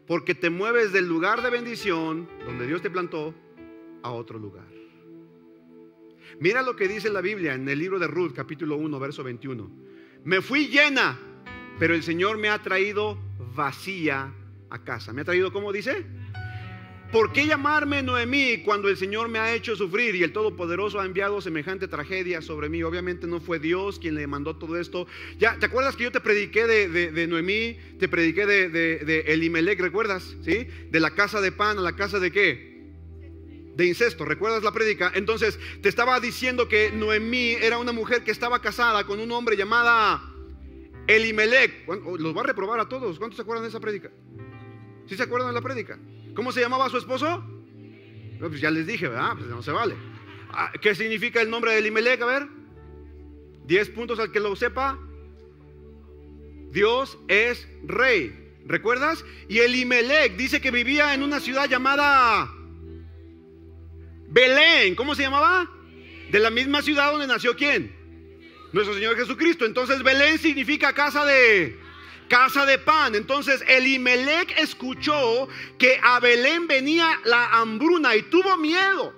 porque 0.07 0.33
te 0.33 0.49
mueves 0.49 0.91
del 0.93 1.07
lugar 1.07 1.43
de 1.43 1.51
bendición, 1.51 2.27
donde 2.45 2.65
Dios 2.65 2.81
te 2.81 2.89
plantó, 2.89 3.35
a 4.03 4.11
otro 4.11 4.39
lugar. 4.39 4.67
Mira 6.39 6.61
lo 6.61 6.75
que 6.75 6.87
dice 6.87 7.09
la 7.09 7.21
Biblia 7.21 7.53
en 7.53 7.67
el 7.67 7.79
libro 7.79 7.99
de 7.99 8.07
Ruth, 8.07 8.33
capítulo 8.33 8.77
1, 8.77 8.99
verso 8.99 9.23
21. 9.23 9.69
Me 10.23 10.41
fui 10.41 10.67
llena 10.67 11.17
pero 11.79 11.95
el 11.95 12.03
Señor 12.03 12.37
me 12.37 12.49
ha 12.49 12.61
traído 12.61 13.17
vacía 13.55 14.33
a 14.69 14.83
casa. 14.83 15.13
¿Me 15.13 15.21
ha 15.21 15.25
traído, 15.25 15.53
cómo 15.53 15.71
dice? 15.71 16.05
¿Por 17.09 17.31
qué 17.31 17.47
llamarme 17.47 18.03
Noemí 18.03 18.61
cuando 18.63 18.87
el 18.89 18.97
Señor 18.97 19.29
me 19.29 19.39
ha 19.39 19.55
hecho 19.55 19.75
sufrir 19.75 20.13
y 20.13 20.21
el 20.21 20.31
Todopoderoso 20.31 20.99
ha 20.99 21.05
enviado 21.05 21.41
semejante 21.41 21.87
tragedia 21.87 22.41
sobre 22.41 22.69
mí? 22.69 22.83
Obviamente 22.83 23.25
no 23.25 23.39
fue 23.39 23.59
Dios 23.59 23.97
quien 23.97 24.13
le 24.13 24.27
mandó 24.27 24.57
todo 24.57 24.77
esto. 24.77 25.07
Ya, 25.39 25.57
¿te 25.57 25.65
acuerdas 25.65 25.95
que 25.95 26.03
yo 26.03 26.11
te 26.11 26.19
prediqué 26.19 26.67
de, 26.67 27.27
Noemí? 27.27 27.77
Te 27.97 28.09
prediqué 28.09 28.45
de, 28.45 28.69
de, 28.69 29.19
Elimelech, 29.21 29.79
¿recuerdas? 29.79 30.35
¿Sí? 30.43 30.67
De 30.91 30.99
la 30.99 31.11
casa 31.11 31.41
de 31.41 31.51
pan 31.51 31.79
a 31.79 31.81
la 31.81 31.95
casa 31.95 32.19
de 32.19 32.31
qué? 32.31 32.68
De 33.79 33.85
incesto, 33.85 34.25
¿recuerdas 34.25 34.61
la 34.61 34.73
prédica? 34.73 35.09
Entonces 35.15 35.57
te 35.81 35.87
estaba 35.87 36.19
diciendo 36.19 36.67
que 36.67 36.91
Noemí 36.91 37.51
era 37.61 37.77
una 37.77 37.93
mujer 37.93 38.25
que 38.25 38.31
estaba 38.31 38.59
casada 38.59 39.05
con 39.05 39.21
un 39.21 39.31
hombre 39.31 39.55
llamada 39.55 40.21
Elimelech, 41.07 41.87
los 41.87 42.35
va 42.35 42.41
a 42.41 42.43
reprobar 42.43 42.81
a 42.81 42.89
todos. 42.89 43.17
¿Cuántos 43.17 43.37
se 43.37 43.43
acuerdan 43.43 43.63
de 43.63 43.69
esa 43.69 43.79
prédica? 43.79 44.11
¿Sí 45.07 45.15
se 45.15 45.23
acuerdan 45.23 45.51
de 45.51 45.53
la 45.53 45.61
prédica? 45.61 45.97
¿Cómo 46.35 46.51
se 46.51 46.59
llamaba 46.59 46.89
su 46.89 46.97
esposo? 46.97 47.41
Pues 48.37 48.59
ya 48.59 48.69
les 48.69 48.85
dije, 48.85 49.07
¿verdad? 49.07 49.35
Pues 49.37 49.47
no 49.47 49.61
se 49.61 49.71
vale. 49.71 49.95
Ah, 50.49 50.73
¿Qué 50.81 50.93
significa 50.93 51.41
el 51.41 51.49
nombre 51.49 51.71
de 51.71 51.77
Elimelech? 51.77 52.21
A 52.21 52.25
ver. 52.25 52.47
Diez 53.63 53.89
puntos 53.89 54.19
al 54.19 54.33
que 54.33 54.41
lo 54.41 54.57
sepa. 54.57 54.99
Dios 56.69 57.17
es 57.29 57.65
rey. 57.85 58.57
¿Recuerdas? 58.65 59.23
Y 59.47 59.59
Elimelech 59.59 60.35
dice 60.35 60.59
que 60.59 60.69
vivía 60.69 61.13
en 61.13 61.23
una 61.23 61.39
ciudad 61.39 61.69
llamada 61.69 62.58
Belén. 64.29 64.95
¿Cómo 64.95 65.15
se 65.15 65.23
llamaba? 65.23 65.69
De 66.31 66.39
la 66.39 66.49
misma 66.49 66.81
ciudad 66.81 67.11
donde 67.11 67.27
nació 67.27 67.55
quién? 67.55 67.99
nuestro 68.71 68.93
Señor 68.93 69.15
Jesucristo. 69.15 69.65
Entonces 69.65 70.03
Belén 70.03 70.37
significa 70.37 70.93
casa 70.93 71.25
de 71.25 71.77
casa 72.27 72.65
de 72.65 72.77
pan. 72.77 73.15
Entonces 73.15 73.63
Elimelech 73.67 74.57
escuchó 74.59 75.47
que 75.77 75.99
a 76.03 76.19
Belén 76.19 76.67
venía 76.67 77.19
la 77.25 77.47
hambruna 77.59 78.15
y 78.15 78.23
tuvo 78.23 78.57
miedo. 78.57 79.13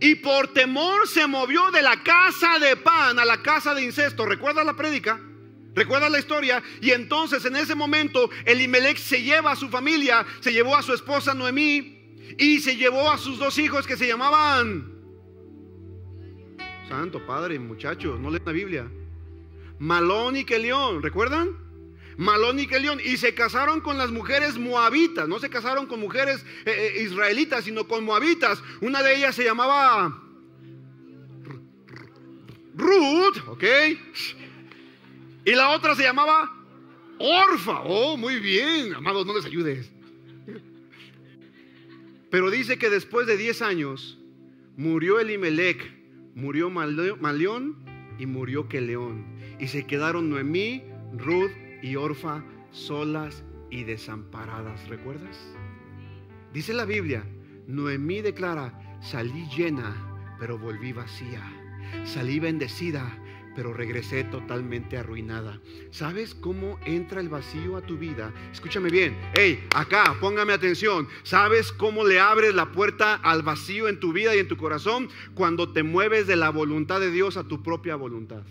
Y 0.00 0.16
por 0.16 0.52
temor 0.52 1.08
se 1.08 1.26
movió 1.26 1.70
de 1.70 1.82
la 1.82 2.02
casa 2.02 2.58
de 2.58 2.76
pan 2.76 3.18
a 3.18 3.24
la 3.24 3.42
casa 3.42 3.74
de 3.74 3.82
incesto. 3.82 4.26
¿Recuerda 4.26 4.62
la 4.62 4.76
prédica? 4.76 5.20
¿Recuerda 5.74 6.08
la 6.08 6.18
historia? 6.18 6.62
Y 6.80 6.90
entonces 6.90 7.44
en 7.44 7.56
ese 7.56 7.74
momento 7.74 8.30
Elimelech 8.44 8.98
se 8.98 9.22
lleva 9.22 9.52
a 9.52 9.56
su 9.56 9.68
familia, 9.68 10.24
se 10.40 10.52
llevó 10.52 10.76
a 10.76 10.82
su 10.82 10.94
esposa 10.94 11.34
Noemí 11.34 11.95
y 12.38 12.60
se 12.60 12.76
llevó 12.76 13.10
a 13.10 13.18
sus 13.18 13.38
dos 13.38 13.58
hijos 13.58 13.86
que 13.86 13.96
se 13.96 14.06
llamaban 14.06 14.96
Santo 16.88 17.24
Padre, 17.26 17.58
muchachos, 17.58 18.20
no 18.20 18.30
leen 18.30 18.44
la 18.44 18.52
Biblia. 18.52 18.90
Malón 19.78 20.36
y 20.36 20.44
Kelión, 20.44 21.02
¿recuerdan? 21.02 21.56
Malón 22.16 22.60
y 22.60 22.66
Kelión. 22.66 23.00
Y 23.04 23.16
se 23.16 23.34
casaron 23.34 23.80
con 23.80 23.98
las 23.98 24.10
mujeres 24.10 24.56
moabitas. 24.56 25.28
No 25.28 25.38
se 25.38 25.50
casaron 25.50 25.86
con 25.86 26.00
mujeres 26.00 26.44
eh, 26.64 26.92
eh, 26.96 27.02
israelitas, 27.02 27.64
sino 27.64 27.88
con 27.88 28.04
moabitas. 28.04 28.62
Una 28.80 29.02
de 29.02 29.16
ellas 29.16 29.34
se 29.34 29.44
llamaba 29.44 30.22
Ruth, 32.76 33.38
¿ok? 33.48 33.64
Y 35.44 35.52
la 35.52 35.70
otra 35.70 35.94
se 35.94 36.04
llamaba 36.04 36.52
Orfa, 37.18 37.80
oh, 37.84 38.16
muy 38.16 38.38
bien, 38.40 38.94
amados, 38.94 39.26
no 39.26 39.34
les 39.34 39.44
ayudes. 39.44 39.90
Pero 42.36 42.50
dice 42.50 42.76
que 42.76 42.90
después 42.90 43.26
de 43.26 43.38
10 43.38 43.62
años 43.62 44.18
murió 44.76 45.20
Elimelech, 45.20 45.90
murió 46.34 46.68
Maleón 46.68 47.82
y 48.18 48.26
murió 48.26 48.68
Keleón. 48.68 49.24
Y 49.58 49.68
se 49.68 49.86
quedaron 49.86 50.28
Noemí, 50.28 50.84
Ruth 51.16 51.52
y 51.80 51.96
Orfa 51.96 52.44
solas 52.72 53.42
y 53.70 53.84
desamparadas. 53.84 54.86
¿Recuerdas? 54.86 55.56
Dice 56.52 56.74
la 56.74 56.84
Biblia, 56.84 57.24
Noemí 57.68 58.20
declara, 58.20 58.98
salí 59.00 59.48
llena, 59.56 59.96
pero 60.38 60.58
volví 60.58 60.92
vacía. 60.92 61.42
Salí 62.04 62.38
bendecida, 62.38 63.18
pero 63.56 63.72
regresé 63.72 64.22
totalmente 64.24 64.98
arruinada. 64.98 65.58
¿Sabes 65.90 66.34
cómo 66.34 66.78
entra 66.84 67.22
el 67.22 67.30
vacío 67.30 67.78
a 67.78 67.80
tu 67.80 67.96
vida? 67.96 68.32
Escúchame 68.52 68.90
bien. 68.90 69.16
Hey, 69.34 69.66
acá, 69.74 70.14
póngame 70.20 70.52
atención. 70.52 71.08
¿Sabes 71.22 71.72
cómo 71.72 72.04
le 72.04 72.20
abres 72.20 72.54
la 72.54 72.70
puerta 72.70 73.14
al 73.14 73.42
vacío 73.42 73.88
en 73.88 73.98
tu 73.98 74.12
vida 74.12 74.36
y 74.36 74.40
en 74.40 74.48
tu 74.48 74.58
corazón? 74.58 75.08
Cuando 75.34 75.72
te 75.72 75.82
mueves 75.82 76.26
de 76.26 76.36
la 76.36 76.50
voluntad 76.50 77.00
de 77.00 77.10
Dios 77.10 77.38
a 77.38 77.44
tu 77.44 77.62
propia 77.62 77.96
voluntad. 77.96 78.42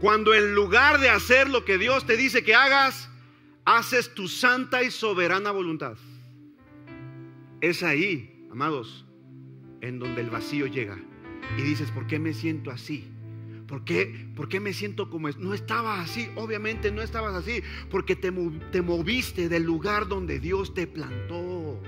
Cuando 0.00 0.32
en 0.32 0.54
lugar 0.54 1.00
de 1.00 1.10
hacer 1.10 1.50
lo 1.50 1.66
que 1.66 1.76
Dios 1.76 2.06
te 2.06 2.16
dice 2.16 2.42
que 2.42 2.54
hagas, 2.54 3.10
haces 3.66 4.14
tu 4.14 4.26
santa 4.26 4.82
y 4.82 4.90
soberana 4.90 5.50
voluntad. 5.50 5.98
Es 7.60 7.82
ahí, 7.82 8.46
amados, 8.50 9.04
en 9.80 9.98
donde 9.98 10.20
el 10.20 10.30
vacío 10.30 10.66
llega. 10.66 10.98
Y 11.56 11.62
dices, 11.62 11.90
¿por 11.90 12.06
qué 12.06 12.18
me 12.18 12.34
siento 12.34 12.70
así? 12.70 13.10
¿Por 13.66 13.84
qué, 13.84 14.30
¿Por 14.34 14.48
qué 14.48 14.60
me 14.60 14.72
siento 14.72 15.10
como 15.10 15.28
es? 15.28 15.36
No 15.36 15.52
estaba 15.52 16.00
así, 16.00 16.30
obviamente 16.36 16.90
no 16.90 17.02
estabas 17.02 17.34
así, 17.34 17.62
porque 17.90 18.16
te, 18.16 18.32
te 18.72 18.80
moviste 18.80 19.48
del 19.50 19.64
lugar 19.64 20.08
donde 20.08 20.40
Dios 20.40 20.72
te 20.72 20.86
plantó. 20.86 21.80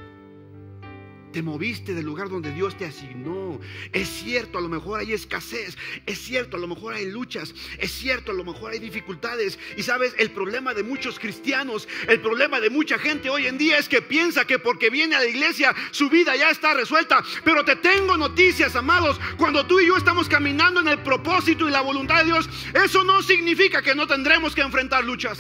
Te 1.33 1.43
moviste 1.43 1.95
del 1.95 2.07
lugar 2.07 2.29
donde 2.29 2.53
Dios 2.53 2.77
te 2.77 2.85
asignó. 2.85 3.61
Es 3.93 4.09
cierto, 4.09 4.59
a 4.59 4.61
lo 4.61 4.69
mejor 4.69 5.01
hay 5.01 5.13
escasez. 5.13 5.77
Es 6.05 6.19
cierto, 6.19 6.57
a 6.57 6.61
lo 6.61 6.67
mejor 6.67 6.95
hay 6.95 7.07
luchas. 7.07 7.55
Es 7.79 7.93
cierto, 7.93 8.33
a 8.33 8.35
lo 8.35 8.45
mejor 8.45 8.73
hay 8.73 8.81
dificultades. 8.81 9.59
Y 9.77 9.85
sabes, 9.85 10.15
el 10.19 10.33
problema 10.33 10.75
de 10.75 10.83
muchos 10.83 11.21
cristianos, 11.21 11.87
el 12.09 12.21
problema 12.21 12.61
de 12.61 12.71
mucha 12.71 12.99
gente 12.99 13.31
hoy 13.31 13.47
en 13.47 13.59
día 13.59 13.79
es 13.79 13.89
que 13.89 14.03
piensa 14.03 14.45
que 14.45 14.59
porque 14.59 14.91
viene 14.91 15.15
a 15.15 15.21
la 15.21 15.27
iglesia 15.27 15.75
su 15.93 16.11
vida 16.11 16.35
ya 16.35 16.51
está 16.51 16.75
resuelta. 16.75 17.23
Pero 17.45 17.65
te 17.65 17.77
tengo 17.77 18.17
noticias, 18.17 18.75
amados. 18.75 19.21
Cuando 19.39 19.65
tú 19.67 19.79
y 19.79 19.87
yo 19.87 19.97
estamos 19.97 20.29
caminando 20.29 20.81
en 20.81 20.89
el 20.89 20.99
propósito 20.99 21.69
y 21.69 21.71
la 21.71 21.81
voluntad 21.81 22.19
de 22.19 22.25
Dios, 22.25 22.49
eso 22.75 23.05
no 23.05 23.23
significa 23.23 23.83
que 23.83 23.95
no 23.95 24.07
tendremos 24.07 24.55
que 24.55 24.63
enfrentar 24.63 25.05
luchas. 25.05 25.39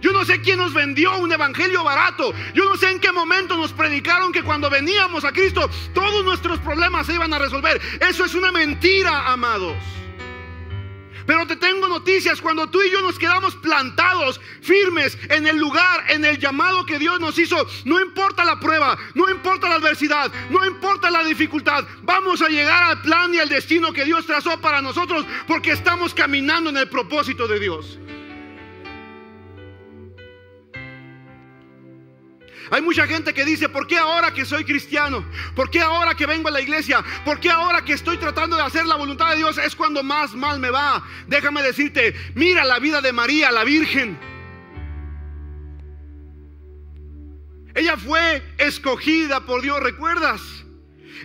Yo 0.00 0.12
no 0.12 0.24
sé 0.24 0.40
quién 0.40 0.58
nos 0.58 0.72
vendió 0.72 1.16
un 1.18 1.32
evangelio 1.32 1.84
barato. 1.84 2.32
Yo 2.54 2.64
no 2.64 2.76
sé 2.76 2.90
en 2.90 3.00
qué 3.00 3.12
momento 3.12 3.56
nos 3.56 3.72
predicaron 3.72 4.32
que 4.32 4.42
cuando 4.42 4.70
veníamos 4.70 5.24
a 5.24 5.32
Cristo 5.32 5.68
todos 5.94 6.24
nuestros 6.24 6.58
problemas 6.60 7.06
se 7.06 7.14
iban 7.14 7.32
a 7.32 7.38
resolver. 7.38 7.80
Eso 8.00 8.24
es 8.24 8.34
una 8.34 8.52
mentira, 8.52 9.32
amados. 9.32 9.76
Pero 11.26 11.46
te 11.46 11.56
tengo 11.56 11.88
noticias, 11.88 12.40
cuando 12.40 12.70
tú 12.70 12.80
y 12.80 12.90
yo 12.90 13.02
nos 13.02 13.18
quedamos 13.18 13.56
plantados, 13.56 14.40
firmes 14.62 15.18
en 15.28 15.46
el 15.46 15.56
lugar, 15.56 16.04
en 16.08 16.24
el 16.24 16.38
llamado 16.38 16.86
que 16.86 17.00
Dios 17.00 17.18
nos 17.18 17.36
hizo, 17.38 17.66
no 17.84 18.00
importa 18.00 18.44
la 18.44 18.60
prueba, 18.60 18.96
no 19.14 19.28
importa 19.28 19.68
la 19.68 19.74
adversidad, 19.74 20.30
no 20.50 20.64
importa 20.64 21.10
la 21.10 21.24
dificultad, 21.24 21.84
vamos 22.02 22.42
a 22.42 22.48
llegar 22.48 22.80
al 22.84 23.02
plan 23.02 23.34
y 23.34 23.38
al 23.38 23.48
destino 23.48 23.92
que 23.92 24.04
Dios 24.04 24.24
trazó 24.24 24.60
para 24.60 24.80
nosotros 24.80 25.26
porque 25.48 25.72
estamos 25.72 26.14
caminando 26.14 26.70
en 26.70 26.76
el 26.76 26.88
propósito 26.88 27.48
de 27.48 27.58
Dios. 27.58 27.98
Hay 32.70 32.82
mucha 32.82 33.06
gente 33.06 33.32
que 33.32 33.44
dice, 33.44 33.68
¿por 33.68 33.86
qué 33.86 33.96
ahora 33.96 34.32
que 34.32 34.44
soy 34.44 34.64
cristiano? 34.64 35.24
¿Por 35.54 35.70
qué 35.70 35.80
ahora 35.80 36.14
que 36.14 36.26
vengo 36.26 36.48
a 36.48 36.52
la 36.52 36.60
iglesia? 36.60 37.04
¿Por 37.24 37.38
qué 37.38 37.50
ahora 37.50 37.84
que 37.84 37.92
estoy 37.92 38.16
tratando 38.16 38.56
de 38.56 38.62
hacer 38.62 38.86
la 38.86 38.96
voluntad 38.96 39.30
de 39.30 39.36
Dios 39.36 39.58
es 39.58 39.76
cuando 39.76 40.02
más 40.02 40.34
mal 40.34 40.58
me 40.58 40.70
va? 40.70 41.02
Déjame 41.26 41.62
decirte, 41.62 42.14
mira 42.34 42.64
la 42.64 42.78
vida 42.78 43.00
de 43.00 43.12
María, 43.12 43.50
la 43.52 43.64
Virgen. 43.64 44.18
Ella 47.74 47.96
fue 47.96 48.42
escogida 48.58 49.44
por 49.44 49.62
Dios, 49.62 49.80
¿recuerdas? 49.80 50.65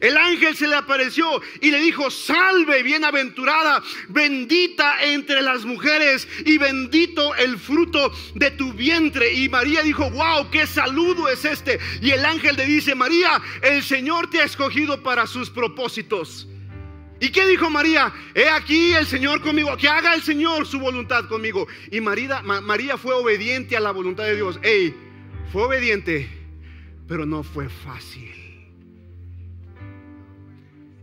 El 0.01 0.17
ángel 0.17 0.57
se 0.57 0.67
le 0.67 0.75
apareció 0.75 1.41
y 1.61 1.69
le 1.69 1.79
dijo, 1.79 2.09
salve, 2.09 2.81
bienaventurada, 2.81 3.83
bendita 4.09 5.03
entre 5.03 5.43
las 5.43 5.63
mujeres 5.63 6.27
y 6.43 6.57
bendito 6.57 7.35
el 7.35 7.57
fruto 7.59 8.11
de 8.33 8.49
tu 8.49 8.73
vientre. 8.73 9.31
Y 9.31 9.47
María 9.47 9.83
dijo, 9.83 10.09
wow, 10.09 10.49
qué 10.49 10.65
saludo 10.65 11.29
es 11.29 11.45
este. 11.45 11.79
Y 12.01 12.09
el 12.09 12.25
ángel 12.25 12.57
le 12.57 12.65
dice, 12.65 12.95
María, 12.95 13.39
el 13.61 13.83
Señor 13.83 14.27
te 14.27 14.41
ha 14.41 14.43
escogido 14.43 15.03
para 15.03 15.27
sus 15.27 15.51
propósitos. 15.51 16.47
¿Y 17.19 17.29
qué 17.29 17.45
dijo 17.45 17.69
María? 17.69 18.11
He 18.33 18.49
aquí 18.49 18.93
el 18.93 19.05
Señor 19.05 19.43
conmigo, 19.43 19.77
que 19.77 19.87
haga 19.87 20.15
el 20.15 20.23
Señor 20.23 20.65
su 20.65 20.79
voluntad 20.79 21.27
conmigo. 21.27 21.67
Y 21.91 22.01
María, 22.01 22.41
María 22.41 22.97
fue 22.97 23.13
obediente 23.13 23.77
a 23.77 23.79
la 23.79 23.91
voluntad 23.91 24.23
de 24.23 24.35
Dios. 24.35 24.59
Ey, 24.63 24.95
fue 25.51 25.65
obediente, 25.65 26.27
pero 27.07 27.27
no 27.27 27.43
fue 27.43 27.69
fácil. 27.69 28.40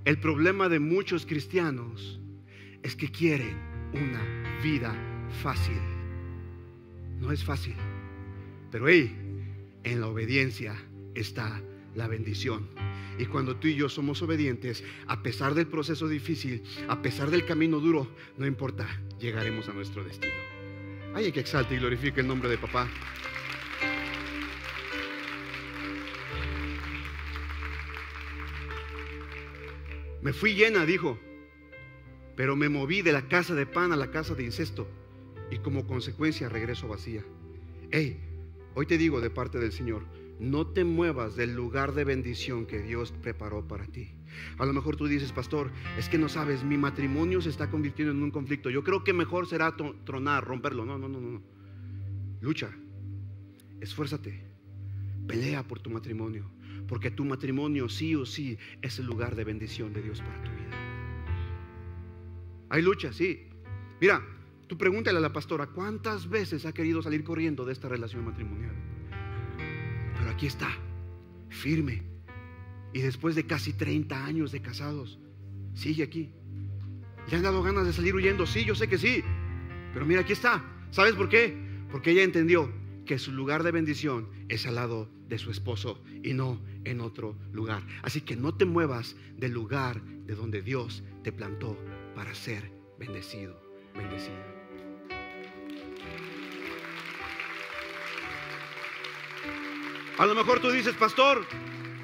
El 0.09 0.16
problema 0.16 0.70
de 0.70 0.78
muchos 0.78 1.26
cristianos 1.26 2.18
es 2.82 2.96
que 2.96 3.11
quieren 3.11 3.59
una 3.92 4.59
vida 4.62 4.96
fácil. 5.42 5.76
No 7.20 7.30
es 7.30 7.44
fácil. 7.44 7.74
Pero 8.70 8.88
hey, 8.88 9.14
en 9.84 10.00
la 10.00 10.06
obediencia 10.06 10.74
está 11.14 11.61
la 11.94 12.09
bendición. 12.09 12.70
Y 13.18 13.26
cuando 13.26 13.56
tú 13.56 13.68
y 13.68 13.74
yo 13.74 13.90
somos 13.90 14.22
obedientes, 14.22 14.82
a 15.09 15.22
pesar 15.22 15.52
del 15.52 15.66
proceso 15.66 16.09
difícil, 16.09 16.62
a 16.88 17.02
pesar 17.02 17.30
del 17.30 17.44
camino 17.44 17.78
duro, 17.78 18.09
no 18.38 18.46
importa, 18.46 18.88
llegaremos 19.20 19.68
a 19.68 19.74
nuestro 19.74 20.02
destino. 20.04 20.32
Hay 21.14 21.30
que 21.32 21.40
exalte 21.40 21.74
y 21.74 21.80
glorifique 21.80 22.22
el 22.22 22.28
nombre 22.28 22.48
de 22.48 22.56
papá. 22.56 22.88
Me 30.20 30.32
fui 30.32 30.54
llena, 30.54 30.84
dijo, 30.84 31.18
pero 32.36 32.56
me 32.56 32.68
moví 32.68 33.02
de 33.02 33.12
la 33.12 33.28
casa 33.28 33.54
de 33.54 33.66
pan 33.66 33.92
a 33.92 33.96
la 33.96 34.10
casa 34.10 34.34
de 34.34 34.44
incesto 34.44 34.88
y 35.50 35.58
como 35.58 35.86
consecuencia 35.86 36.48
regreso 36.48 36.88
vacía. 36.88 37.24
Hey, 37.90 38.20
hoy 38.74 38.86
te 38.86 38.98
digo 38.98 39.20
de 39.20 39.30
parte 39.30 39.58
del 39.58 39.72
Señor, 39.72 40.04
no 40.40 40.66
te 40.66 40.84
muevas 40.84 41.36
del 41.36 41.54
lugar 41.54 41.94
de 41.94 42.04
bendición 42.04 42.66
que 42.66 42.80
Dios 42.80 43.12
preparó 43.22 43.66
para 43.66 43.86
ti. 43.86 44.12
A 44.58 44.66
lo 44.66 44.72
mejor 44.72 44.96
tú 44.96 45.06
dices, 45.06 45.32
pastor, 45.32 45.70
es 45.96 46.08
que 46.08 46.18
no 46.18 46.28
sabes, 46.28 46.64
mi 46.64 46.76
matrimonio 46.76 47.40
se 47.40 47.48
está 47.48 47.70
convirtiendo 47.70 48.12
en 48.12 48.22
un 48.22 48.30
conflicto. 48.30 48.70
Yo 48.70 48.84
creo 48.84 49.04
que 49.04 49.12
mejor 49.12 49.46
será 49.46 49.74
tronar, 50.04 50.44
romperlo. 50.44 50.84
No, 50.84 50.98
no, 50.98 51.08
no, 51.08 51.20
no. 51.20 51.42
Lucha, 52.40 52.70
esfuérzate, 53.80 54.44
pelea 55.26 55.62
por 55.62 55.80
tu 55.80 55.90
matrimonio. 55.90 56.50
Porque 56.89 57.11
tu 57.11 57.24
matrimonio 57.24 57.89
sí 57.89 58.14
o 58.14 58.26
sí 58.26 58.59
es 58.82 58.99
el 58.99 59.07
lugar 59.07 59.36
de 59.36 59.45
bendición 59.45 59.93
de 59.93 60.03
Dios 60.03 60.20
para 60.20 60.43
tu 60.43 60.51
vida. 60.51 60.76
Hay 62.70 62.82
lucha, 62.82 63.12
sí. 63.12 63.47
Mira, 64.01 64.22
tú 64.66 64.76
pregúntale 64.76 65.18
a 65.18 65.20
la 65.20 65.32
pastora, 65.32 65.66
¿cuántas 65.66 66.28
veces 66.28 66.66
ha 66.66 66.72
querido 66.72 67.03
salir 67.03 67.22
corriendo 67.22 67.64
de 67.64 67.72
esta 67.72 67.89
relación 67.89 68.24
matrimonial? 68.24 68.74
Pero 70.18 70.30
aquí 70.30 70.47
está, 70.47 70.70
firme. 71.49 72.03
Y 72.93 73.01
después 73.01 73.34
de 73.34 73.47
casi 73.47 73.74
30 73.74 74.24
años 74.24 74.51
de 74.51 74.62
casados, 74.62 75.18
sigue 75.74 76.03
aquí. 76.03 76.30
¿Le 77.30 77.36
han 77.36 77.43
dado 77.43 77.62
ganas 77.62 77.86
de 77.86 77.93
salir 77.93 78.14
huyendo? 78.14 78.47
Sí, 78.47 78.64
yo 78.64 78.74
sé 78.74 78.89
que 78.89 78.97
sí. 78.97 79.22
Pero 79.93 80.07
mira, 80.07 80.22
aquí 80.22 80.32
está. 80.32 80.64
¿Sabes 80.91 81.14
por 81.14 81.28
qué? 81.28 81.55
Porque 81.91 82.12
ella 82.12 82.22
entendió 82.22 82.72
que 83.05 83.18
su 83.18 83.32
lugar 83.32 83.62
de 83.62 83.72
bendición 83.72 84.28
es 84.49 84.66
al 84.66 84.76
lado 84.76 85.11
de 85.28 85.39
su 85.39 85.51
esposo 85.51 86.03
y 86.22 86.32
no 86.32 86.61
en 86.91 87.01
otro 87.01 87.36
lugar. 87.53 87.82
Así 88.03 88.20
que 88.20 88.36
no 88.36 88.55
te 88.55 88.64
muevas 88.64 89.16
del 89.36 89.53
lugar 89.53 90.03
de 90.03 90.34
donde 90.34 90.62
Dios 90.62 91.03
te 91.22 91.32
plantó 91.32 91.76
para 92.14 92.34
ser 92.34 92.70
bendecido, 92.99 93.61
bendecido. 93.95 94.36
A 100.18 100.26
lo 100.26 100.34
mejor 100.34 100.61
tú 100.61 100.70
dices, 100.70 100.95
pastor, 100.95 101.47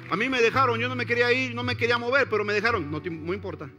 a 0.09 0.15
mí 0.15 0.29
me 0.29 0.41
dejaron, 0.41 0.79
yo 0.79 0.87
no 0.87 0.95
me 0.95 1.05
quería 1.05 1.31
ir, 1.33 1.53
no 1.53 1.63
me 1.63 1.75
quería 1.75 1.97
mover, 1.97 2.29
pero 2.29 2.45
me 2.45 2.53
dejaron. 2.53 2.89
No, 2.89 3.01
no 3.01 3.33
importa. 3.33 3.69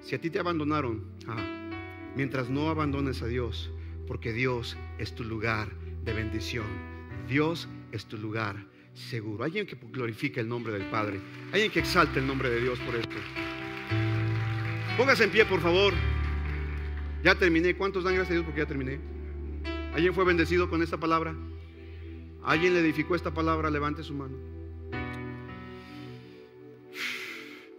Si 0.00 0.14
a 0.14 0.20
ti 0.20 0.30
te 0.30 0.38
abandonaron, 0.38 1.04
ah, 1.26 1.70
mientras 2.14 2.48
no 2.48 2.70
abandones 2.70 3.22
a 3.22 3.26
Dios, 3.26 3.70
porque 4.06 4.32
Dios 4.32 4.76
es 4.98 5.14
tu 5.14 5.24
lugar 5.24 5.68
de 6.04 6.12
bendición. 6.12 6.66
Dios 7.28 7.68
es 7.90 8.06
tu 8.06 8.16
lugar 8.16 8.64
seguro. 8.96 9.44
Alguien 9.44 9.66
que 9.66 9.76
glorifique 9.92 10.40
el 10.40 10.48
nombre 10.48 10.72
del 10.72 10.88
Padre. 10.90 11.20
Alguien 11.52 11.70
que 11.70 11.80
exalte 11.80 12.18
el 12.18 12.26
nombre 12.26 12.50
de 12.50 12.60
Dios 12.60 12.78
por 12.80 12.94
esto. 12.94 13.16
Póngase 14.96 15.24
en 15.24 15.30
pie, 15.30 15.44
por 15.44 15.60
favor. 15.60 15.92
Ya 17.22 17.34
terminé. 17.34 17.74
¿Cuántos 17.76 18.04
dan 18.04 18.14
gracias 18.14 18.30
a 18.30 18.34
Dios 18.34 18.44
porque 18.44 18.60
ya 18.60 18.66
terminé? 18.66 18.98
¿Alguien 19.94 20.14
fue 20.14 20.24
bendecido 20.24 20.68
con 20.68 20.82
esta 20.82 20.98
palabra? 20.98 21.34
¿Alguien 22.42 22.74
le 22.74 22.80
edificó 22.80 23.14
esta 23.14 23.32
palabra? 23.32 23.70
Levante 23.70 24.02
su 24.02 24.14
mano. 24.14 24.36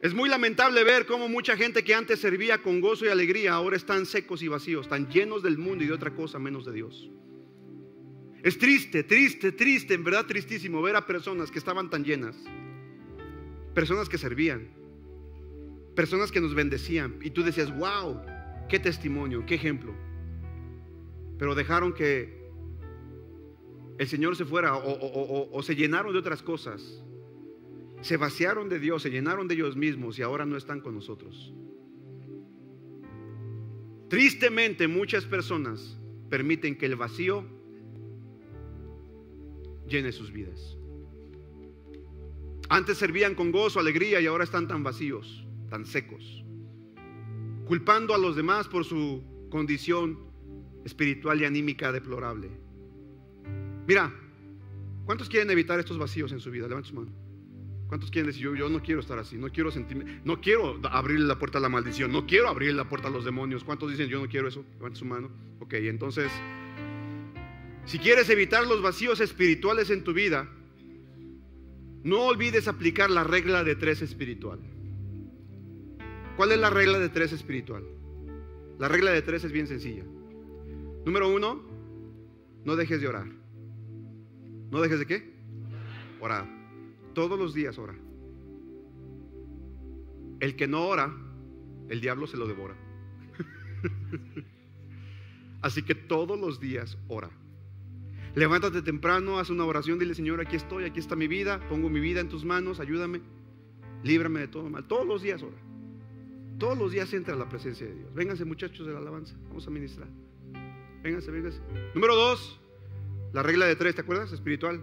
Es 0.02 0.14
muy 0.14 0.30
lamentable 0.30 0.84
ver 0.84 1.06
cómo 1.08 1.28
mucha 1.28 1.58
gente 1.58 1.84
que 1.84 1.96
antes 1.96 2.20
servía 2.20 2.62
con 2.62 2.82
gozo 2.82 3.06
y 3.06 3.10
alegría 3.10 3.54
ahora 3.54 3.76
están 3.76 4.06
secos 4.06 4.44
y 4.44 4.48
vacíos, 4.48 4.86
están 4.86 5.10
llenos 5.10 5.42
del 5.42 5.58
mundo 5.58 5.84
y 5.84 5.88
de 5.88 5.94
otra 5.94 6.12
cosa 6.12 6.38
menos 6.38 6.66
de 6.66 6.74
Dios. 6.74 7.10
Es 8.44 8.58
triste, 8.58 9.04
triste, 9.04 9.52
triste, 9.52 9.94
en 9.94 10.04
verdad 10.04 10.26
tristísimo 10.26 10.82
ver 10.82 10.96
a 10.96 11.06
personas 11.06 11.52
que 11.52 11.60
estaban 11.60 11.90
tan 11.90 12.04
llenas, 12.04 12.36
personas 13.74 14.08
que 14.10 14.18
servían, 14.18 14.70
personas 15.96 16.32
que 16.32 16.40
nos 16.40 16.54
bendecían 16.54 17.16
y 17.22 17.32
tú 17.32 17.44
decías, 17.44 17.76
wow, 17.78 18.22
qué 18.70 18.80
testimonio, 18.80 19.46
qué 19.46 19.56
ejemplo. 19.56 19.94
Pero 21.38 21.56
dejaron 21.56 21.94
que 21.94 22.48
el 23.98 24.08
Señor 24.08 24.36
se 24.36 24.46
fuera 24.46 24.76
o, 24.76 25.62
se 25.64 25.76
llenaron 25.76 26.14
de 26.14 26.20
otras 26.20 26.42
cosas 26.42 27.04
se 28.02 28.18
vaciaron 28.18 28.70
de 28.70 28.80
Dios, 28.80 29.02
se 29.02 29.10
llenaron 29.10 29.48
de 29.48 29.56
ellos 29.56 29.76
mismos 29.76 30.20
y 30.20 30.22
ahora 30.22 30.46
no 30.46 30.56
están 30.56 30.82
con 30.82 30.94
nosotros. 30.94 31.54
Tristemente 34.10 34.88
muchas 34.88 35.26
personas 35.26 35.98
permiten 36.30 36.78
que 36.78 36.86
el 36.86 36.96
vacío 36.96 37.44
llene 39.88 40.12
sus 40.12 40.32
vidas. 40.32 40.78
Antes 42.70 42.98
servían 42.98 43.36
con 43.36 43.52
gozo, 43.52 43.80
alegría 43.80 44.20
y 44.20 44.26
ahora 44.26 44.44
están 44.44 44.68
tan 44.68 44.84
vacíos, 44.84 45.46
tan 45.70 45.86
secos, 45.86 46.44
culpando 47.66 48.14
a 48.14 48.18
los 48.18 48.36
demás 48.36 48.68
por 48.68 48.84
su 48.84 49.24
condición 49.50 50.20
espiritual 50.84 51.42
y 51.42 51.46
anímica 51.46 51.92
deplorable. 51.92 52.50
Mira, 53.88 54.14
¿cuántos 55.06 55.30
quieren 55.30 55.50
evitar 55.50 55.80
estos 55.80 55.98
vacíos 55.98 56.32
en 56.34 56.40
su 56.40 56.52
vida? 56.52 56.68
Levanta 56.68 56.90
su 56.90 56.96
mano. 56.96 57.12
¿Cuántos 57.88 58.12
quieren 58.12 58.28
decir, 58.28 58.44
yo, 58.54 58.70
no 58.70 58.84
quiero 58.84 59.00
estar 59.00 59.18
así, 59.18 59.38
no 59.38 59.48
quiero 59.50 59.72
sentirme, 59.72 60.20
no 60.26 60.42
quiero 60.42 60.78
abrirle 60.92 61.26
la 61.26 61.40
puerta 61.40 61.58
a 61.58 61.62
la 61.62 61.70
maldición, 61.70 62.12
no 62.12 62.28
quiero 62.28 62.50
abrirle 62.50 62.76
la 62.76 62.90
puerta 62.90 63.08
a 63.08 63.12
los 63.12 63.24
demonios? 63.24 63.64
¿Cuántos 63.64 63.90
dicen, 63.90 64.10
yo 64.10 64.20
no 64.20 64.28
quiero 64.28 64.50
eso? 64.50 64.66
Levante 64.76 65.00
su 65.00 65.06
mano. 65.06 65.30
Ok, 65.62 65.76
entonces, 65.76 66.30
si 67.88 68.00
quieres 68.00 68.30
evitar 68.30 68.68
los 68.68 68.82
vacíos 68.82 69.22
espirituales 69.22 69.90
en 69.90 70.04
tu 70.04 70.14
vida, 70.14 70.50
no 72.04 72.26
olvides 72.26 72.68
aplicar 72.68 73.10
la 73.10 73.24
regla 73.24 73.64
de 73.64 73.76
tres 73.76 74.02
espiritual. 74.02 74.60
¿Cuál 76.36 76.52
es 76.52 76.60
la 76.60 76.70
regla 76.70 77.00
de 77.00 77.08
tres 77.08 77.32
espiritual? 77.32 77.86
La 78.78 78.90
regla 78.90 79.12
de 79.12 79.22
tres 79.22 79.46
es 79.46 79.54
bien 79.54 79.68
sencilla. 79.68 80.04
Número 81.06 81.34
uno, 81.34 81.64
no 82.66 82.76
dejes 82.76 83.00
de 83.00 83.08
orar. 83.08 83.28
¿No 84.70 84.82
dejes 84.82 85.00
de 85.00 85.06
qué? 85.06 85.34
Orar. 86.20 86.46
Todos 87.14 87.40
los 87.40 87.54
días 87.54 87.78
ora. 87.78 87.96
El 90.42 90.58
que 90.58 90.68
no 90.68 90.86
ora, 90.88 91.16
el 91.88 92.02
diablo 92.02 92.28
se 92.28 92.36
lo 92.36 92.48
devora. 92.48 92.76
Así 95.62 95.84
que 95.84 95.96
todos 95.96 96.38
los 96.38 96.60
días 96.60 96.98
ora. 97.08 97.30
Levántate 98.38 98.84
temprano, 98.84 99.40
haz 99.40 99.50
una 99.50 99.66
oración, 99.66 99.98
dile 99.98 100.14
Señor, 100.14 100.40
aquí 100.40 100.56
estoy, 100.56 100.84
aquí 100.84 101.00
está 101.00 101.16
mi 101.16 101.28
vida, 101.28 101.60
pongo 101.70 101.90
mi 101.90 102.00
vida 102.00 102.22
en 102.22 102.30
tus 102.30 102.46
manos, 102.46 102.80
ayúdame, 102.80 103.20
líbrame 104.04 104.42
de 104.42 104.48
todo 104.48 104.70
mal. 104.70 104.88
Todos 104.88 105.08
los 105.08 105.24
días 105.24 105.42
ora. 105.42 105.58
Todos 106.60 106.78
los 106.78 106.92
días 106.92 107.12
entra 107.14 107.36
la 107.36 107.50
presencia 107.50 107.88
de 107.88 107.96
Dios. 107.96 108.14
Vénganse 108.14 108.46
muchachos 108.46 108.86
de 108.86 108.94
la 108.94 109.00
alabanza, 109.00 109.36
vamos 109.48 109.66
a 109.66 109.72
ministrar. 109.72 110.08
Vénganse, 111.02 111.32
vénganse. 111.32 111.60
Número 111.96 112.16
dos, 112.16 112.62
la 113.34 113.42
regla 113.42 113.66
de 113.66 113.76
tres, 113.76 113.96
¿te 113.96 114.02
acuerdas? 114.02 114.32
Espiritual. 114.32 114.82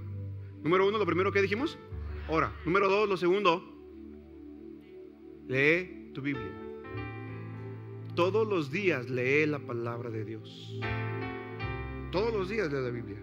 Número 0.64 0.88
uno, 0.88 0.98
lo 0.98 1.06
primero 1.06 1.30
que 1.30 1.40
dijimos, 1.40 1.78
Ora. 2.26 2.52
Número 2.64 2.88
dos, 2.88 3.08
lo 3.08 3.16
segundo, 3.16 3.62
lee 5.46 6.10
tu 6.12 6.22
Biblia. 6.22 6.50
Todos 8.16 8.48
los 8.48 8.70
días 8.72 9.10
lee 9.10 9.46
la 9.46 9.58
palabra 9.60 10.10
de 10.10 10.24
Dios. 10.24 10.80
Todos 12.10 12.32
los 12.32 12.48
días 12.48 12.72
lee 12.72 12.80
la 12.80 12.90
Biblia. 12.90 13.18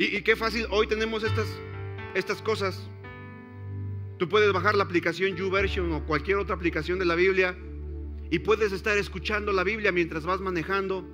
Y, 0.00 0.22
qué 0.22 0.36
fácil, 0.36 0.64
hoy 0.70 0.86
tenemos 0.86 1.24
estas, 1.24 1.48
estas 2.14 2.40
cosas. 2.40 2.88
Tú 4.16 4.28
puedes 4.28 4.52
bajar 4.52 4.76
la 4.76 4.84
aplicación 4.84 5.34
YouVersion 5.34 5.92
o 5.92 6.06
cualquier 6.06 6.36
otra 6.36 6.54
aplicación 6.54 7.00
de 7.00 7.04
la 7.04 7.16
Biblia 7.16 7.58
y 8.30 8.38
puedes 8.38 8.70
estar 8.70 8.96
escuchando 8.96 9.50
la 9.50 9.64
Biblia 9.64 9.90
mientras 9.90 10.24
vas 10.24 10.40
manejando, 10.40 11.04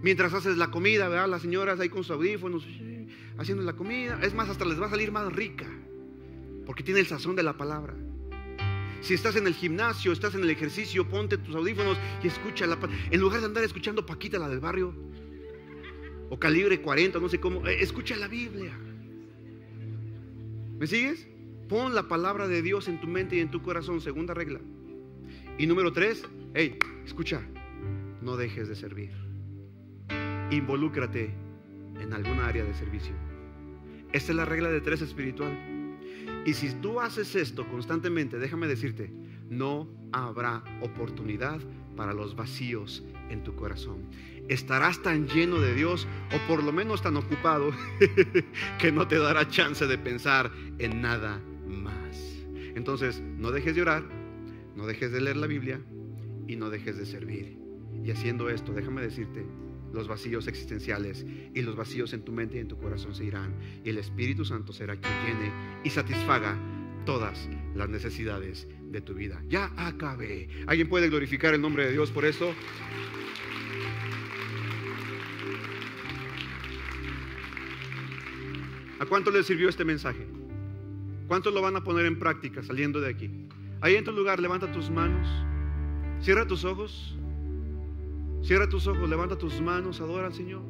mientras 0.00 0.32
haces 0.32 0.56
la 0.58 0.70
comida, 0.70 1.08
¿verdad? 1.08 1.28
Las 1.28 1.42
señoras 1.42 1.80
ahí 1.80 1.88
con 1.88 2.04
sus 2.04 2.12
audífonos 2.12 2.64
haciendo 3.36 3.64
la 3.64 3.72
comida. 3.72 4.20
Es 4.22 4.32
más, 4.32 4.48
hasta 4.48 4.64
les 4.64 4.80
va 4.80 4.86
a 4.86 4.90
salir 4.90 5.10
más 5.10 5.32
rica, 5.32 5.66
porque 6.66 6.84
tiene 6.84 7.00
el 7.00 7.06
sazón 7.06 7.34
de 7.34 7.42
la 7.42 7.56
palabra. 7.56 7.96
Si 9.00 9.12
estás 9.12 9.34
en 9.34 9.48
el 9.48 9.54
gimnasio, 9.54 10.12
estás 10.12 10.36
en 10.36 10.42
el 10.42 10.50
ejercicio, 10.50 11.08
ponte 11.08 11.36
tus 11.36 11.56
audífonos 11.56 11.98
y 12.22 12.28
escucha 12.28 12.68
la 12.68 12.78
En 13.10 13.18
lugar 13.18 13.40
de 13.40 13.46
andar 13.46 13.64
escuchando 13.64 14.06
Paquita, 14.06 14.38
la 14.38 14.48
del 14.48 14.60
barrio, 14.60 14.94
o 16.30 16.38
calibre 16.38 16.80
40, 16.80 17.18
no 17.18 17.28
sé 17.28 17.38
cómo, 17.38 17.66
eh, 17.66 17.82
escucha 17.82 18.16
la 18.16 18.28
Biblia. 18.28 18.72
¿Me 20.78 20.86
sigues? 20.86 21.28
Pon 21.68 21.94
la 21.94 22.08
palabra 22.08 22.48
de 22.48 22.62
Dios 22.62 22.88
en 22.88 23.00
tu 23.00 23.06
mente 23.06 23.36
y 23.36 23.40
en 23.40 23.50
tu 23.50 23.60
corazón, 23.62 24.00
segunda 24.00 24.32
regla. 24.32 24.60
Y 25.58 25.66
número 25.66 25.92
tres, 25.92 26.24
hey, 26.54 26.78
escucha, 27.04 27.42
no 28.22 28.36
dejes 28.36 28.68
de 28.68 28.76
servir. 28.76 29.10
Involúcrate 30.50 31.34
en 32.00 32.12
alguna 32.12 32.46
área 32.46 32.64
de 32.64 32.74
servicio. 32.74 33.12
Esta 34.12 34.32
es 34.32 34.36
la 34.36 34.44
regla 34.44 34.70
de 34.70 34.80
tres 34.80 35.02
espiritual. 35.02 35.52
Y 36.46 36.54
si 36.54 36.72
tú 36.74 37.00
haces 37.00 37.34
esto 37.36 37.68
constantemente, 37.68 38.38
déjame 38.38 38.66
decirte, 38.66 39.12
no 39.48 39.88
habrá 40.12 40.62
oportunidad 40.80 41.60
para 41.96 42.14
los 42.14 42.34
vacíos 42.34 43.04
en 43.28 43.44
tu 43.44 43.54
corazón. 43.54 44.08
Estarás 44.50 45.00
tan 45.00 45.28
lleno 45.28 45.60
de 45.60 45.74
Dios 45.76 46.08
o 46.34 46.48
por 46.48 46.64
lo 46.64 46.72
menos 46.72 47.02
tan 47.02 47.16
ocupado 47.16 47.70
que 48.80 48.90
no 48.90 49.06
te 49.06 49.16
dará 49.16 49.48
chance 49.48 49.86
de 49.86 49.96
pensar 49.96 50.50
en 50.80 51.00
nada 51.00 51.40
más. 51.68 52.44
Entonces, 52.74 53.22
no 53.38 53.52
dejes 53.52 53.76
de 53.76 53.82
orar, 53.82 54.02
no 54.74 54.86
dejes 54.86 55.12
de 55.12 55.20
leer 55.20 55.36
la 55.36 55.46
Biblia 55.46 55.80
y 56.48 56.56
no 56.56 56.68
dejes 56.68 56.98
de 56.98 57.06
servir. 57.06 57.58
Y 58.04 58.10
haciendo 58.10 58.50
esto, 58.50 58.72
déjame 58.72 59.02
decirte, 59.02 59.46
los 59.92 60.08
vacíos 60.08 60.48
existenciales 60.48 61.24
y 61.54 61.62
los 61.62 61.76
vacíos 61.76 62.12
en 62.12 62.24
tu 62.24 62.32
mente 62.32 62.56
y 62.56 62.60
en 62.60 62.66
tu 62.66 62.76
corazón 62.76 63.14
se 63.14 63.24
irán. 63.24 63.54
Y 63.84 63.90
el 63.90 63.98
Espíritu 63.98 64.44
Santo 64.44 64.72
será 64.72 64.96
quien 64.96 65.14
llene 65.24 65.52
y 65.84 65.90
satisfaga 65.90 66.58
todas 67.06 67.48
las 67.76 67.88
necesidades 67.88 68.66
de 68.82 69.00
tu 69.00 69.14
vida. 69.14 69.40
Ya 69.48 69.72
acabé. 69.76 70.48
¿Alguien 70.66 70.88
puede 70.88 71.08
glorificar 71.08 71.54
el 71.54 71.60
nombre 71.60 71.86
de 71.86 71.92
Dios 71.92 72.10
por 72.10 72.24
eso? 72.24 72.52
¿A 79.00 79.06
cuánto 79.06 79.32
le 79.32 79.42
sirvió 79.42 79.68
este 79.68 79.84
mensaje? 79.84 80.24
¿Cuántos 81.26 81.52
lo 81.52 81.60
van 81.62 81.74
a 81.74 81.82
poner 81.82 82.06
en 82.06 82.18
práctica 82.18 82.62
saliendo 82.62 83.00
de 83.00 83.10
aquí? 83.10 83.30
Ahí 83.80 83.96
en 83.96 84.04
tu 84.04 84.12
lugar, 84.12 84.38
levanta 84.38 84.70
tus 84.70 84.90
manos, 84.90 85.26
cierra 86.20 86.46
tus 86.46 86.64
ojos. 86.64 87.16
Cierra 88.42 88.68
tus 88.68 88.86
ojos, 88.86 89.08
levanta 89.08 89.36
tus 89.36 89.60
manos, 89.60 90.00
adora 90.00 90.28
al 90.28 90.34
Señor. 90.34 90.62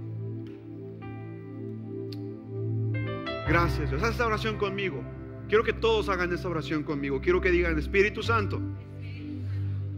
Gracias 3.49 3.91
Dios. 3.91 4.03
Haz 4.03 4.13
esta 4.13 4.27
oración 4.27 4.57
conmigo. 4.57 5.03
Quiero 5.49 5.65
que 5.65 5.73
todos 5.73 6.09
hagan 6.09 6.33
esta 6.33 6.49
oración 6.49 6.83
conmigo. 6.83 7.21
Quiero 7.21 7.41
que 7.41 7.51
digan, 7.51 7.79
Espíritu 7.79 8.23
Santo, 8.23 8.61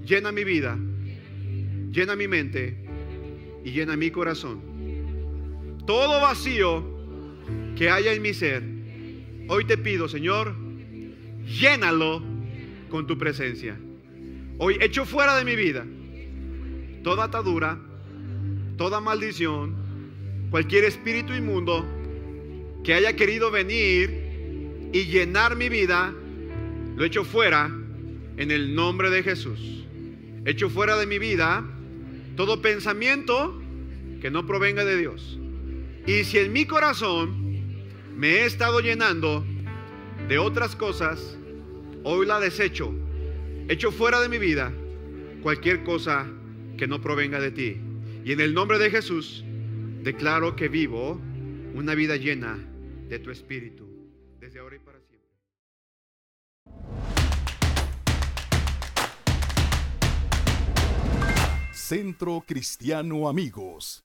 llena 0.04 0.32
mi 0.32 0.44
vida, 0.44 0.78
llena 1.90 2.16
mi 2.16 2.28
mente 2.28 2.86
y 3.64 3.72
llena 3.72 3.96
mi 3.96 4.10
corazón. 4.10 4.60
Todo 5.86 6.20
vacío 6.20 6.91
que 7.76 7.90
haya 7.90 8.12
en 8.12 8.22
mi 8.22 8.34
ser, 8.34 8.62
hoy 9.48 9.64
te 9.64 9.76
pido, 9.78 10.08
Señor, 10.08 10.54
llénalo 11.46 12.22
con 12.90 13.06
tu 13.06 13.18
presencia. 13.18 13.78
Hoy 14.58 14.76
echo 14.80 15.04
fuera 15.04 15.36
de 15.36 15.44
mi 15.44 15.56
vida 15.56 15.84
toda 17.02 17.24
atadura, 17.24 17.78
toda 18.76 19.00
maldición, 19.00 19.74
cualquier 20.50 20.84
espíritu 20.84 21.34
inmundo 21.34 21.84
que 22.84 22.94
haya 22.94 23.14
querido 23.14 23.50
venir 23.50 24.90
y 24.92 25.04
llenar 25.04 25.56
mi 25.56 25.68
vida, 25.68 26.12
lo 26.96 27.04
echo 27.04 27.24
fuera 27.24 27.70
en 28.36 28.50
el 28.50 28.74
nombre 28.74 29.10
de 29.10 29.22
Jesús. 29.22 29.84
Echo 30.44 30.68
fuera 30.68 30.96
de 30.96 31.06
mi 31.06 31.18
vida 31.18 31.64
todo 32.36 32.62
pensamiento 32.62 33.60
que 34.20 34.30
no 34.30 34.46
provenga 34.46 34.84
de 34.84 34.96
Dios. 34.96 35.38
Y 36.06 36.24
si 36.24 36.38
en 36.38 36.52
mi 36.52 36.66
corazón 36.66 37.41
me 38.14 38.28
he 38.28 38.44
estado 38.44 38.80
llenando 38.80 39.44
de 40.28 40.38
otras 40.38 40.76
cosas, 40.76 41.36
hoy 42.04 42.26
la 42.26 42.40
desecho. 42.40 42.94
Echo 43.68 43.90
fuera 43.90 44.20
de 44.20 44.28
mi 44.28 44.38
vida 44.38 44.72
cualquier 45.42 45.82
cosa 45.82 46.26
que 46.76 46.86
no 46.86 47.00
provenga 47.00 47.40
de 47.40 47.50
ti. 47.50 47.80
Y 48.24 48.32
en 48.32 48.40
el 48.40 48.54
nombre 48.54 48.78
de 48.78 48.90
Jesús, 48.90 49.44
declaro 50.02 50.56
que 50.56 50.68
vivo 50.68 51.20
una 51.74 51.94
vida 51.94 52.16
llena 52.16 52.58
de 53.08 53.18
tu 53.18 53.30
espíritu, 53.30 53.88
desde 54.38 54.60
ahora 54.60 54.76
y 54.76 54.78
para 54.78 55.00
siempre. 55.00 55.30
Centro 61.72 62.44
Cristiano 62.46 63.28
Amigos. 63.28 64.04